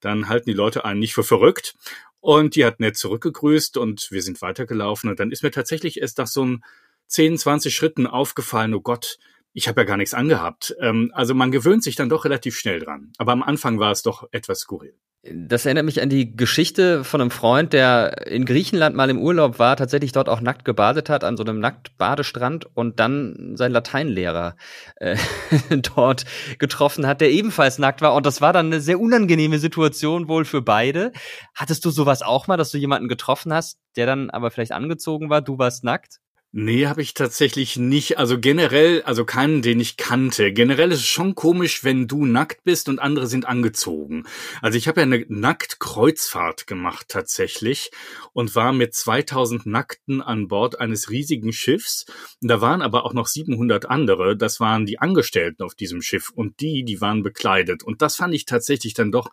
Dann 0.00 0.28
halten 0.28 0.50
die 0.50 0.56
Leute 0.56 0.84
einen 0.84 1.00
nicht 1.00 1.14
für 1.14 1.24
verrückt. 1.24 1.74
Und 2.20 2.56
die 2.56 2.64
hat 2.64 2.80
nett 2.80 2.96
zurückgegrüßt 2.96 3.76
und 3.76 4.08
wir 4.10 4.22
sind 4.22 4.42
weitergelaufen. 4.42 5.08
Und 5.10 5.18
dann 5.20 5.30
ist 5.30 5.42
mir 5.42 5.50
tatsächlich 5.50 6.00
erst 6.00 6.18
nach 6.18 6.26
so 6.26 6.44
ein 6.44 6.64
10, 7.08 7.38
20 7.38 7.74
Schritten 7.74 8.06
aufgefallen, 8.06 8.74
oh 8.74 8.80
Gott, 8.80 9.18
ich 9.58 9.66
habe 9.66 9.80
ja 9.80 9.84
gar 9.84 9.96
nichts 9.96 10.14
angehabt. 10.14 10.76
Ähm, 10.80 11.10
also 11.14 11.34
man 11.34 11.50
gewöhnt 11.50 11.82
sich 11.82 11.96
dann 11.96 12.08
doch 12.08 12.24
relativ 12.24 12.56
schnell 12.56 12.78
dran. 12.78 13.12
Aber 13.18 13.32
am 13.32 13.42
Anfang 13.42 13.80
war 13.80 13.90
es 13.90 14.02
doch 14.02 14.28
etwas 14.30 14.60
skurril. 14.60 14.94
Das 15.24 15.66
erinnert 15.66 15.84
mich 15.84 16.00
an 16.00 16.08
die 16.08 16.36
Geschichte 16.36 17.02
von 17.02 17.20
einem 17.20 17.32
Freund, 17.32 17.72
der 17.72 18.28
in 18.28 18.44
Griechenland 18.44 18.94
mal 18.94 19.10
im 19.10 19.18
Urlaub 19.18 19.58
war, 19.58 19.76
tatsächlich 19.76 20.12
dort 20.12 20.28
auch 20.28 20.40
nackt 20.40 20.64
gebadet 20.64 21.10
hat, 21.10 21.24
an 21.24 21.36
so 21.36 21.42
einem 21.42 21.58
Nacktbadestrand 21.58 22.66
und 22.76 23.00
dann 23.00 23.56
seinen 23.56 23.72
Lateinlehrer 23.72 24.54
äh, 24.94 25.16
dort 25.96 26.24
getroffen 26.60 27.08
hat, 27.08 27.20
der 27.20 27.32
ebenfalls 27.32 27.78
nackt 27.78 28.00
war. 28.00 28.14
Und 28.14 28.26
das 28.26 28.40
war 28.40 28.52
dann 28.52 28.66
eine 28.66 28.80
sehr 28.80 29.00
unangenehme 29.00 29.58
Situation 29.58 30.28
wohl 30.28 30.44
für 30.44 30.62
beide. 30.62 31.10
Hattest 31.52 31.84
du 31.84 31.90
sowas 31.90 32.22
auch 32.22 32.46
mal, 32.46 32.56
dass 32.56 32.70
du 32.70 32.78
jemanden 32.78 33.08
getroffen 33.08 33.52
hast, 33.52 33.80
der 33.96 34.06
dann 34.06 34.30
aber 34.30 34.52
vielleicht 34.52 34.72
angezogen 34.72 35.30
war, 35.30 35.42
du 35.42 35.58
warst 35.58 35.82
nackt? 35.82 36.20
Nee, 36.50 36.86
habe 36.86 37.02
ich 37.02 37.12
tatsächlich 37.12 37.76
nicht. 37.76 38.16
Also 38.16 38.40
generell, 38.40 39.02
also 39.02 39.26
keinen, 39.26 39.60
den 39.60 39.80
ich 39.80 39.98
kannte. 39.98 40.50
Generell 40.50 40.92
ist 40.92 41.00
es 41.00 41.06
schon 41.06 41.34
komisch, 41.34 41.84
wenn 41.84 42.08
du 42.08 42.24
nackt 42.24 42.64
bist 42.64 42.88
und 42.88 43.00
andere 43.00 43.26
sind 43.26 43.46
angezogen. 43.46 44.24
Also 44.62 44.78
ich 44.78 44.88
habe 44.88 45.00
ja 45.00 45.04
eine 45.04 45.26
Nacktkreuzfahrt 45.28 46.66
gemacht 46.66 47.04
tatsächlich 47.08 47.90
und 48.32 48.54
war 48.54 48.72
mit 48.72 48.94
2000 48.94 49.66
Nackten 49.66 50.22
an 50.22 50.48
Bord 50.48 50.80
eines 50.80 51.10
riesigen 51.10 51.52
Schiffs. 51.52 52.06
Da 52.40 52.62
waren 52.62 52.80
aber 52.80 53.04
auch 53.04 53.12
noch 53.12 53.26
700 53.26 53.84
andere. 53.84 54.34
Das 54.34 54.58
waren 54.58 54.86
die 54.86 54.98
Angestellten 55.00 55.62
auf 55.62 55.74
diesem 55.74 56.00
Schiff 56.00 56.30
und 56.34 56.60
die, 56.60 56.82
die 56.82 57.02
waren 57.02 57.22
bekleidet. 57.22 57.82
Und 57.82 58.00
das 58.00 58.16
fand 58.16 58.32
ich 58.32 58.46
tatsächlich 58.46 58.94
dann 58.94 59.12
doch 59.12 59.28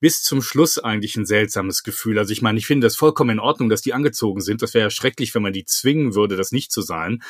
bis 0.00 0.22
zum 0.22 0.42
Schluss 0.42 0.78
eigentlich 0.78 1.16
ein 1.16 1.26
seltsames 1.26 1.82
Gefühl. 1.82 2.18
Also 2.18 2.32
ich 2.32 2.42
meine, 2.42 2.58
ich 2.58 2.66
finde 2.66 2.86
das 2.86 2.96
vollkommen 2.96 3.30
in 3.30 3.40
Ordnung, 3.40 3.68
dass 3.68 3.82
die 3.82 3.94
angezogen 3.94 4.40
sind. 4.40 4.62
Das 4.62 4.74
wäre 4.74 4.86
ja 4.86 4.90
schrecklich, 4.90 5.34
wenn 5.34 5.42
man 5.42 5.52
die 5.52 5.64
zwingen 5.64 6.14
würde, 6.14 6.36
das 6.36 6.52
nicht 6.52 6.70
zu 6.70 6.82
sein. 6.82 7.22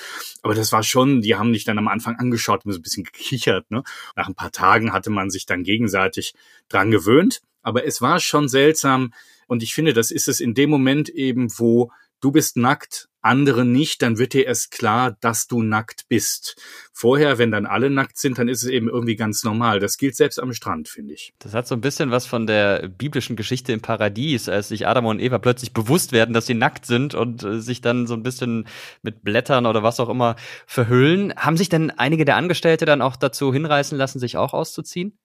Aber 0.42 0.54
das 0.54 0.72
war 0.72 0.82
schon, 0.82 1.22
die 1.22 1.36
haben 1.36 1.50
mich 1.50 1.64
dann 1.64 1.78
am 1.78 1.88
Anfang 1.88 2.16
angeschaut 2.16 2.66
und 2.66 2.72
so 2.72 2.78
ein 2.78 2.82
bisschen 2.82 3.04
gekichert. 3.04 3.70
Ne? 3.70 3.82
Nach 4.16 4.28
ein 4.28 4.34
paar 4.34 4.52
Tagen 4.52 4.92
hatte 4.92 5.10
man 5.10 5.30
sich 5.30 5.46
dann 5.46 5.62
gegenseitig 5.62 6.34
dran 6.68 6.90
gewöhnt. 6.90 7.40
Aber 7.62 7.84
es 7.86 8.00
war 8.00 8.20
schon 8.20 8.48
seltsam. 8.48 9.12
Und 9.46 9.62
ich 9.62 9.74
finde, 9.74 9.94
das 9.94 10.10
ist 10.10 10.28
es 10.28 10.40
in 10.40 10.54
dem 10.54 10.70
Moment 10.70 11.08
eben, 11.08 11.48
wo 11.58 11.90
du 12.20 12.32
bist 12.32 12.56
nackt, 12.56 13.08
andere 13.20 13.64
nicht, 13.64 14.02
dann 14.02 14.18
wird 14.18 14.32
dir 14.32 14.46
erst 14.46 14.70
klar, 14.70 15.16
dass 15.20 15.48
du 15.48 15.62
nackt 15.62 16.08
bist. 16.08 16.56
Vorher, 16.92 17.38
wenn 17.38 17.50
dann 17.50 17.66
alle 17.66 17.90
nackt 17.90 18.16
sind, 18.16 18.38
dann 18.38 18.48
ist 18.48 18.62
es 18.62 18.68
eben 18.68 18.88
irgendwie 18.88 19.16
ganz 19.16 19.44
normal. 19.44 19.80
Das 19.80 19.98
gilt 19.98 20.16
selbst 20.16 20.40
am 20.40 20.52
Strand, 20.52 20.88
finde 20.88 21.14
ich. 21.14 21.34
Das 21.38 21.52
hat 21.52 21.66
so 21.66 21.74
ein 21.74 21.80
bisschen 21.80 22.10
was 22.10 22.26
von 22.26 22.46
der 22.46 22.88
biblischen 22.88 23.36
Geschichte 23.36 23.72
im 23.72 23.80
Paradies, 23.80 24.48
als 24.48 24.68
sich 24.68 24.86
Adam 24.86 25.06
und 25.06 25.20
Eva 25.20 25.38
plötzlich 25.38 25.72
bewusst 25.72 26.12
werden, 26.12 26.32
dass 26.32 26.46
sie 26.46 26.54
nackt 26.54 26.86
sind 26.86 27.14
und 27.14 27.42
äh, 27.42 27.60
sich 27.60 27.80
dann 27.80 28.06
so 28.06 28.14
ein 28.14 28.22
bisschen 28.22 28.66
mit 29.02 29.22
Blättern 29.22 29.66
oder 29.66 29.82
was 29.82 30.00
auch 30.00 30.08
immer 30.08 30.36
verhüllen. 30.66 31.34
Haben 31.36 31.56
sich 31.56 31.68
denn 31.68 31.90
einige 31.90 32.24
der 32.24 32.36
Angestellte 32.36 32.86
dann 32.86 33.02
auch 33.02 33.16
dazu 33.16 33.52
hinreißen 33.52 33.98
lassen, 33.98 34.20
sich 34.20 34.36
auch 34.36 34.54
auszuziehen? 34.54 35.18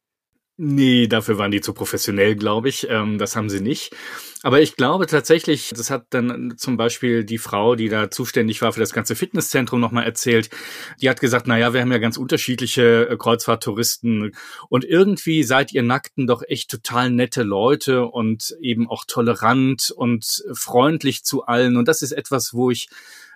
Nee, 0.55 1.07
dafür 1.07 1.39
waren 1.39 1.49
die 1.49 1.61
zu 1.61 1.73
professionell, 1.73 2.35
glaube 2.35 2.69
ich. 2.69 2.87
Ähm, 2.87 3.17
das 3.17 3.35
haben 3.35 3.49
sie 3.49 3.59
nicht. 3.59 3.95
Aber 4.43 4.61
ich 4.61 4.75
glaube 4.75 5.07
tatsächlich, 5.07 5.71
das 5.75 5.89
hat 5.89 6.05
dann 6.11 6.53
zum 6.57 6.77
Beispiel 6.77 7.23
die 7.23 7.39
Frau, 7.39 7.75
die 7.75 7.89
da 7.89 8.11
zuständig 8.11 8.61
war 8.61 8.71
für 8.71 8.79
das 8.79 8.93
ganze 8.93 9.15
Fitnesszentrum, 9.15 9.79
nochmal 9.79 10.03
erzählt. 10.03 10.51
Die 11.01 11.09
hat 11.09 11.21
gesagt, 11.21 11.47
na 11.47 11.57
ja, 11.57 11.73
wir 11.73 11.81
haben 11.81 11.91
ja 11.91 11.97
ganz 11.97 12.17
unterschiedliche 12.17 13.09
äh, 13.09 13.17
Kreuzfahrttouristen 13.17 14.35
und 14.69 14.85
irgendwie 14.85 15.43
seid 15.43 15.73
ihr 15.73 15.81
Nackten 15.81 16.27
doch 16.27 16.43
echt 16.47 16.69
total 16.69 17.09
nette 17.09 17.41
Leute 17.41 18.05
und 18.05 18.55
eben 18.61 18.87
auch 18.87 19.05
tolerant 19.07 19.89
und 19.95 20.43
freundlich 20.53 21.23
zu 21.23 21.45
allen. 21.45 21.77
Und 21.77 21.87
das 21.87 22.03
ist 22.03 22.11
etwas, 22.11 22.53
wo 22.53 22.69
ich 22.69 22.89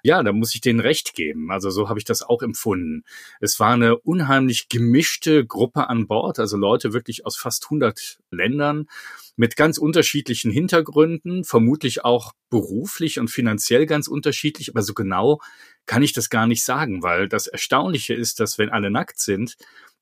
ja, 0.04 0.22
da 0.24 0.32
muss 0.32 0.54
ich 0.56 0.62
denen 0.62 0.80
recht 0.80 1.14
geben. 1.14 1.52
Also 1.52 1.70
so 1.70 1.90
habe 1.90 2.00
ich 2.00 2.06
das 2.06 2.24
auch 2.24 2.42
empfunden. 2.42 3.04
Es 3.40 3.60
war 3.60 3.74
eine 3.74 3.98
unheimlich 3.98 4.70
gemischte 4.70 5.46
Gruppe 5.46 5.90
an 5.90 6.08
Bord, 6.08 6.40
also 6.40 6.58
Leute 6.58 6.94
wirklich 6.94 7.26
aus 7.26 7.38
fast 7.38 7.66
100 7.66 8.20
Ländern 8.32 8.88
mit 9.36 9.56
ganz 9.56 9.78
unterschiedlichen 9.78 10.52
Hintergründen, 10.52 11.44
vermutlich 11.44 12.04
auch 12.04 12.34
beruflich 12.50 13.20
und 13.20 13.30
finanziell 13.30 13.86
ganz 13.86 14.08
unterschiedlich, 14.08 14.70
aber 14.70 14.82
so 14.82 14.94
genau 14.94 15.40
kann 15.86 16.02
ich 16.02 16.14
das 16.14 16.30
gar 16.30 16.48
nicht 16.48 16.64
sagen, 16.66 17.04
weil 17.04 17.30
das 17.30 17.48
Erstaunliche 17.48 18.14
ist, 18.14 18.40
dass 18.40 18.58
wenn 18.58 18.70
alle 18.70 18.90
nackt 18.90 19.20
sind, 19.20 19.56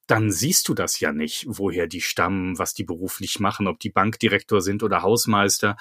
dann 0.07 0.31
siehst 0.31 0.67
du 0.67 0.73
das 0.73 0.99
ja 0.99 1.11
nicht, 1.11 1.45
woher 1.47 1.87
die 1.87 2.01
stammen, 2.01 2.59
was 2.59 2.73
die 2.73 2.83
beruflich 2.83 3.39
machen, 3.39 3.67
ob 3.67 3.79
die 3.79 3.89
Bankdirektor 3.89 4.61
sind 4.61 4.83
oder 4.83 5.01
Hausmeister 5.01 5.77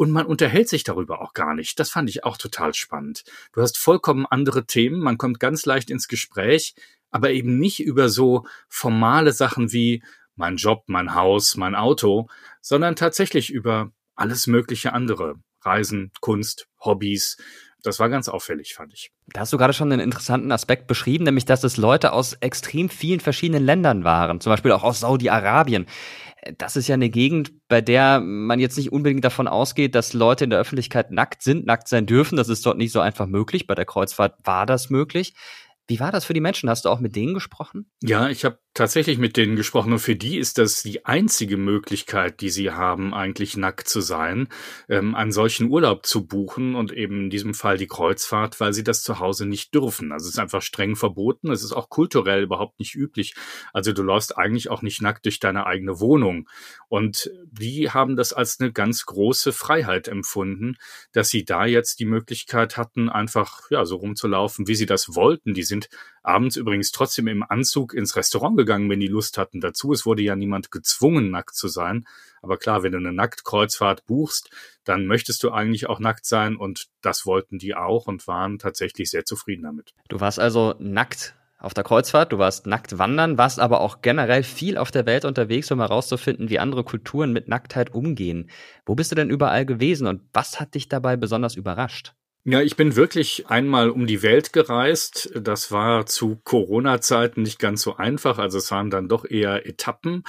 und 0.00 0.12
man 0.12 0.24
unterhält 0.24 0.66
sich 0.70 0.82
darüber 0.82 1.20
auch 1.20 1.34
gar 1.34 1.54
nicht. 1.54 1.78
Das 1.78 1.90
fand 1.90 2.08
ich 2.08 2.24
auch 2.24 2.38
total 2.38 2.72
spannend. 2.72 3.22
Du 3.52 3.60
hast 3.60 3.76
vollkommen 3.76 4.24
andere 4.24 4.64
Themen, 4.64 4.98
man 4.98 5.18
kommt 5.18 5.40
ganz 5.40 5.66
leicht 5.66 5.90
ins 5.90 6.08
Gespräch, 6.08 6.74
aber 7.10 7.32
eben 7.32 7.58
nicht 7.58 7.80
über 7.80 8.08
so 8.08 8.46
formale 8.66 9.34
Sachen 9.34 9.72
wie 9.72 10.02
mein 10.36 10.56
Job, 10.56 10.84
mein 10.86 11.14
Haus, 11.14 11.54
mein 11.58 11.74
Auto, 11.74 12.30
sondern 12.62 12.96
tatsächlich 12.96 13.50
über 13.50 13.92
alles 14.14 14.46
mögliche 14.46 14.94
andere. 14.94 15.34
Reisen, 15.60 16.12
Kunst, 16.22 16.66
Hobbys. 16.82 17.36
Das 17.82 17.98
war 17.98 18.08
ganz 18.08 18.28
auffällig, 18.30 18.72
fand 18.72 18.94
ich. 18.94 19.10
Da 19.26 19.40
hast 19.40 19.52
du 19.52 19.58
gerade 19.58 19.74
schon 19.74 19.92
einen 19.92 20.00
interessanten 20.00 20.50
Aspekt 20.50 20.86
beschrieben, 20.86 21.24
nämlich 21.24 21.44
dass 21.44 21.62
es 21.62 21.76
Leute 21.76 22.14
aus 22.14 22.32
extrem 22.40 22.88
vielen 22.88 23.20
verschiedenen 23.20 23.64
Ländern 23.64 24.04
waren, 24.04 24.40
zum 24.40 24.50
Beispiel 24.50 24.72
auch 24.72 24.82
aus 24.82 25.00
Saudi-Arabien 25.00 25.86
das 26.58 26.76
ist 26.76 26.88
ja 26.88 26.94
eine 26.94 27.10
Gegend, 27.10 27.52
bei 27.68 27.80
der 27.80 28.20
man 28.20 28.60
jetzt 28.60 28.76
nicht 28.76 28.92
unbedingt 28.92 29.24
davon 29.24 29.48
ausgeht, 29.48 29.94
dass 29.94 30.12
Leute 30.12 30.44
in 30.44 30.50
der 30.50 30.58
Öffentlichkeit 30.58 31.10
nackt 31.10 31.42
sind, 31.42 31.66
nackt 31.66 31.88
sein 31.88 32.06
dürfen. 32.06 32.36
Das 32.36 32.48
ist 32.48 32.64
dort 32.64 32.78
nicht 32.78 32.92
so 32.92 33.00
einfach 33.00 33.26
möglich. 33.26 33.66
Bei 33.66 33.74
der 33.74 33.84
Kreuzfahrt 33.84 34.34
war 34.44 34.66
das 34.66 34.90
möglich. 34.90 35.34
Wie 35.86 36.00
war 36.00 36.12
das 36.12 36.24
für 36.24 36.34
die 36.34 36.40
Menschen? 36.40 36.70
Hast 36.70 36.84
du 36.84 36.88
auch 36.88 37.00
mit 37.00 37.16
denen 37.16 37.34
gesprochen? 37.34 37.90
Ja, 38.02 38.28
ich 38.28 38.44
habe 38.44 38.58
tatsächlich 38.72 39.18
mit 39.18 39.36
denen 39.36 39.56
gesprochen 39.56 39.92
und 39.92 39.98
für 39.98 40.14
die 40.14 40.38
ist 40.38 40.56
das 40.58 40.82
die 40.82 41.04
einzige 41.04 41.56
Möglichkeit, 41.56 42.40
die 42.40 42.50
sie 42.50 42.70
haben, 42.70 43.12
eigentlich 43.12 43.56
nackt 43.56 43.88
zu 43.88 44.00
sein, 44.00 44.48
ähm, 44.88 45.14
einen 45.16 45.32
solchen 45.32 45.68
Urlaub 45.68 46.06
zu 46.06 46.26
buchen 46.26 46.76
und 46.76 46.92
eben 46.92 47.24
in 47.24 47.30
diesem 47.30 47.54
Fall 47.54 47.78
die 47.78 47.88
Kreuzfahrt, 47.88 48.60
weil 48.60 48.72
sie 48.72 48.84
das 48.84 49.02
zu 49.02 49.18
Hause 49.18 49.46
nicht 49.46 49.74
dürfen. 49.74 50.12
Also 50.12 50.28
es 50.28 50.34
ist 50.34 50.38
einfach 50.38 50.62
streng 50.62 50.94
verboten. 50.94 51.50
Es 51.50 51.64
ist 51.64 51.72
auch 51.72 51.88
kulturell 51.88 52.42
überhaupt 52.42 52.78
nicht 52.78 52.94
üblich. 52.94 53.34
Also 53.72 53.92
du 53.92 54.02
läufst 54.02 54.38
eigentlich 54.38 54.70
auch 54.70 54.82
nicht 54.82 55.02
nackt 55.02 55.24
durch 55.24 55.40
deine 55.40 55.66
eigene 55.66 55.98
Wohnung. 55.98 56.48
Und 56.88 57.30
die 57.50 57.90
haben 57.90 58.14
das 58.14 58.32
als 58.32 58.60
eine 58.60 58.72
ganz 58.72 59.04
große 59.04 59.52
Freiheit 59.52 60.06
empfunden, 60.06 60.76
dass 61.12 61.28
sie 61.28 61.44
da 61.44 61.66
jetzt 61.66 61.98
die 61.98 62.04
Möglichkeit 62.04 62.76
hatten, 62.76 63.08
einfach 63.08 63.68
ja 63.70 63.84
so 63.84 63.96
rumzulaufen, 63.96 64.68
wie 64.68 64.76
sie 64.76 64.86
das 64.86 65.14
wollten. 65.16 65.54
Die 65.54 65.64
sind 65.64 65.88
abends 66.22 66.56
übrigens 66.56 66.92
trotzdem 66.92 67.26
im 67.26 67.42
Anzug 67.42 67.94
ins 67.94 68.16
Restaurant 68.16 68.59
gegangen, 68.60 68.88
wenn 68.90 69.00
die 69.00 69.08
Lust 69.08 69.38
hatten 69.38 69.60
dazu. 69.60 69.92
Es 69.92 70.06
wurde 70.06 70.22
ja 70.22 70.36
niemand 70.36 70.70
gezwungen, 70.70 71.30
nackt 71.30 71.54
zu 71.54 71.68
sein. 71.68 72.06
Aber 72.42 72.56
klar, 72.56 72.82
wenn 72.82 72.92
du 72.92 72.98
eine 72.98 73.12
Nacktkreuzfahrt 73.12 74.06
buchst, 74.06 74.50
dann 74.84 75.06
möchtest 75.06 75.42
du 75.42 75.50
eigentlich 75.50 75.88
auch 75.88 76.00
nackt 76.00 76.24
sein 76.24 76.56
und 76.56 76.88
das 77.02 77.26
wollten 77.26 77.58
die 77.58 77.74
auch 77.74 78.06
und 78.06 78.26
waren 78.26 78.58
tatsächlich 78.58 79.10
sehr 79.10 79.24
zufrieden 79.24 79.64
damit. 79.64 79.92
Du 80.08 80.20
warst 80.20 80.38
also 80.38 80.74
nackt 80.78 81.34
auf 81.58 81.74
der 81.74 81.84
Kreuzfahrt, 81.84 82.32
du 82.32 82.38
warst 82.38 82.66
nackt 82.66 82.98
wandern, 82.98 83.36
warst 83.36 83.60
aber 83.60 83.80
auch 83.80 84.00
generell 84.00 84.42
viel 84.42 84.78
auf 84.78 84.90
der 84.90 85.04
Welt 85.04 85.26
unterwegs, 85.26 85.70
um 85.70 85.80
herauszufinden, 85.80 86.48
wie 86.48 86.58
andere 86.58 86.84
Kulturen 86.84 87.32
mit 87.32 87.48
Nacktheit 87.48 87.94
umgehen. 87.94 88.50
Wo 88.86 88.94
bist 88.94 89.10
du 89.10 89.14
denn 89.14 89.30
überall 89.30 89.66
gewesen 89.66 90.06
und 90.06 90.22
was 90.32 90.58
hat 90.58 90.74
dich 90.74 90.88
dabei 90.88 91.16
besonders 91.16 91.56
überrascht? 91.56 92.14
Ja, 92.44 92.62
ich 92.62 92.74
bin 92.74 92.96
wirklich 92.96 93.48
einmal 93.48 93.90
um 93.90 94.06
die 94.06 94.22
Welt 94.22 94.54
gereist. 94.54 95.30
Das 95.34 95.70
war 95.70 96.06
zu 96.06 96.40
Corona-Zeiten 96.42 97.42
nicht 97.42 97.58
ganz 97.58 97.82
so 97.82 97.96
einfach. 97.96 98.38
Also 98.38 98.56
es 98.58 98.70
waren 98.70 98.88
dann 98.88 99.08
doch 99.08 99.26
eher 99.26 99.66
Etappen. 99.66 100.24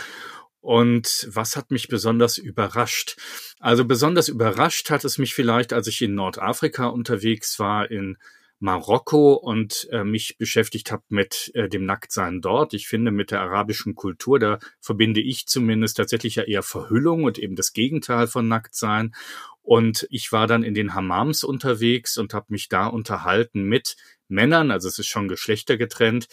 Und 0.60 1.28
was 1.32 1.56
hat 1.56 1.72
mich 1.72 1.88
besonders 1.88 2.38
überrascht? 2.38 3.18
Also 3.60 3.86
besonders 3.86 4.28
überrascht 4.28 4.90
hat 4.90 5.06
es 5.06 5.18
mich 5.18 5.34
vielleicht, 5.34 5.72
als 5.72 5.88
ich 5.88 6.02
in 6.02 6.14
Nordafrika 6.14 6.88
unterwegs 6.88 7.58
war, 7.60 7.90
in 7.90 8.18
Marokko 8.62 9.34
und 9.34 9.88
äh, 9.92 10.04
mich 10.04 10.38
beschäftigt 10.38 10.92
habe 10.92 11.04
mit 11.10 11.52
äh, 11.56 11.68
dem 11.68 11.84
Nacktsein 11.86 12.42
dort. 12.42 12.76
Ich 12.76 12.88
finde, 12.88 13.10
mit 13.10 13.32
der 13.32 13.42
arabischen 13.42 13.96
Kultur, 13.96 14.38
da 14.38 14.60
verbinde 14.80 15.20
ich 15.20 15.48
zumindest 15.48 15.98
tatsächlich 15.98 16.36
ja 16.36 16.44
eher 16.44 16.62
Verhüllung 16.62 17.24
und 17.24 17.40
eben 17.40 17.56
das 17.56 17.74
Gegenteil 17.74 18.28
von 18.28 18.48
Nacktsein. 18.48 19.16
Und 19.64 20.08
ich 20.12 20.32
war 20.32 20.46
dann 20.46 20.64
in 20.64 20.76
den 20.76 20.94
Hammams 20.94 21.44
unterwegs 21.44 22.18
und 22.20 22.36
habe 22.36 22.48
mich 22.50 22.70
da 22.70 22.86
unterhalten 22.86 23.64
mit 23.64 23.96
Männern, 24.28 24.70
also 24.72 24.88
es 24.88 24.98
ist 25.00 25.08
schon 25.08 25.28
geschlechtergetrennt, 25.28 26.28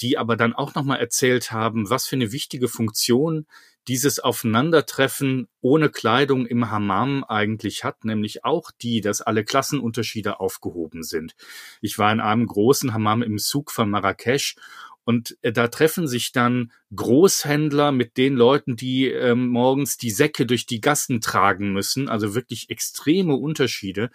die 0.00 0.18
aber 0.18 0.36
dann 0.36 0.54
auch 0.54 0.74
nochmal 0.74 1.00
erzählt 1.00 1.50
haben, 1.50 1.90
was 1.90 2.06
für 2.06 2.16
eine 2.16 2.32
wichtige 2.32 2.68
Funktion 2.68 3.46
dieses 3.88 4.20
Aufeinandertreffen 4.20 5.48
ohne 5.60 5.90
Kleidung 5.90 6.46
im 6.46 6.70
Hammam 6.70 7.24
eigentlich 7.24 7.84
hat, 7.84 8.04
nämlich 8.04 8.44
auch 8.44 8.70
die, 8.70 9.00
dass 9.00 9.20
alle 9.20 9.44
Klassenunterschiede 9.44 10.40
aufgehoben 10.40 11.02
sind. 11.02 11.34
Ich 11.80 11.98
war 11.98 12.12
in 12.12 12.20
einem 12.20 12.46
großen 12.46 12.94
Hammam 12.94 13.22
im 13.22 13.38
Zug 13.38 13.70
von 13.70 13.90
Marrakesch 13.90 14.56
und 15.04 15.36
äh, 15.42 15.52
da 15.52 15.68
treffen 15.68 16.06
sich 16.06 16.32
dann 16.32 16.72
Großhändler 16.94 17.92
mit 17.92 18.16
den 18.16 18.34
Leuten, 18.34 18.76
die 18.76 19.08
ähm, 19.08 19.48
morgens 19.48 19.96
die 19.96 20.10
Säcke 20.10 20.46
durch 20.46 20.66
die 20.66 20.80
Gassen 20.80 21.20
tragen 21.20 21.72
müssen. 21.72 22.08
Also 22.08 22.34
wirklich 22.34 22.70
extreme 22.70 23.34
Unterschiede. 23.34 24.10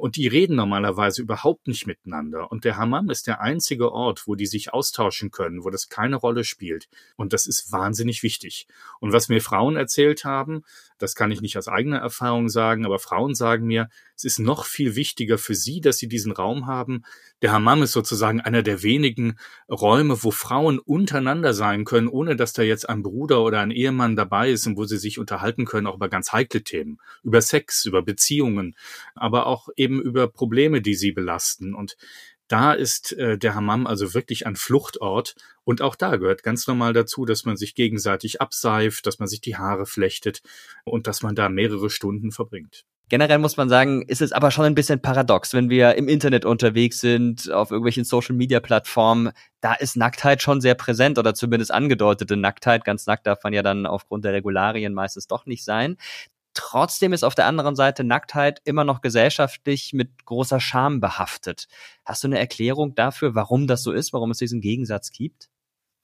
Und 0.00 0.16
die 0.16 0.26
reden 0.26 0.56
normalerweise 0.56 1.22
überhaupt 1.22 1.68
nicht 1.68 1.86
miteinander. 1.86 2.50
Und 2.50 2.64
der 2.64 2.76
Hammam 2.76 3.10
ist 3.10 3.26
der 3.26 3.40
einzige 3.40 3.92
Ort, 3.92 4.26
wo 4.26 4.34
die 4.34 4.46
sich 4.46 4.72
austauschen 4.72 5.30
können, 5.30 5.64
wo 5.64 5.70
das 5.70 5.88
keine 5.88 6.16
Rolle 6.16 6.44
spielt. 6.44 6.88
Und 7.16 7.32
das 7.32 7.46
ist 7.46 7.70
wahnsinnig 7.70 8.22
wichtig. 8.22 8.66
Und 9.00 9.12
was 9.12 9.28
mir 9.28 9.40
Frauen 9.40 9.76
erzählt 9.76 10.24
haben, 10.24 10.62
das 11.00 11.14
kann 11.14 11.30
ich 11.30 11.40
nicht 11.40 11.56
aus 11.56 11.66
eigener 11.66 11.98
Erfahrung 11.98 12.48
sagen, 12.48 12.84
aber 12.84 12.98
Frauen 12.98 13.34
sagen 13.34 13.66
mir, 13.66 13.88
es 14.16 14.24
ist 14.24 14.38
noch 14.38 14.66
viel 14.66 14.96
wichtiger 14.96 15.38
für 15.38 15.54
sie, 15.54 15.80
dass 15.80 15.96
sie 15.96 16.08
diesen 16.08 16.30
Raum 16.30 16.66
haben. 16.66 17.04
Der 17.40 17.52
Hammam 17.52 17.82
ist 17.82 17.92
sozusagen 17.92 18.42
einer 18.42 18.62
der 18.62 18.82
wenigen 18.82 19.38
Räume, 19.70 20.22
wo 20.22 20.30
Frauen 20.30 20.78
untereinander 20.78 21.54
sein 21.54 21.86
können, 21.86 22.06
ohne 22.06 22.36
dass 22.36 22.52
da 22.52 22.62
jetzt 22.62 22.86
ein 22.86 23.02
Bruder 23.02 23.42
oder 23.42 23.60
ein 23.60 23.70
Ehemann 23.70 24.14
dabei 24.14 24.50
ist 24.50 24.66
und 24.66 24.76
wo 24.76 24.84
sie 24.84 24.98
sich 24.98 25.18
unterhalten 25.18 25.64
können, 25.64 25.86
auch 25.86 25.94
über 25.94 26.10
ganz 26.10 26.32
heikle 26.32 26.62
Themen, 26.62 26.98
über 27.22 27.40
Sex, 27.40 27.86
über 27.86 28.02
Beziehungen, 28.02 28.76
aber 29.14 29.46
auch 29.46 29.70
eben 29.76 29.89
über 29.98 30.28
Probleme, 30.28 30.82
die 30.82 30.94
sie 30.94 31.12
belasten. 31.12 31.74
Und 31.74 31.96
da 32.48 32.72
ist 32.72 33.12
äh, 33.12 33.38
der 33.38 33.54
Hammam 33.54 33.86
also 33.86 34.12
wirklich 34.12 34.46
ein 34.46 34.56
Fluchtort. 34.56 35.34
Und 35.64 35.82
auch 35.82 35.96
da 35.96 36.16
gehört 36.16 36.42
ganz 36.42 36.66
normal 36.66 36.92
dazu, 36.92 37.24
dass 37.24 37.44
man 37.44 37.56
sich 37.56 37.74
gegenseitig 37.74 38.40
abseift, 38.40 39.06
dass 39.06 39.18
man 39.18 39.28
sich 39.28 39.40
die 39.40 39.56
Haare 39.56 39.86
flechtet 39.86 40.42
und 40.84 41.06
dass 41.06 41.22
man 41.22 41.34
da 41.34 41.48
mehrere 41.48 41.90
Stunden 41.90 42.32
verbringt. 42.32 42.84
Generell 43.10 43.38
muss 43.38 43.56
man 43.56 43.68
sagen, 43.68 44.02
ist 44.02 44.22
es 44.22 44.30
aber 44.30 44.52
schon 44.52 44.66
ein 44.66 44.76
bisschen 44.76 45.02
paradox, 45.02 45.52
wenn 45.52 45.68
wir 45.68 45.96
im 45.96 46.06
Internet 46.06 46.44
unterwegs 46.44 47.00
sind, 47.00 47.50
auf 47.50 47.72
irgendwelchen 47.72 48.04
Social-Media-Plattformen, 48.04 49.32
da 49.60 49.74
ist 49.74 49.96
Nacktheit 49.96 50.42
schon 50.42 50.60
sehr 50.60 50.76
präsent 50.76 51.18
oder 51.18 51.34
zumindest 51.34 51.72
angedeutete 51.72 52.36
Nacktheit. 52.36 52.84
Ganz 52.84 53.06
nackt 53.06 53.26
darf 53.26 53.42
man 53.42 53.52
ja 53.52 53.64
dann 53.64 53.84
aufgrund 53.84 54.24
der 54.24 54.32
Regularien 54.32 54.94
meistens 54.94 55.26
doch 55.26 55.44
nicht 55.44 55.64
sein. 55.64 55.96
Trotzdem 56.54 57.12
ist 57.12 57.22
auf 57.24 57.34
der 57.34 57.46
anderen 57.46 57.76
Seite 57.76 58.02
Nacktheit 58.02 58.60
immer 58.64 58.84
noch 58.84 59.00
gesellschaftlich 59.00 59.92
mit 59.92 60.24
großer 60.24 60.60
Scham 60.60 61.00
behaftet. 61.00 61.68
Hast 62.04 62.24
du 62.24 62.28
eine 62.28 62.38
Erklärung 62.38 62.94
dafür, 62.94 63.34
warum 63.34 63.66
das 63.66 63.82
so 63.82 63.92
ist, 63.92 64.12
warum 64.12 64.32
es 64.32 64.38
diesen 64.38 64.60
Gegensatz 64.60 65.12
gibt? 65.12 65.48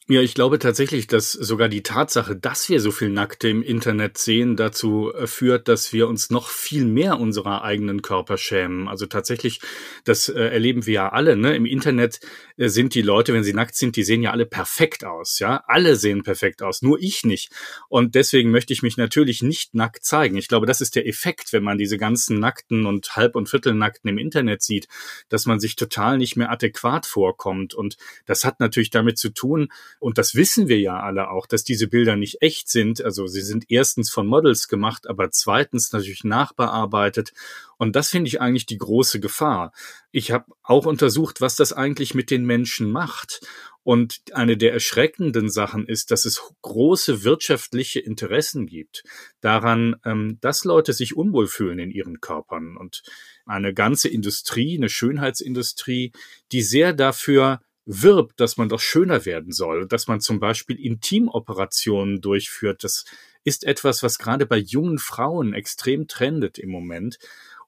Ja, 0.09 0.21
ich 0.21 0.35
glaube 0.35 0.61
tatsächlich, 0.61 1.09
dass 1.09 1.33
sogar 1.33 1.69
die 1.69 1.83
Tatsache, 1.83 2.37
dass 2.37 2.69
wir 2.69 2.81
so 2.81 2.93
viel 2.93 3.09
Nackte 3.09 3.49
im 3.49 3.61
Internet 3.61 4.19
sehen, 4.19 4.55
dazu 4.55 5.13
äh, 5.13 5.27
führt, 5.27 5.67
dass 5.67 5.93
wir 5.93 6.07
uns 6.07 6.31
noch 6.31 6.49
viel 6.49 6.85
mehr 6.85 7.19
unserer 7.19 7.65
eigenen 7.65 8.03
Körper 8.03 8.39
schämen. 8.39 8.87
Also 8.87 9.07
tatsächlich, 9.07 9.61
das 10.05 10.29
äh, 10.29 10.41
erleben 10.41 10.87
wir 10.87 10.95
ja 10.95 11.09
alle. 11.09 11.35
Ne? 11.35 11.57
Im 11.57 11.67
Internet 11.67 12.21
äh, 12.57 12.69
sind 12.69 12.95
die 12.95 13.03
Leute, 13.03 13.35
wenn 13.35 13.43
sie 13.43 13.53
nackt 13.53 13.75
sind, 13.75 13.97
die 13.97 14.05
sehen 14.05 14.23
ja 14.23 14.31
alle 14.31 14.47
perfekt 14.47 15.05
aus. 15.05 15.41
Ja, 15.41 15.65
alle 15.67 15.97
sehen 15.97 16.23
perfekt 16.23 16.63
aus, 16.63 16.83
nur 16.83 17.01
ich 17.01 17.25
nicht. 17.25 17.51
Und 17.89 18.15
deswegen 18.15 18.53
möchte 18.53 18.73
ich 18.73 18.85
mich 18.85 18.97
natürlich 18.97 19.43
nicht 19.43 19.75
nackt 19.75 20.05
zeigen. 20.05 20.37
Ich 20.37 20.47
glaube, 20.47 20.67
das 20.67 20.81
ist 20.81 20.95
der 20.95 21.09
Effekt, 21.09 21.53
wenn 21.53 21.65
man 21.65 21.79
diese 21.79 21.99
ganzen 21.99 22.39
Nackten 22.39 22.87
und 22.87 23.17
Halb- 23.17 23.35
und 23.35 23.49
Viertelnackten 23.49 24.09
im 24.09 24.19
Internet 24.19 24.63
sieht, 24.63 24.87
dass 25.31 25.47
man 25.47 25.59
sich 25.59 25.75
total 25.75 26.17
nicht 26.17 26.37
mehr 26.37 26.53
adäquat 26.53 27.07
vorkommt. 27.07 27.75
Und 27.75 27.97
das 28.25 28.45
hat 28.45 28.61
natürlich 28.61 28.91
damit 28.91 29.19
zu 29.19 29.31
tun, 29.31 29.69
und 29.99 30.19
das 30.19 30.35
wissen 30.35 30.69
wir 30.69 30.79
ja 30.79 31.01
alle 31.01 31.31
auch, 31.31 31.47
dass 31.47 31.65
diese 31.65 31.89
Bilder 31.89 32.17
nicht 32.17 32.43
echt 32.43 32.69
sind. 32.69 33.03
Also 33.03 33.27
sie 33.27 33.41
sind 33.41 33.65
erstens 33.69 34.11
von 34.11 34.27
Models 34.27 34.69
gemacht, 34.69 35.09
aber 35.09 35.31
zweitens 35.31 35.93
natürlich 35.93 36.25
nachbearbeitet. 36.25 37.33
Und 37.79 37.97
das 37.97 38.11
finde 38.11 38.29
ich 38.29 38.41
eigentlich 38.41 38.67
die 38.67 38.79
große 38.79 39.21
Gefahr. 39.21 39.73
Ich 40.11 40.31
habe 40.31 40.47
auch 40.63 40.87
untersucht, 40.87 41.41
was 41.41 41.57
das 41.57 41.73
eigentlich 41.73 42.15
mit 42.15 42.31
den 42.31 42.45
Menschen 42.45 42.91
macht. 42.91 43.41
Und 43.83 44.21
eine 44.33 44.57
der 44.57 44.73
erschreckenden 44.73 45.49
Sachen 45.49 45.87
ist, 45.87 46.11
dass 46.11 46.25
es 46.25 46.43
große 46.63 47.23
wirtschaftliche 47.23 48.01
Interessen 48.01 48.67
gibt 48.67 49.05
daran, 49.41 49.95
ähm, 50.05 50.39
dass 50.41 50.65
Leute 50.65 50.93
sich 50.93 51.17
unwohl 51.17 51.47
fühlen 51.47 51.79
in 51.79 51.93
ihren 51.93 52.21
Körpern. 52.21 52.77
Und 52.77 53.03
eine 53.45 53.73
ganze 53.73 54.09
Industrie, 54.09 54.77
eine 54.77 54.89
Schönheitsindustrie, 54.89 56.13
die 56.51 56.63
sehr 56.63 56.95
dafür 56.95 57.61
wirbt, 57.87 58.41
dass 58.41 58.57
man 58.57 58.69
doch 58.69 58.81
schöner 58.81 59.25
werden 59.25 59.53
soll, 59.53 59.87
dass 59.87 60.09
man 60.09 60.21
zum 60.21 60.41
Beispiel 60.41 60.79
Intimoperationen 60.79 62.21
durchführt. 62.21 62.83
Das 62.85 63.05
ist 63.45 63.65
etwas, 63.65 64.03
was 64.03 64.19
gerade 64.19 64.45
bei 64.45 64.59
jungen 64.59 64.99
Frauen 64.99 65.55
extrem 65.55 66.09
trendet 66.09 66.59
im 66.59 66.69
Moment. 66.69 67.19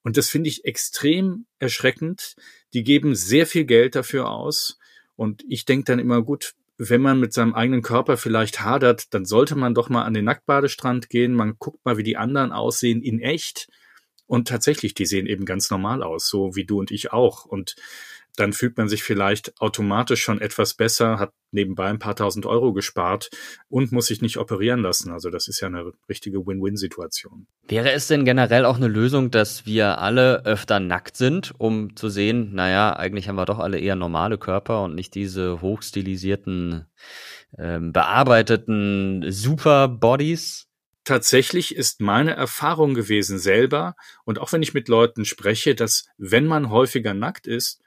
Und 0.03 0.16
das 0.16 0.29
finde 0.29 0.49
ich 0.49 0.64
extrem 0.64 1.47
erschreckend. 1.61 2.35
Die 2.75 2.83
geben 2.83 3.14
sehr 3.14 3.47
viel 3.47 3.64
Geld 3.64 3.95
dafür 3.95 4.29
aus. 4.29 4.79
Und 5.14 5.45
ich 5.49 5.64
denke 5.64 5.85
dann 5.85 6.01
immer, 6.01 6.23
gut, 6.23 6.55
wenn 6.79 7.01
man 7.01 7.21
mit 7.21 7.33
seinem 7.33 7.55
eigenen 7.55 7.83
Körper 7.83 8.16
vielleicht 8.16 8.61
hadert, 8.61 9.12
dann 9.14 9.25
sollte 9.25 9.57
man 9.57 9.75
doch 9.75 9.89
mal 9.89 10.05
an 10.05 10.14
den 10.14 10.25
Nacktbadestrand 10.25 11.11
gehen. 11.11 11.35
Man 11.35 11.57
guckt 11.59 11.85
mal, 11.85 11.97
wie 11.97 12.05
die 12.05 12.16
anderen 12.16 12.53
aussehen 12.53 13.03
in 13.03 13.21
echt. 13.21 13.69
Und 14.27 14.49
tatsächlich, 14.49 14.95
die 14.95 15.07
sehen 15.07 15.27
eben 15.27 15.45
ganz 15.45 15.71
normal 15.71 16.03
aus, 16.03 16.29
so 16.29 16.55
wie 16.55 16.64
du 16.64 16.79
und 16.79 16.91
ich 16.91 17.12
auch. 17.12 17.45
Und 17.45 17.77
dann 18.39 18.53
fühlt 18.53 18.76
man 18.76 18.89
sich 18.89 19.03
vielleicht 19.03 19.61
automatisch 19.61 20.22
schon 20.22 20.41
etwas 20.41 20.74
besser, 20.74 21.18
hat 21.18 21.32
nebenbei 21.51 21.86
ein 21.86 21.99
paar 21.99 22.14
tausend 22.14 22.47
Euro 22.47 22.72
gespart 22.72 23.30
und 23.68 23.91
muss 23.91 24.07
sich 24.07 24.22
nicht 24.22 24.36
operieren 24.36 24.80
lassen. 24.80 25.11
Also 25.11 25.30
das 25.30 25.49
ist 25.49 25.61
ja 25.61 25.68
eine 25.68 25.93
richtige 26.09 26.47
Win-Win-Situation. 26.47 27.47
Wäre 27.66 27.93
es 27.93 28.07
denn 28.07 28.24
generell 28.24 28.64
auch 28.64 28.76
eine 28.76 28.89
Lösung, 28.89 29.30
dass 29.30 29.66
wir 29.66 29.99
alle 29.99 30.45
öfter 30.45 30.78
nackt 30.78 31.16
sind, 31.16 31.53
um 31.59 31.97
zu 31.97 32.09
sehen, 32.09 32.55
naja, 32.55 32.95
eigentlich 32.95 33.28
haben 33.28 33.36
wir 33.36 33.47
doch 33.47 33.59
alle 33.59 33.78
eher 33.78 33.97
normale 33.97 34.39
Körper 34.39 34.84
und 34.84 34.95
nicht 34.95 35.14
diese 35.14 35.61
hochstilisierten, 35.61 36.86
ähm, 37.59 37.93
bearbeiteten 37.93 39.24
Super-Bodies? 39.28 40.68
tatsächlich 41.09 41.74
ist 41.74 42.03
meine 42.03 42.36
Erfahrung 42.36 42.93
gewesen 42.93 43.39
selber 43.39 43.97
und 44.26 44.39
auch 44.39 44.53
wenn 44.53 44.62
ich 44.62 44.74
mit 44.74 44.89
Leuten 44.89 45.24
spreche, 45.24 45.74
dass 45.74 46.05
wenn 46.18 46.45
man 46.45 46.68
häufiger 46.68 47.14
nackt 47.14 47.47
ist, 47.47 47.80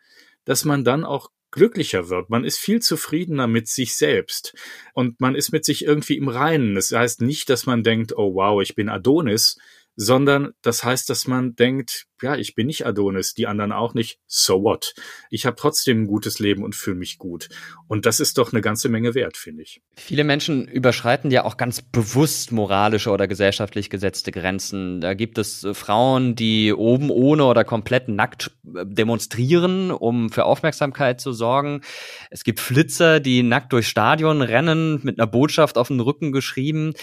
dass 0.46 0.66
man 0.66 0.84
dann 0.84 1.04
auch 1.04 1.30
glücklicher 1.52 2.10
wird. 2.10 2.30
Man 2.30 2.46
ist 2.46 2.58
viel 2.58 2.82
zufriedener 2.82 3.48
mit 3.48 3.68
sich 3.68 3.98
selbst 3.98 4.54
und 4.94 5.20
man 5.20 5.36
ist 5.36 5.52
mit 5.52 5.66
sich 5.66 5.84
irgendwie 5.84 6.18
im 6.18 6.30
Reinen. 6.30 6.76
Das 6.76 6.92
heißt 6.92 7.22
nicht, 7.22 7.50
dass 7.50 7.66
man 7.66 7.84
denkt, 7.84 8.14
oh 8.18 8.36
wow, 8.36 8.62
ich 8.62 8.74
bin 8.74 8.90
Adonis, 8.90 9.58
sondern 9.96 10.54
das 10.62 10.84
heißt, 10.84 11.10
dass 11.10 11.28
man 11.28 11.56
denkt, 11.56 12.08
ja, 12.22 12.36
ich 12.36 12.56
bin 12.56 12.68
nicht 12.68 12.86
Adonis, 12.86 13.34
die 13.34 13.48
anderen 13.48 13.72
auch 13.72 13.94
nicht, 13.94 14.20
so 14.28 14.64
what? 14.64 14.94
Ich 15.30 15.46
habe 15.46 15.56
trotzdem 15.56 16.04
ein 16.04 16.08
gutes 16.08 16.40
Leben 16.40 16.64
und 16.64 16.76
fühle 16.76 16.98
mich 16.98 17.18
gut. 17.18 17.50
Und 17.88 18.06
das 18.06 18.20
ist 18.20 18.38
doch 18.38 18.54
eine 18.54 18.62
ganze 18.62 18.90
Menge 18.90 19.16
wert, 19.16 19.38
finde 19.38 19.64
ich. 19.64 19.82
Viele 19.96 20.24
Menschen 20.24 20.68
überschreiten 20.68 21.32
ja 21.32 21.44
auch 21.44 21.58
ganz 21.58 21.82
bewusst 21.82 22.52
moralische 22.52 23.10
oder 23.10 23.28
gesellschaftlich 23.28 23.90
gesetzte 23.90 24.32
Grenzen. 24.32 25.02
Da 25.02 25.14
gibt 25.14 25.38
es 25.38 25.64
äh, 25.64 25.74
Frauen, 25.74 26.36
die 26.36 26.74
oben 26.74 27.10
ohne 27.10 27.46
oder 27.46 27.64
komplett 27.64 28.08
nackt 28.08 28.52
äh, 28.76 28.86
demonstrieren, 28.86 29.92
um 29.92 30.30
für 30.30 30.46
Aufmerksamkeit 30.46 31.20
zu 31.20 31.34
sorgen. 31.34 31.82
Es 32.30 32.44
gibt 32.44 32.60
Flitzer, 32.60 33.20
die 33.20 33.44
nackt 33.44 33.74
durch 33.74 33.88
Stadion 33.88 34.42
rennen, 34.42 35.00
mit 35.04 35.20
einer 35.20 35.28
Botschaft 35.28 35.78
auf 35.78 35.88
den 35.88 36.00
Rücken 36.00 36.32
geschrieben. 36.32 36.94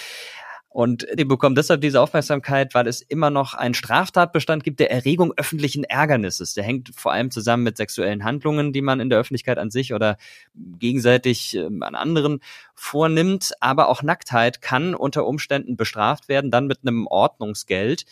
Und 0.79 1.09
die 1.12 1.24
bekommen 1.24 1.57
deshalb 1.57 1.81
diese 1.81 2.01
Aufmerksamkeit, 2.01 2.72
weil 2.72 2.87
es 2.87 3.03
immer 3.03 3.31
noch 3.31 3.55
einen 3.55 3.74
Straftatbestand 3.74 4.62
gibt 4.62 4.79
der 4.79 4.93
Erregung 4.93 5.33
öffentlichen 5.37 5.83
Ärgernisses. 5.83 6.55
Der 6.55 6.62
hängt 6.62 6.91
vor 6.95 7.11
allem 7.11 7.33
zusammen 7.33 7.64
mit 7.64 7.76
sexuellen 7.76 8.22
Handlungen, 8.22 8.72
die 8.72 8.81
man 8.81 9.01
in 9.01 9.11
der 9.11 9.18
Öffentlichkeit 9.18 9.59
an 9.59 9.72
sich 9.72 9.93
oder 9.93 10.18
gegenseitig 10.55 11.57
äh, 11.57 11.64
an 11.64 11.97
anderen 11.97 12.39
vornimmt. 12.76 13.55
Aber 13.59 13.89
auch 13.89 14.05
Nacktheit 14.05 14.62
kann 14.62 14.95
unter 14.95 15.26
Umständen 15.26 15.76
bestraft 15.76 16.29
werden, 16.29 16.53
dann 16.53 16.68
mit 16.68 16.79
einem 16.83 17.09
Ordnungsgeld. 17.09 18.05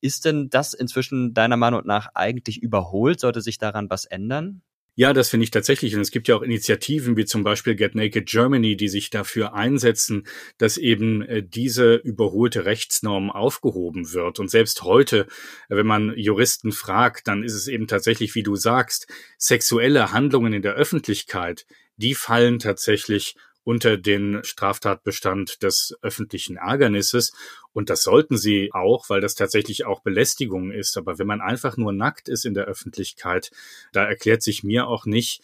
Ist 0.00 0.24
denn 0.24 0.48
das 0.48 0.72
inzwischen 0.72 1.34
deiner 1.34 1.58
Meinung 1.58 1.82
nach 1.84 2.08
eigentlich 2.14 2.62
überholt? 2.62 3.20
Sollte 3.20 3.42
sich 3.42 3.58
daran 3.58 3.90
was 3.90 4.06
ändern? 4.06 4.62
Ja, 4.96 5.12
das 5.12 5.30
finde 5.30 5.42
ich 5.44 5.50
tatsächlich. 5.50 5.96
Und 5.96 6.02
es 6.02 6.12
gibt 6.12 6.28
ja 6.28 6.36
auch 6.36 6.42
Initiativen 6.42 7.16
wie 7.16 7.24
zum 7.24 7.42
Beispiel 7.42 7.74
Get 7.74 7.96
Naked 7.96 8.26
Germany, 8.26 8.76
die 8.76 8.88
sich 8.88 9.10
dafür 9.10 9.52
einsetzen, 9.52 10.24
dass 10.56 10.76
eben 10.76 11.22
äh, 11.22 11.42
diese 11.42 11.96
überholte 11.96 12.64
Rechtsnorm 12.64 13.30
aufgehoben 13.30 14.12
wird. 14.12 14.38
Und 14.38 14.50
selbst 14.50 14.82
heute, 14.82 15.26
wenn 15.68 15.86
man 15.86 16.16
Juristen 16.16 16.70
fragt, 16.70 17.26
dann 17.26 17.42
ist 17.42 17.54
es 17.54 17.66
eben 17.66 17.88
tatsächlich, 17.88 18.36
wie 18.36 18.44
du 18.44 18.54
sagst, 18.54 19.08
sexuelle 19.36 20.12
Handlungen 20.12 20.52
in 20.52 20.62
der 20.62 20.74
Öffentlichkeit, 20.74 21.66
die 21.96 22.14
fallen 22.14 22.60
tatsächlich 22.60 23.34
unter 23.64 23.96
den 23.96 24.44
Straftatbestand 24.44 25.62
des 25.62 25.96
öffentlichen 26.02 26.56
Ärgernisses. 26.56 27.32
Und 27.74 27.90
das 27.90 28.02
sollten 28.02 28.38
sie 28.38 28.70
auch, 28.72 29.10
weil 29.10 29.20
das 29.20 29.34
tatsächlich 29.34 29.84
auch 29.84 30.00
Belästigung 30.00 30.70
ist. 30.70 30.96
Aber 30.96 31.18
wenn 31.18 31.26
man 31.26 31.42
einfach 31.42 31.76
nur 31.76 31.92
nackt 31.92 32.28
ist 32.28 32.46
in 32.46 32.54
der 32.54 32.64
Öffentlichkeit, 32.64 33.50
da 33.92 34.04
erklärt 34.04 34.42
sich 34.42 34.62
mir 34.62 34.86
auch 34.86 35.04
nicht, 35.04 35.42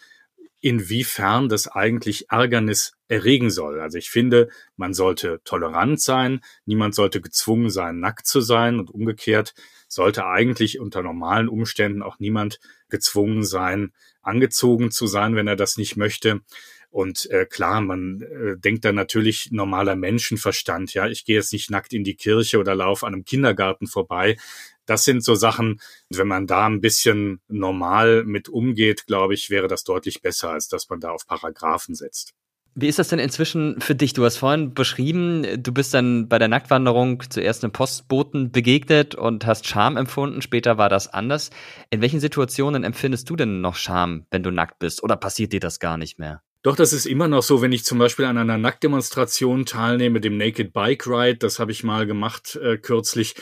inwiefern 0.60 1.48
das 1.48 1.68
eigentlich 1.68 2.30
Ärgernis 2.30 2.92
erregen 3.08 3.50
soll. 3.50 3.80
Also 3.80 3.98
ich 3.98 4.10
finde, 4.10 4.48
man 4.76 4.94
sollte 4.94 5.40
tolerant 5.44 6.00
sein, 6.00 6.40
niemand 6.66 6.94
sollte 6.94 7.20
gezwungen 7.20 7.70
sein, 7.70 7.98
nackt 7.98 8.26
zu 8.26 8.40
sein 8.40 8.78
und 8.78 8.90
umgekehrt 8.90 9.54
sollte 9.88 10.26
eigentlich 10.26 10.78
unter 10.78 11.02
normalen 11.02 11.48
Umständen 11.48 12.02
auch 12.02 12.18
niemand 12.18 12.60
gezwungen 12.90 13.42
sein, 13.42 13.92
angezogen 14.22 14.90
zu 14.90 15.06
sein, 15.06 15.34
wenn 15.34 15.48
er 15.48 15.56
das 15.56 15.78
nicht 15.78 15.96
möchte. 15.96 16.42
Und 16.90 17.30
äh, 17.30 17.46
klar, 17.46 17.80
man 17.80 18.20
äh, 18.20 18.58
denkt 18.58 18.84
da 18.84 18.92
natürlich 18.92 19.50
normaler 19.52 19.94
Menschenverstand. 19.94 20.92
Ja, 20.92 21.06
ich 21.06 21.24
gehe 21.24 21.36
jetzt 21.36 21.52
nicht 21.52 21.70
nackt 21.70 21.92
in 21.92 22.02
die 22.02 22.16
Kirche 22.16 22.58
oder 22.58 22.74
laufe 22.74 23.06
an 23.06 23.14
einem 23.14 23.24
Kindergarten 23.24 23.86
vorbei. 23.86 24.36
Das 24.86 25.04
sind 25.04 25.22
so 25.22 25.36
Sachen, 25.36 25.80
wenn 26.08 26.26
man 26.26 26.48
da 26.48 26.66
ein 26.66 26.80
bisschen 26.80 27.40
normal 27.46 28.24
mit 28.24 28.48
umgeht, 28.48 29.06
glaube 29.06 29.34
ich, 29.34 29.50
wäre 29.50 29.68
das 29.68 29.84
deutlich 29.84 30.20
besser, 30.20 30.50
als 30.50 30.66
dass 30.66 30.88
man 30.88 30.98
da 30.98 31.10
auf 31.10 31.26
Paragraphen 31.28 31.94
setzt. 31.94 32.34
Wie 32.74 32.88
ist 32.88 32.98
das 32.98 33.08
denn 33.08 33.18
inzwischen 33.18 33.80
für 33.80 33.94
dich? 33.94 34.12
Du 34.12 34.24
hast 34.24 34.36
vorhin 34.36 34.74
beschrieben, 34.74 35.44
du 35.62 35.72
bist 35.72 35.92
dann 35.92 36.28
bei 36.28 36.38
der 36.38 36.48
Nacktwanderung 36.48 37.22
zuerst 37.28 37.62
einem 37.62 37.72
Postboten 37.72 38.52
begegnet 38.52 39.14
und 39.14 39.44
hast 39.44 39.66
Scham 39.66 39.96
empfunden. 39.96 40.40
Später 40.40 40.78
war 40.78 40.88
das 40.88 41.08
anders. 41.08 41.50
In 41.90 42.00
welchen 42.00 42.20
Situationen 42.20 42.84
empfindest 42.84 43.28
du 43.28 43.36
denn 43.36 43.60
noch 43.60 43.74
Scham, 43.74 44.26
wenn 44.30 44.44
du 44.44 44.50
nackt 44.50 44.78
bist? 44.78 45.02
Oder 45.02 45.16
passiert 45.16 45.52
dir 45.52 45.60
das 45.60 45.80
gar 45.80 45.96
nicht 45.96 46.18
mehr? 46.18 46.42
Doch, 46.62 46.76
das 46.76 46.92
ist 46.92 47.06
immer 47.06 47.26
noch 47.26 47.42
so, 47.42 47.62
wenn 47.62 47.72
ich 47.72 47.84
zum 47.84 47.98
Beispiel 47.98 48.26
an 48.26 48.36
einer 48.36 48.58
Nacktdemonstration 48.58 49.64
teilnehme, 49.64 50.20
dem 50.20 50.36
Naked 50.36 50.74
Bike 50.74 51.06
Ride, 51.06 51.38
das 51.38 51.58
habe 51.58 51.72
ich 51.72 51.84
mal 51.84 52.06
gemacht 52.06 52.56
äh, 52.56 52.76
kürzlich, 52.76 53.34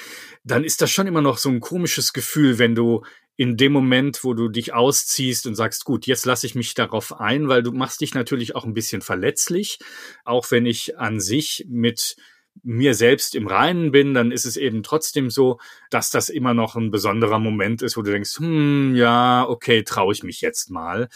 dann 0.45 0.63
ist 0.63 0.83
das 0.83 0.93
schon 0.93 1.09
immer 1.09 1.21
noch 1.21 1.39
so 1.39 1.49
ein 1.49 1.59
komisches 1.59 2.13
Gefühl, 2.13 2.59
wenn 2.59 2.77
du 2.77 3.03
in 3.37 3.57
dem 3.57 3.73
Moment, 3.73 4.23
wo 4.23 4.35
du 4.35 4.49
dich 4.49 4.73
ausziehst 4.73 5.49
und 5.49 5.57
sagst, 5.57 5.85
gut, 5.85 6.07
jetzt 6.07 6.27
lasse 6.27 6.47
ich 6.47 6.55
mich 6.55 6.75
darauf 6.75 7.19
ein, 7.19 7.49
weil 7.49 7.65
du 7.65 7.73
machst 7.73 8.01
dich 8.01 8.15
natürlich 8.15 8.55
auch 8.55 8.65
ein 8.65 8.75
bisschen 8.75 9.03
verletzlich, 9.03 9.81
auch 10.25 10.49
wenn 10.53 10.65
ich 10.65 10.97
an 10.99 11.19
sich 11.19 11.67
mit 11.69 12.17
mir 12.63 12.95
selbst 12.95 13.35
im 13.35 13.47
Reinen 13.49 13.91
bin, 13.91 14.15
dann 14.15 14.31
ist 14.31 14.45
es 14.45 14.57
eben 14.57 14.83
trotzdem 14.83 15.31
so, 15.31 15.59
dass 15.91 16.11
das 16.11 16.29
immer 16.29 16.55
noch 16.55 16.77
ein 16.77 16.91
besonderer 16.91 17.39
Moment 17.39 17.83
ist, 17.83 17.97
wo 17.97 18.03
du 18.03 18.11
denkst, 18.13 18.39
hm, 18.39 18.95
ja, 18.95 19.45
okay, 19.49 19.83
traue 19.83 20.13
ich 20.13 20.23
mich 20.23 20.41
jetzt 20.41 20.71
mal. 20.71 21.09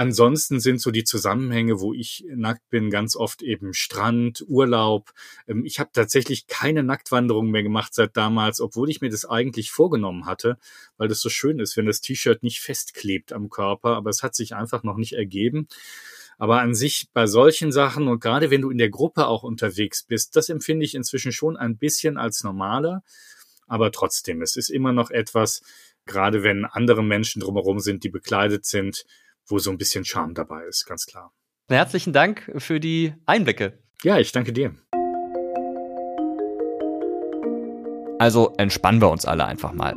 Ansonsten 0.00 0.60
sind 0.60 0.80
so 0.80 0.90
die 0.90 1.04
Zusammenhänge, 1.04 1.78
wo 1.78 1.92
ich 1.92 2.24
nackt 2.34 2.70
bin, 2.70 2.88
ganz 2.88 3.16
oft 3.16 3.42
eben 3.42 3.74
Strand, 3.74 4.42
Urlaub. 4.48 5.12
Ähm, 5.46 5.66
ich 5.66 5.78
habe 5.78 5.90
tatsächlich 5.92 6.46
keine 6.46 6.82
Nacktwanderung 6.82 7.50
mehr 7.50 7.62
gemacht 7.62 7.92
seit 7.92 8.16
damals, 8.16 8.62
obwohl 8.62 8.88
ich 8.88 9.02
mir 9.02 9.10
das 9.10 9.26
eigentlich 9.26 9.70
vorgenommen 9.70 10.24
hatte, 10.24 10.56
weil 10.96 11.08
das 11.08 11.20
so 11.20 11.28
schön 11.28 11.58
ist, 11.58 11.76
wenn 11.76 11.84
das 11.84 12.00
T-Shirt 12.00 12.42
nicht 12.42 12.60
festklebt 12.60 13.34
am 13.34 13.50
Körper, 13.50 13.90
aber 13.90 14.08
es 14.08 14.22
hat 14.22 14.34
sich 14.34 14.54
einfach 14.54 14.84
noch 14.84 14.96
nicht 14.96 15.12
ergeben. 15.12 15.68
Aber 16.38 16.62
an 16.62 16.74
sich 16.74 17.10
bei 17.12 17.26
solchen 17.26 17.70
Sachen 17.70 18.08
und 18.08 18.20
gerade 18.22 18.50
wenn 18.50 18.62
du 18.62 18.70
in 18.70 18.78
der 18.78 18.88
Gruppe 18.88 19.26
auch 19.26 19.42
unterwegs 19.42 20.04
bist, 20.04 20.34
das 20.34 20.48
empfinde 20.48 20.86
ich 20.86 20.94
inzwischen 20.94 21.30
schon 21.32 21.58
ein 21.58 21.76
bisschen 21.76 22.16
als 22.16 22.42
normaler. 22.42 23.02
Aber 23.66 23.92
trotzdem, 23.92 24.40
es 24.40 24.56
ist 24.56 24.70
immer 24.70 24.94
noch 24.94 25.10
etwas, 25.10 25.60
gerade 26.06 26.42
wenn 26.42 26.64
andere 26.64 27.04
Menschen 27.04 27.40
drumherum 27.40 27.80
sind, 27.80 28.02
die 28.02 28.08
bekleidet 28.08 28.64
sind, 28.64 29.04
wo 29.50 29.58
so 29.58 29.70
ein 29.70 29.78
bisschen 29.78 30.04
Charme 30.04 30.34
dabei 30.34 30.64
ist, 30.64 30.86
ganz 30.86 31.06
klar. 31.06 31.32
Herzlichen 31.68 32.12
Dank 32.12 32.50
für 32.56 32.80
die 32.80 33.14
Einblicke. 33.26 33.78
Ja, 34.02 34.18
ich 34.18 34.32
danke 34.32 34.52
dir. 34.52 34.74
Also 38.18 38.52
entspannen 38.58 39.00
wir 39.00 39.10
uns 39.10 39.24
alle 39.24 39.46
einfach 39.46 39.72
mal. 39.72 39.94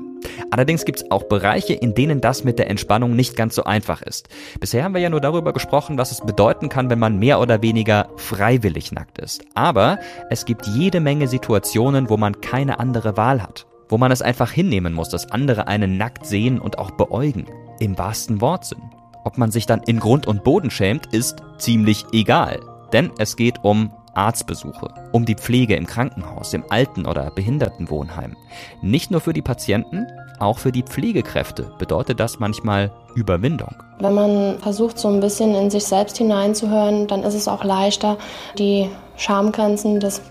Allerdings 0.49 0.85
gibt 0.85 0.99
es 0.99 1.11
auch 1.11 1.23
Bereiche, 1.23 1.73
in 1.73 1.93
denen 1.93 2.21
das 2.21 2.45
mit 2.45 2.57
der 2.57 2.69
Entspannung 2.69 3.17
nicht 3.17 3.35
ganz 3.35 3.55
so 3.55 3.65
einfach 3.65 4.01
ist. 4.01 4.29
Bisher 4.61 4.85
haben 4.85 4.93
wir 4.93 5.01
ja 5.01 5.09
nur 5.09 5.19
darüber 5.19 5.51
gesprochen, 5.51 5.97
was 5.97 6.11
es 6.11 6.21
bedeuten 6.21 6.69
kann, 6.69 6.89
wenn 6.89 6.99
man 6.99 7.19
mehr 7.19 7.41
oder 7.41 7.61
weniger 7.61 8.09
freiwillig 8.15 8.93
nackt 8.93 9.17
ist. 9.17 9.43
Aber 9.55 9.99
es 10.29 10.45
gibt 10.45 10.65
jede 10.67 11.01
Menge 11.01 11.27
Situationen, 11.27 12.09
wo 12.09 12.15
man 12.15 12.39
keine 12.39 12.79
andere 12.79 13.17
Wahl 13.17 13.43
hat. 13.43 13.65
Wo 13.89 13.97
man 13.97 14.11
es 14.11 14.21
einfach 14.21 14.51
hinnehmen 14.51 14.93
muss, 14.93 15.09
dass 15.09 15.29
andere 15.29 15.67
einen 15.67 15.97
nackt 15.97 16.25
sehen 16.25 16.59
und 16.59 16.77
auch 16.79 16.91
beäugen. 16.91 17.47
Im 17.79 17.97
wahrsten 17.97 18.39
Wortsinn. 18.39 18.92
Ob 19.23 19.37
man 19.37 19.51
sich 19.51 19.65
dann 19.65 19.81
in 19.83 19.99
Grund 19.99 20.27
und 20.27 20.43
Boden 20.43 20.69
schämt, 20.69 21.13
ist 21.13 21.43
ziemlich 21.57 22.05
egal. 22.11 22.59
Denn 22.91 23.11
es 23.17 23.35
geht 23.35 23.63
um 23.63 23.91
Arztbesuche, 24.13 24.89
um 25.11 25.25
die 25.25 25.35
Pflege 25.35 25.75
im 25.75 25.87
Krankenhaus, 25.87 26.53
im 26.53 26.63
Alten- 26.69 27.05
oder 27.05 27.31
Behindertenwohnheim. 27.31 28.35
Nicht 28.81 29.11
nur 29.11 29.21
für 29.21 29.33
die 29.33 29.41
Patienten, 29.41 30.05
auch 30.39 30.59
für 30.59 30.71
die 30.71 30.83
Pflegekräfte 30.83 31.71
bedeutet 31.79 32.19
das 32.19 32.39
manchmal 32.39 32.91
Überwindung. 33.15 33.75
Wenn 33.99 34.13
man 34.13 34.59
versucht, 34.59 34.99
so 34.99 35.07
ein 35.07 35.19
bisschen 35.19 35.55
in 35.55 35.69
sich 35.69 35.85
selbst 35.85 36.17
hineinzuhören, 36.17 37.07
dann 37.07 37.23
ist 37.23 37.33
es 37.33 37.47
auch 37.47 37.63
leichter, 37.63 38.17
die 38.57 38.89
Schamgrenzen 39.15 39.99
des 39.99 40.21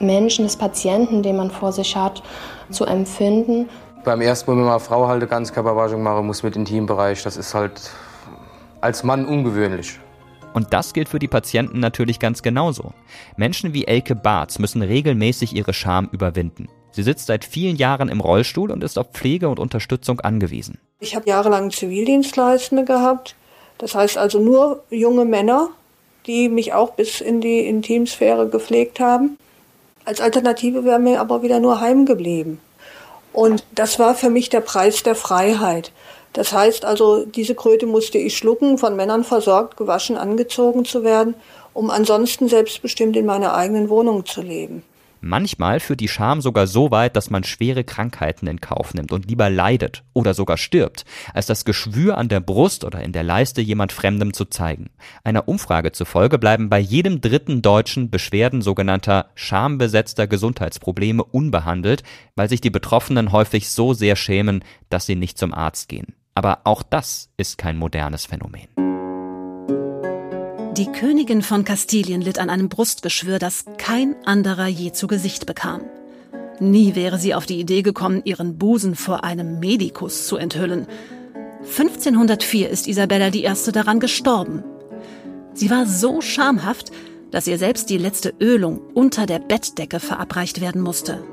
Menschen, 0.00 0.44
des 0.44 0.56
Patienten, 0.56 1.22
den 1.22 1.36
man 1.36 1.50
vor 1.50 1.72
sich 1.72 1.96
hat, 1.96 2.22
zu 2.70 2.84
empfinden. 2.84 3.68
Beim 4.04 4.20
ersten 4.20 4.50
Mal, 4.50 4.58
wenn 4.58 4.64
man 4.64 4.72
eine 4.74 4.80
Frau 4.80 5.08
halt 5.08 5.22
eine 5.22 5.28
Ganzkörperwaschung 5.28 6.02
machen 6.02 6.26
muss 6.26 6.42
mit 6.42 6.56
Intimbereich, 6.56 7.22
das 7.22 7.36
ist 7.36 7.54
halt 7.54 7.90
als 8.84 9.02
Mann 9.02 9.24
ungewöhnlich. 9.26 9.98
Und 10.52 10.72
das 10.72 10.92
gilt 10.92 11.08
für 11.08 11.18
die 11.18 11.26
Patienten 11.26 11.80
natürlich 11.80 12.20
ganz 12.20 12.42
genauso. 12.42 12.92
Menschen 13.36 13.74
wie 13.74 13.86
Elke 13.86 14.14
Barth 14.14 14.60
müssen 14.60 14.82
regelmäßig 14.82 15.56
ihre 15.56 15.72
Scham 15.72 16.08
überwinden. 16.12 16.68
Sie 16.92 17.02
sitzt 17.02 17.26
seit 17.26 17.44
vielen 17.44 17.74
Jahren 17.74 18.08
im 18.08 18.20
Rollstuhl 18.20 18.70
und 18.70 18.84
ist 18.84 18.98
auf 18.98 19.08
Pflege 19.12 19.48
und 19.48 19.58
Unterstützung 19.58 20.20
angewiesen. 20.20 20.78
Ich 21.00 21.16
habe 21.16 21.28
jahrelang 21.28 21.72
Zivildienstleistende 21.72 22.84
gehabt. 22.84 23.34
Das 23.78 23.96
heißt 23.96 24.16
also 24.16 24.38
nur 24.38 24.84
junge 24.90 25.24
Männer, 25.24 25.70
die 26.26 26.48
mich 26.48 26.72
auch 26.72 26.92
bis 26.92 27.20
in 27.20 27.40
die 27.40 27.66
Intimsphäre 27.66 28.48
gepflegt 28.48 29.00
haben. 29.00 29.38
Als 30.04 30.20
Alternative 30.20 30.84
wäre 30.84 31.00
mir 31.00 31.20
aber 31.20 31.42
wieder 31.42 31.58
nur 31.58 31.80
heim 31.80 32.06
geblieben. 32.06 32.60
Und 33.32 33.64
das 33.74 33.98
war 33.98 34.14
für 34.14 34.30
mich 34.30 34.50
der 34.50 34.60
Preis 34.60 35.02
der 35.02 35.16
Freiheit. 35.16 35.90
Das 36.34 36.52
heißt 36.52 36.84
also, 36.84 37.24
diese 37.24 37.54
Kröte 37.54 37.86
musste 37.86 38.18
ich 38.18 38.36
schlucken, 38.36 38.76
von 38.76 38.96
Männern 38.96 39.22
versorgt, 39.22 39.76
gewaschen, 39.76 40.16
angezogen 40.16 40.84
zu 40.84 41.04
werden, 41.04 41.36
um 41.72 41.90
ansonsten 41.90 42.48
selbstbestimmt 42.48 43.16
in 43.16 43.24
meiner 43.24 43.54
eigenen 43.54 43.88
Wohnung 43.88 44.26
zu 44.26 44.42
leben. 44.42 44.82
Manchmal 45.20 45.80
führt 45.80 46.00
die 46.00 46.08
Scham 46.08 46.42
sogar 46.42 46.66
so 46.66 46.90
weit, 46.90 47.16
dass 47.16 47.30
man 47.30 47.44
schwere 47.44 47.82
Krankheiten 47.82 48.48
in 48.48 48.60
Kauf 48.60 48.92
nimmt 48.92 49.12
und 49.12 49.26
lieber 49.26 49.48
leidet 49.48 50.02
oder 50.12 50.34
sogar 50.34 50.58
stirbt, 50.58 51.06
als 51.32 51.46
das 51.46 51.64
Geschwür 51.64 52.18
an 52.18 52.28
der 52.28 52.40
Brust 52.40 52.84
oder 52.84 53.00
in 53.00 53.12
der 53.12 53.22
Leiste 53.22 53.62
jemand 53.62 53.92
Fremdem 53.92 54.34
zu 54.34 54.44
zeigen. 54.44 54.90
Einer 55.22 55.48
Umfrage 55.48 55.92
zufolge 55.92 56.38
bleiben 56.38 56.68
bei 56.68 56.80
jedem 56.80 57.20
dritten 57.22 57.62
Deutschen 57.62 58.10
Beschwerden 58.10 58.60
sogenannter 58.60 59.30
schambesetzter 59.34 60.26
Gesundheitsprobleme 60.26 61.24
unbehandelt, 61.24 62.02
weil 62.34 62.50
sich 62.50 62.60
die 62.60 62.70
Betroffenen 62.70 63.30
häufig 63.30 63.70
so 63.70 63.94
sehr 63.94 64.16
schämen, 64.16 64.62
dass 64.90 65.06
sie 65.06 65.16
nicht 65.16 65.38
zum 65.38 65.54
Arzt 65.54 65.88
gehen. 65.88 66.14
Aber 66.34 66.60
auch 66.64 66.82
das 66.82 67.28
ist 67.36 67.58
kein 67.58 67.76
modernes 67.76 68.26
Phänomen. 68.26 68.68
Die 70.76 70.90
Königin 70.90 71.42
von 71.42 71.64
Kastilien 71.64 72.20
litt 72.20 72.40
an 72.40 72.50
einem 72.50 72.68
Brustgeschwür, 72.68 73.38
das 73.38 73.64
kein 73.78 74.16
anderer 74.24 74.66
je 74.66 74.90
zu 74.90 75.06
Gesicht 75.06 75.46
bekam. 75.46 75.82
Nie 76.58 76.96
wäre 76.96 77.18
sie 77.18 77.34
auf 77.34 77.46
die 77.46 77.60
Idee 77.60 77.82
gekommen, 77.82 78.22
ihren 78.24 78.58
Busen 78.58 78.96
vor 78.96 79.22
einem 79.22 79.60
Medikus 79.60 80.26
zu 80.26 80.36
enthüllen. 80.36 80.86
1504 81.62 82.68
ist 82.68 82.88
Isabella 82.88 83.28
I. 83.28 83.48
daran 83.72 84.00
gestorben. 84.00 84.64
Sie 85.52 85.70
war 85.70 85.86
so 85.86 86.20
schamhaft, 86.20 86.90
dass 87.30 87.46
ihr 87.46 87.58
selbst 87.58 87.90
die 87.90 87.98
letzte 87.98 88.34
Ölung 88.40 88.80
unter 88.94 89.26
der 89.26 89.38
Bettdecke 89.38 90.00
verabreicht 90.00 90.60
werden 90.60 90.82
musste. 90.82 91.24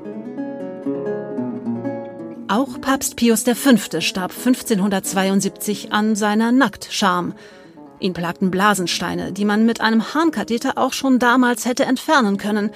Auch 2.52 2.78
Papst 2.82 3.16
Pius 3.16 3.44
V. 3.44 4.00
starb 4.02 4.30
1572 4.30 5.90
an 5.90 6.14
seiner 6.14 6.52
Nacktscham. 6.52 7.32
Ihn 7.98 8.12
plagten 8.12 8.50
Blasensteine, 8.50 9.32
die 9.32 9.46
man 9.46 9.64
mit 9.64 9.80
einem 9.80 10.12
Harnkatheter 10.12 10.76
auch 10.76 10.92
schon 10.92 11.18
damals 11.18 11.64
hätte 11.64 11.86
entfernen 11.86 12.36
können. 12.36 12.70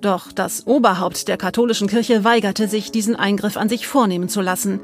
Doch 0.00 0.32
das 0.32 0.66
Oberhaupt 0.66 1.28
der 1.28 1.36
katholischen 1.36 1.86
Kirche 1.86 2.24
weigerte 2.24 2.66
sich, 2.66 2.92
diesen 2.92 3.14
Eingriff 3.14 3.58
an 3.58 3.68
sich 3.68 3.86
vornehmen 3.86 4.30
zu 4.30 4.40
lassen. 4.40 4.80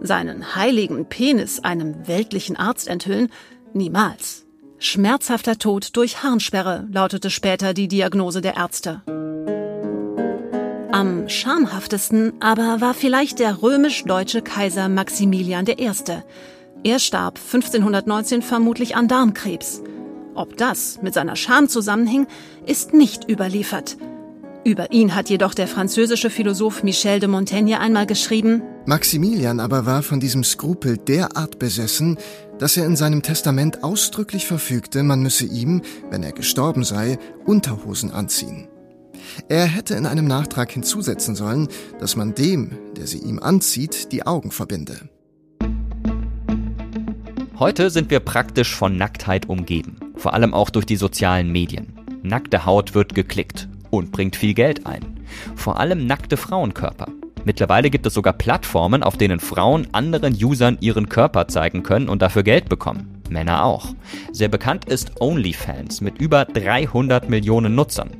Seinen 0.00 0.56
heiligen 0.56 1.06
Penis 1.08 1.60
einem 1.60 2.08
weltlichen 2.08 2.56
Arzt 2.56 2.88
enthüllen? 2.88 3.30
Niemals. 3.72 4.46
Schmerzhafter 4.80 5.58
Tod 5.58 5.94
durch 5.94 6.24
Harnsperre 6.24 6.88
lautete 6.90 7.30
später 7.30 7.72
die 7.72 7.86
Diagnose 7.86 8.40
der 8.40 8.56
Ärzte. 8.56 9.02
Am 10.96 11.28
schamhaftesten 11.28 12.32
aber 12.40 12.80
war 12.80 12.94
vielleicht 12.94 13.38
der 13.38 13.60
römisch-deutsche 13.60 14.40
Kaiser 14.40 14.88
Maximilian 14.88 15.66
I. 15.68 15.90
Er 16.84 16.98
starb 17.00 17.38
1519 17.38 18.40
vermutlich 18.40 18.96
an 18.96 19.06
Darmkrebs. 19.06 19.82
Ob 20.34 20.56
das 20.56 21.02
mit 21.02 21.12
seiner 21.12 21.36
Scham 21.36 21.68
zusammenhing, 21.68 22.26
ist 22.64 22.94
nicht 22.94 23.28
überliefert. 23.28 23.98
Über 24.64 24.90
ihn 24.90 25.14
hat 25.14 25.28
jedoch 25.28 25.52
der 25.52 25.68
französische 25.68 26.30
Philosoph 26.30 26.82
Michel 26.82 27.20
de 27.20 27.28
Montaigne 27.28 27.78
einmal 27.78 28.06
geschrieben, 28.06 28.62
Maximilian 28.86 29.60
aber 29.60 29.84
war 29.84 30.02
von 30.02 30.18
diesem 30.18 30.44
Skrupel 30.44 30.96
derart 30.96 31.58
besessen, 31.58 32.16
dass 32.58 32.78
er 32.78 32.86
in 32.86 32.96
seinem 32.96 33.20
Testament 33.20 33.84
ausdrücklich 33.84 34.46
verfügte, 34.46 35.02
man 35.02 35.20
müsse 35.20 35.44
ihm, 35.44 35.82
wenn 36.08 36.22
er 36.22 36.32
gestorben 36.32 36.84
sei, 36.84 37.18
Unterhosen 37.44 38.12
anziehen. 38.12 38.68
Er 39.48 39.66
hätte 39.66 39.94
in 39.94 40.06
einem 40.06 40.26
Nachtrag 40.26 40.70
hinzusetzen 40.72 41.34
sollen, 41.34 41.68
dass 41.98 42.16
man 42.16 42.34
dem, 42.34 42.70
der 42.96 43.06
sie 43.06 43.18
ihm 43.18 43.38
anzieht, 43.38 44.12
die 44.12 44.26
Augen 44.26 44.50
verbinde. 44.50 45.08
Heute 47.58 47.90
sind 47.90 48.10
wir 48.10 48.20
praktisch 48.20 48.74
von 48.74 48.96
Nacktheit 48.96 49.48
umgeben, 49.48 49.98
vor 50.16 50.34
allem 50.34 50.52
auch 50.52 50.68
durch 50.68 50.84
die 50.84 50.96
sozialen 50.96 51.50
Medien. 51.50 51.94
Nackte 52.22 52.66
Haut 52.66 52.94
wird 52.94 53.14
geklickt 53.14 53.68
und 53.90 54.12
bringt 54.12 54.36
viel 54.36 54.52
Geld 54.52 54.86
ein. 54.86 55.20
Vor 55.54 55.80
allem 55.80 56.06
nackte 56.06 56.36
Frauenkörper. 56.36 57.08
Mittlerweile 57.44 57.90
gibt 57.90 58.04
es 58.06 58.14
sogar 58.14 58.32
Plattformen, 58.32 59.02
auf 59.02 59.16
denen 59.16 59.38
Frauen 59.38 59.86
anderen 59.92 60.34
Usern 60.34 60.78
ihren 60.80 61.08
Körper 61.08 61.46
zeigen 61.46 61.82
können 61.82 62.08
und 62.08 62.20
dafür 62.20 62.42
Geld 62.42 62.68
bekommen. 62.68 63.22
Männer 63.30 63.64
auch. 63.64 63.94
Sehr 64.32 64.48
bekannt 64.48 64.86
ist 64.86 65.20
OnlyFans 65.20 66.00
mit 66.00 66.18
über 66.18 66.44
300 66.44 67.30
Millionen 67.30 67.74
Nutzern. 67.74 68.10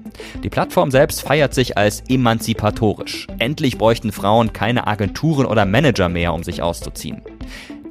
Die 0.42 0.48
Plattform 0.48 0.90
selbst 0.90 1.22
feiert 1.22 1.54
sich 1.54 1.76
als 1.76 2.02
emanzipatorisch. 2.08 3.26
Endlich 3.38 3.78
bräuchten 3.78 4.12
Frauen 4.12 4.52
keine 4.52 4.86
Agenturen 4.86 5.46
oder 5.46 5.64
Manager 5.64 6.08
mehr, 6.08 6.32
um 6.32 6.42
sich 6.42 6.62
auszuziehen. 6.62 7.22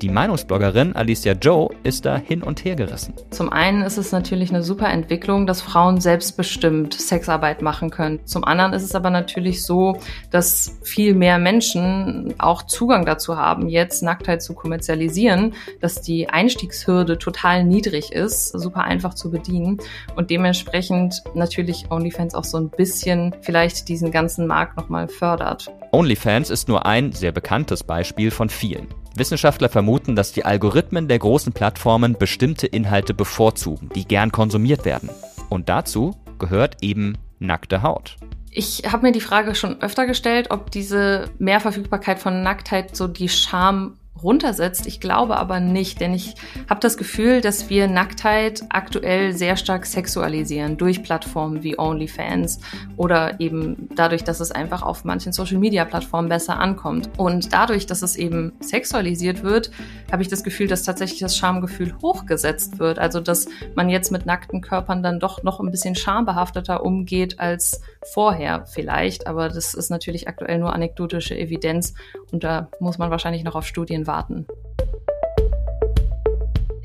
Die 0.06 0.12
Meinungsbloggerin 0.12 0.96
Alicia 0.96 1.34
Joe 1.34 1.70
ist 1.82 2.06
da 2.06 2.16
hin 2.16 2.44
und 2.44 2.64
her 2.64 2.76
gerissen. 2.76 3.16
Zum 3.32 3.52
einen 3.52 3.82
ist 3.82 3.98
es 3.98 4.12
natürlich 4.12 4.52
eine 4.52 4.62
super 4.62 4.88
Entwicklung, 4.88 5.48
dass 5.48 5.64
Frauen 5.64 6.00
selbstbestimmt 6.00 6.94
Sexarbeit 6.94 7.64
machen 7.64 7.90
können. 7.90 8.20
Zum 8.24 8.44
anderen 8.44 8.74
ist 8.74 8.84
es 8.84 8.94
aber 8.94 9.10
natürlich 9.10 9.66
so, 9.66 9.98
dass 10.30 10.78
viel 10.84 11.16
mehr 11.16 11.40
Menschen 11.40 12.36
auch 12.38 12.62
Zugang 12.68 13.08
dazu 13.08 13.36
haben, 13.36 13.68
jetzt 13.68 14.04
Nacktheit 14.04 14.44
zu 14.44 14.54
kommerzialisieren, 14.54 15.56
dass 15.82 16.02
die 16.02 16.30
Einstiegshürde 16.30 17.18
total 17.18 17.64
niedrig 17.64 18.12
ist, 18.12 18.50
super 18.50 18.84
einfach 18.84 19.16
zu 19.16 19.32
bedienen 19.32 19.80
und 20.16 20.30
dementsprechend 20.30 21.24
natürlich 21.34 21.90
OnlyFans 21.90 22.36
auch 22.36 22.44
so 22.44 22.60
ein 22.60 22.70
bisschen 22.70 23.34
vielleicht 23.42 23.90
diesen 23.90 24.12
ganzen 24.12 24.46
Markt 24.46 24.78
nochmal 24.78 25.08
fördert. 25.08 25.72
OnlyFans 25.92 26.52
ist 26.52 26.68
nur 26.68 26.86
ein 26.86 27.12
sehr 27.12 27.32
bekanntes 27.32 27.84
Beispiel 27.84 28.30
von 28.30 28.50
vielen. 28.50 28.88
Wissenschaftler 29.18 29.70
vermuten, 29.70 30.16
dass 30.16 30.32
die 30.32 30.46
Algorithmen 30.46 31.08
der 31.08 31.20
großen 31.20 31.54
Plattformen 31.54 32.18
bestimmte 32.18 32.68
Inhalte 32.68 33.14
bevorzugen, 33.14 33.90
die 33.96 34.06
gern 34.06 34.32
konsumiert 34.32 34.86
werden. 34.86 35.10
Und 35.50 35.70
dazu 35.70 36.16
gehört 36.40 36.78
eben 36.82 37.18
nackte 37.40 37.82
Haut. 37.82 38.18
Ich 38.52 38.84
habe 38.90 39.06
mir 39.06 39.12
die 39.12 39.22
Frage 39.22 39.54
schon 39.54 39.82
öfter 39.82 40.06
gestellt, 40.06 40.52
ob 40.52 40.72
diese 40.72 41.26
Mehrverfügbarkeit 41.40 42.20
von 42.20 42.42
Nacktheit 42.42 42.96
so 42.96 43.08
die 43.08 43.28
Scham 43.28 43.98
runtersetzt. 44.22 44.88
Ich 44.88 45.00
glaube 45.00 45.38
aber 45.38 45.60
nicht, 45.60 46.00
denn 46.00 46.14
ich 46.14 46.36
habe 46.70 46.80
das 46.80 46.98
Gefühl, 46.98 47.42
dass 47.42 47.70
wir 47.70 47.88
Nacktheit 47.88 48.64
aktuell 48.70 49.34
sehr 49.34 49.58
stark 49.58 49.86
sexualisieren 49.86 50.78
durch 50.78 51.04
Plattformen 51.04 51.64
wie 51.64 51.78
OnlyFans 51.78 52.60
oder 52.98 53.40
eben 53.40 53.90
dadurch, 53.96 54.24
dass 54.24 54.40
es 54.40 54.52
einfach 54.52 54.82
auf 54.82 55.04
manchen 55.04 55.34
Social-Media-Plattformen 55.34 56.30
besser 56.30 56.58
ankommt. 56.58 57.10
Und 57.18 57.54
dadurch, 57.54 57.86
dass 57.86 58.02
es 58.02 58.16
eben 58.16 58.54
sexualisiert 58.60 59.44
wird, 59.44 59.72
habe 60.12 60.22
ich 60.22 60.30
das 60.30 60.44
Gefühl, 60.44 60.68
dass 60.68 60.84
tatsächlich 60.84 61.20
das 61.20 61.38
Schamgefühl 61.38 61.94
hochgesetzt 62.02 62.80
wird. 62.80 63.00
Also 63.00 63.20
dass 63.20 63.48
man 63.76 63.90
jetzt 63.90 64.12
mit 64.12 64.26
nackten 64.26 64.62
Körpern 64.62 65.04
dann 65.04 65.20
doch 65.20 65.44
noch 65.44 65.60
ein 65.60 65.72
bisschen 65.72 65.96
schambehafteter 65.96 66.84
umgeht 66.84 67.40
als 67.40 67.82
vorher 68.14 68.66
vielleicht. 68.66 69.28
Aber 69.28 69.50
das 69.50 69.74
ist 69.74 69.90
natürlich 69.90 70.28
aktuell 70.28 70.58
nur 70.60 70.74
anekdotische 70.74 71.38
Evidenz 71.38 71.94
und 72.32 72.44
da 72.44 72.70
muss 72.80 72.98
man 72.98 73.12
wahrscheinlich 73.12 73.44
noch 73.44 73.56
auf 73.56 73.66
Studien 73.66 74.05
warten. 74.08 74.46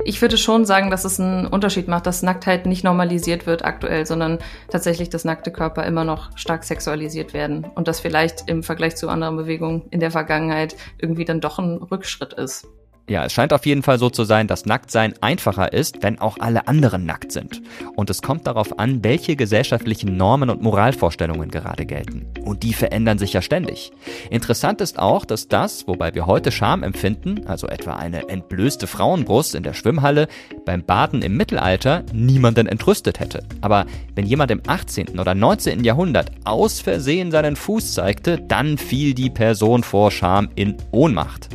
Ich 0.05 0.21
würde 0.23 0.39
schon 0.39 0.65
sagen, 0.65 0.91
dass 0.91 1.05
es 1.05 1.21
einen 1.21 1.47
Unterschied 1.47 1.87
macht, 1.87 2.07
dass 2.07 2.23
Nacktheit 2.23 2.67
nicht 2.67 2.85
normalisiert 2.85 3.47
wird 3.47 3.65
aktuell, 3.65 4.07
sondern 4.07 4.39
tatsächlich, 4.71 5.11
dass 5.11 5.25
nackte 5.25 5.53
Körper 5.53 5.85
immer 5.85 6.05
noch 6.05 6.37
stark 6.37 6.65
sexualisiert 6.65 7.35
werden 7.35 7.67
und 7.75 7.87
das 7.87 8.01
vielleicht 8.01 8.49
im 8.49 8.63
Vergleich 8.63 8.97
zu 8.97 9.09
anderen 9.09 9.37
Bewegungen 9.37 9.83
in 9.91 10.01
der 10.01 10.11
Vergangenheit 10.11 10.75
irgendwie 10.99 11.25
dann 11.25 11.41
doch 11.41 11.59
ein 11.59 11.77
Rückschritt 11.77 12.33
ist. 12.33 12.67
Ja, 13.11 13.25
es 13.25 13.33
scheint 13.33 13.53
auf 13.53 13.67
jeden 13.67 13.83
Fall 13.83 13.99
so 13.99 14.09
zu 14.09 14.23
sein, 14.23 14.47
dass 14.47 14.67
Nacktsein 14.67 15.15
einfacher 15.21 15.73
ist, 15.73 16.01
wenn 16.01 16.21
auch 16.21 16.37
alle 16.39 16.69
anderen 16.69 17.07
nackt 17.07 17.33
sind. 17.33 17.61
Und 17.97 18.09
es 18.09 18.23
kommt 18.23 18.47
darauf 18.47 18.79
an, 18.79 19.03
welche 19.03 19.35
gesellschaftlichen 19.35 20.17
Normen 20.17 20.49
und 20.49 20.63
Moralvorstellungen 20.63 21.51
gerade 21.51 21.87
gelten. 21.87 22.29
Und 22.45 22.63
die 22.63 22.73
verändern 22.73 23.19
sich 23.19 23.33
ja 23.33 23.43
ständig. 23.43 23.91
Interessant 24.31 24.81
ist 24.81 25.01
auch, 25.01 25.25
dass 25.25 25.49
das, 25.49 25.89
wobei 25.89 26.15
wir 26.15 26.27
heute 26.27 26.53
Scham 26.53 26.85
empfinden, 26.85 27.49
also 27.49 27.67
etwa 27.67 27.97
eine 27.97 28.29
entblößte 28.29 28.87
Frauenbrust 28.87 29.57
in 29.57 29.65
der 29.65 29.75
Schwimmhalle, 29.75 30.29
beim 30.65 30.85
Baden 30.85 31.23
im 31.23 31.37
Mittelalter 31.37 32.05
niemanden 32.13 32.69
entrüstet 32.69 33.19
hätte. 33.19 33.43
Aber 33.61 33.87
wenn 34.15 34.25
jemand 34.25 34.53
im 34.53 34.63
18. 34.65 35.19
oder 35.19 35.35
19. 35.35 35.83
Jahrhundert 35.83 36.31
aus 36.45 36.79
Versehen 36.79 37.33
seinen 37.33 37.57
Fuß 37.57 37.93
zeigte, 37.93 38.41
dann 38.41 38.79
fiel 38.79 39.15
die 39.15 39.31
Person 39.31 39.83
vor 39.83 40.13
Scham 40.13 40.49
in 40.55 40.77
Ohnmacht. 40.93 41.49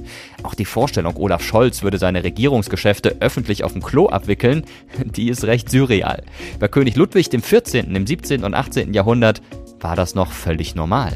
Auch 0.46 0.54
die 0.54 0.66
Vorstellung, 0.66 1.16
Olaf 1.18 1.42
Scholz 1.42 1.82
würde 1.82 1.98
seine 1.98 2.24
Regierungsgeschäfte 2.24 3.16
öffentlich 3.20 3.64
auf 3.64 3.74
dem 3.74 3.82
Klo 3.82 4.10
abwickeln, 4.10 4.64
die 5.04 5.30
ist 5.30 5.44
recht 5.46 5.72
surreal. 5.72 6.22
Bei 6.60 6.68
König 6.68 6.96
Ludwig 6.96 7.32
dem 7.32 7.42
14., 7.42 7.96
im 7.96 8.06
17. 8.06 8.44
und 8.44 8.54
18. 8.54 8.94
Jahrhundert 8.94 9.42
war 9.80 9.96
das 9.96 10.14
noch 10.14 10.32
völlig 10.32 10.76
normal. 10.76 11.14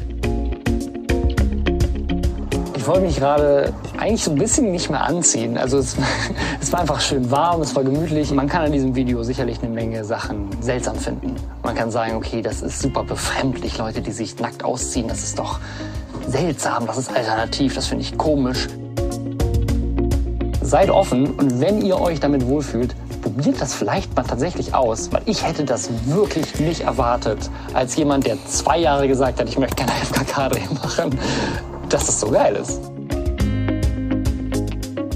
Ich 2.76 2.84
wollte 2.88 3.02
mich 3.02 3.18
gerade 3.18 3.72
eigentlich 3.98 4.24
so 4.24 4.32
ein 4.32 4.38
bisschen 4.38 4.72
nicht 4.72 4.90
mehr 4.90 5.04
anziehen. 5.04 5.56
Also 5.56 5.78
es, 5.78 5.96
es, 6.60 6.72
war 6.72 6.80
einfach 6.80 7.00
schön 7.00 7.30
warm, 7.30 7.60
es 7.62 7.76
war 7.76 7.84
gemütlich. 7.84 8.32
Man 8.32 8.48
kann 8.48 8.62
an 8.62 8.72
diesem 8.72 8.96
Video 8.96 9.22
sicherlich 9.22 9.62
eine 9.62 9.72
Menge 9.72 10.04
Sachen 10.04 10.48
seltsam 10.60 10.96
finden. 10.96 11.36
Man 11.62 11.76
kann 11.76 11.92
sagen, 11.92 12.16
okay, 12.16 12.42
das 12.42 12.62
ist 12.62 12.80
super 12.80 13.04
befremdlich, 13.04 13.78
Leute, 13.78 14.00
die 14.00 14.10
sich 14.10 14.36
nackt 14.40 14.64
ausziehen. 14.64 15.06
Das 15.06 15.22
ist 15.22 15.38
doch 15.38 15.60
seltsam, 16.26 16.88
das 16.88 16.98
ist 16.98 17.14
alternativ, 17.14 17.74
das 17.74 17.86
finde 17.86 18.02
ich 18.02 18.18
komisch. 18.18 18.66
Seid 20.70 20.88
offen 20.88 21.32
und 21.32 21.60
wenn 21.60 21.84
ihr 21.84 22.00
euch 22.00 22.20
damit 22.20 22.46
wohlfühlt, 22.46 22.94
probiert 23.22 23.60
das 23.60 23.74
vielleicht 23.74 24.14
mal 24.14 24.22
tatsächlich 24.22 24.72
aus, 24.72 25.10
weil 25.10 25.22
ich 25.26 25.44
hätte 25.44 25.64
das 25.64 25.90
wirklich 26.06 26.60
nicht 26.60 26.82
erwartet, 26.82 27.50
als 27.74 27.96
jemand, 27.96 28.24
der 28.24 28.36
zwei 28.46 28.78
Jahre 28.78 29.08
gesagt 29.08 29.40
hat, 29.40 29.48
ich 29.48 29.58
möchte 29.58 29.74
keine 29.74 29.90
FKK-Dreh 29.90 30.72
machen, 30.80 31.18
dass 31.88 32.08
es 32.08 32.20
so 32.20 32.30
geil 32.30 32.54
ist. 32.54 32.80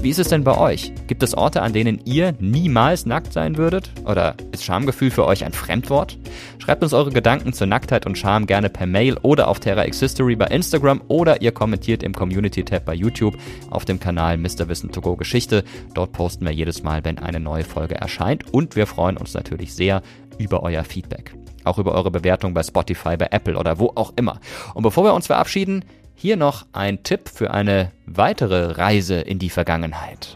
Wie 0.01 0.09
ist 0.09 0.19
es 0.19 0.27
denn 0.27 0.43
bei 0.43 0.57
euch? 0.57 0.91
Gibt 1.07 1.23
es 1.23 1.33
Orte, 1.33 1.61
an 1.61 1.71
denen 1.71 2.01
ihr 2.03 2.33
niemals 2.39 3.05
nackt 3.05 3.31
sein 3.31 3.55
würdet? 3.55 3.91
Oder 4.05 4.35
ist 4.51 4.65
Schamgefühl 4.65 5.09
für 5.09 5.25
euch 5.25 5.45
ein 5.45 5.53
Fremdwort? 5.53 6.17
Schreibt 6.65 6.81
uns 6.81 6.93
eure 6.93 7.11
Gedanken 7.11 7.53
zur 7.53 7.67
Nacktheit 7.67 8.07
und 8.07 8.17
Scham 8.17 8.47
gerne 8.47 8.71
per 8.71 8.87
Mail 8.87 9.19
oder 9.21 9.49
auf 9.49 9.59
Terra 9.59 9.85
X 9.85 9.99
History 9.99 10.35
bei 10.35 10.47
Instagram 10.47 10.99
oder 11.09 11.43
ihr 11.43 11.51
kommentiert 11.51 12.01
im 12.01 12.11
Community-Tab 12.11 12.85
bei 12.85 12.95
YouTube 12.95 13.37
auf 13.69 13.85
dem 13.85 13.99
Kanal 13.99 14.39
Mr. 14.39 14.67
Wissen 14.67 14.91
to 14.91 14.99
Go 14.99 15.15
Geschichte. 15.15 15.63
Dort 15.93 16.13
posten 16.13 16.43
wir 16.43 16.51
jedes 16.51 16.81
Mal, 16.81 17.05
wenn 17.05 17.19
eine 17.19 17.39
neue 17.39 17.63
Folge 17.63 17.93
erscheint 17.93 18.51
und 18.51 18.75
wir 18.75 18.87
freuen 18.87 19.15
uns 19.15 19.35
natürlich 19.35 19.75
sehr 19.75 20.01
über 20.39 20.63
euer 20.63 20.83
Feedback. 20.83 21.35
Auch 21.65 21.77
über 21.77 21.91
eure 21.91 22.09
Bewertung 22.09 22.55
bei 22.55 22.63
Spotify, 22.63 23.15
bei 23.15 23.27
Apple 23.29 23.59
oder 23.59 23.77
wo 23.77 23.91
auch 23.93 24.13
immer. 24.15 24.39
Und 24.73 24.81
bevor 24.81 25.03
wir 25.03 25.13
uns 25.13 25.27
verabschieden, 25.27 25.85
hier 26.15 26.35
noch 26.35 26.65
ein 26.73 27.03
Tipp 27.03 27.29
für 27.29 27.51
eine 27.51 27.91
weitere 28.07 28.71
Reise 28.71 29.19
in 29.19 29.37
die 29.37 29.51
Vergangenheit. 29.51 30.35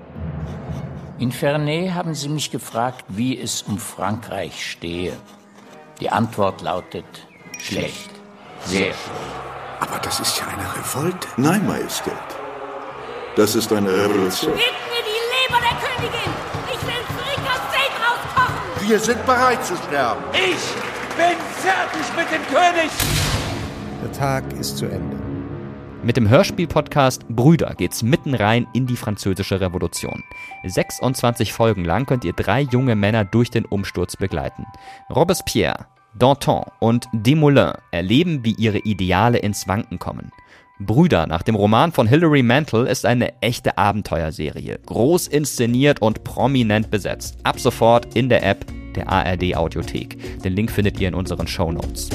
In 1.18 1.32
Ferney 1.32 1.90
haben 1.92 2.14
sie 2.14 2.30
mich 2.30 2.52
gefragt, 2.52 3.04
wie 3.08 3.36
es 3.36 3.64
um 3.64 3.80
Frankreich 3.80 4.64
stehe. 4.64 5.14
Die 6.00 6.10
Antwort 6.10 6.62
lautet 6.62 7.06
schlecht, 7.58 8.10
sehr 8.64 8.93
schlecht. 8.93 9.00
Aber 9.82 10.00
das 10.00 10.22
ist 10.22 10.39
ja 10.39 10.47
eine 10.47 10.64
Revolte. 10.78 11.28
Nein, 11.36 11.66
Majestät. 11.68 12.14
Das 13.36 13.54
ist 13.56 13.72
eine 13.74 13.91
Revolution. 13.91 14.54
Gib 14.54 14.64
mir 14.64 15.04
die 15.04 15.20
Leber 15.34 15.60
der 15.62 15.78
Königin! 15.78 16.32
Ich 16.68 16.88
will 16.88 17.04
Frikassee 17.18 17.91
rauskochen! 18.00 18.88
Wir 18.88 19.00
sind 19.00 19.26
bereit 19.26 19.66
zu 19.66 19.76
sterben. 19.76 20.24
Ich 20.34 21.18
bin 21.18 21.38
fertig 21.58 22.06
mit 22.16 22.32
dem 22.32 22.45
König! 22.47 22.91
Der 24.02 24.12
Tag 24.14 24.43
ist 24.58 24.78
zu 24.78 24.86
Ende. 24.86 25.19
Mit 26.02 26.16
dem 26.16 26.30
Hörspiel-Podcast 26.30 27.28
Brüder 27.28 27.76
geht's 27.76 28.04
mitten 28.04 28.34
rein 28.34 28.68
in 28.74 28.88
die 28.88 28.95
französische 28.95 29.60
Revolution. 29.60 30.24
26 30.66 31.52
Folgen 31.52 31.84
lang 31.84 32.06
könnt 32.06 32.24
ihr 32.24 32.32
drei 32.32 32.62
junge 32.62 32.95
Männer 32.95 33.26
durch 33.26 33.52
den 33.52 33.66
Umsturz 33.66 34.16
begleiten. 34.16 34.66
Robespierre, 35.14 35.88
Danton 36.18 36.64
und 36.80 37.08
Desmoulins 37.12 37.74
erleben, 37.91 38.45
wie 38.45 38.54
ihre 38.54 38.80
Ideale 38.80 39.39
ins 39.39 39.68
Wanken 39.68 40.00
kommen. 40.00 40.32
Brüder 40.80 41.28
nach 41.28 41.43
dem 41.43 41.56
Roman 41.56 41.91
von 41.91 42.08
Hilary 42.08 42.43
Mantel 42.43 42.88
ist 42.88 43.06
eine 43.06 43.41
echte 43.41 43.78
Abenteuerserie, 43.78 44.80
groß 44.86 45.28
inszeniert 45.28 46.02
und 46.02 46.24
prominent 46.24 46.89
besetzt. 46.89 47.39
Ab 47.43 47.60
sofort 47.60 48.16
in 48.16 48.30
der 48.30 48.45
App 48.45 48.66
der 48.95 49.10
ARD 49.10 49.58
Audiothek. 49.58 50.41
Den 50.41 50.54
Link 50.54 50.72
findet 50.72 50.97
ihr 51.02 51.10
in 51.10 51.16
unseren 51.16 51.47
Show 51.47 51.74
Notes. 51.74 52.10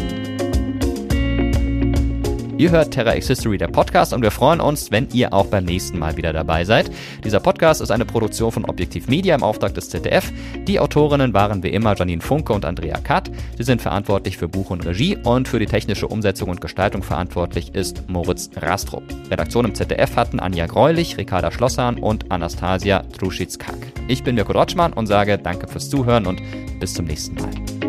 Ihr 2.56 2.70
hört 2.70 2.92
Terra 2.92 3.16
X 3.16 3.26
History, 3.26 3.58
der 3.58 3.66
Podcast, 3.66 4.12
und 4.12 4.22
wir 4.22 4.30
freuen 4.30 4.60
uns, 4.60 4.92
wenn 4.92 5.08
ihr 5.12 5.32
auch 5.32 5.46
beim 5.46 5.64
nächsten 5.64 5.98
Mal 5.98 6.16
wieder 6.16 6.32
dabei 6.32 6.64
seid. 6.64 6.88
Dieser 7.24 7.40
Podcast 7.40 7.80
ist 7.80 7.90
eine 7.90 8.04
Produktion 8.04 8.52
von 8.52 8.64
Objektiv 8.64 9.08
Media 9.08 9.34
im 9.34 9.42
Auftrag 9.42 9.74
des 9.74 9.90
ZDF. 9.90 10.32
Die 10.68 10.78
Autorinnen 10.78 11.34
waren 11.34 11.64
wie 11.64 11.70
immer 11.70 11.96
Janine 11.96 12.22
Funke 12.22 12.52
und 12.52 12.64
Andrea 12.64 12.98
Katt. 13.00 13.28
Sie 13.58 13.64
sind 13.64 13.82
verantwortlich 13.82 14.36
für 14.36 14.46
Buch 14.46 14.70
und 14.70 14.86
Regie 14.86 15.16
und 15.16 15.48
für 15.48 15.58
die 15.58 15.66
technische 15.66 16.06
Umsetzung 16.06 16.48
und 16.48 16.60
Gestaltung 16.60 17.02
verantwortlich 17.02 17.74
ist 17.74 18.08
Moritz 18.08 18.50
Rastrup. 18.54 19.02
Redaktion 19.32 19.64
im 19.64 19.74
ZDF 19.74 20.14
hatten 20.14 20.38
Anja 20.38 20.66
Greulich, 20.66 21.18
Ricarda 21.18 21.50
Schlossan 21.50 21.96
und 21.96 22.30
Anastasia 22.30 23.02
Truschitz-Kack. 23.18 23.78
Ich 24.06 24.22
bin 24.22 24.36
Mirko 24.36 24.52
Rotschmann 24.52 24.92
und 24.92 25.08
sage 25.08 25.38
danke 25.38 25.66
fürs 25.66 25.90
Zuhören 25.90 26.26
und 26.26 26.40
bis 26.78 26.94
zum 26.94 27.06
nächsten 27.06 27.34
Mal. 27.34 27.83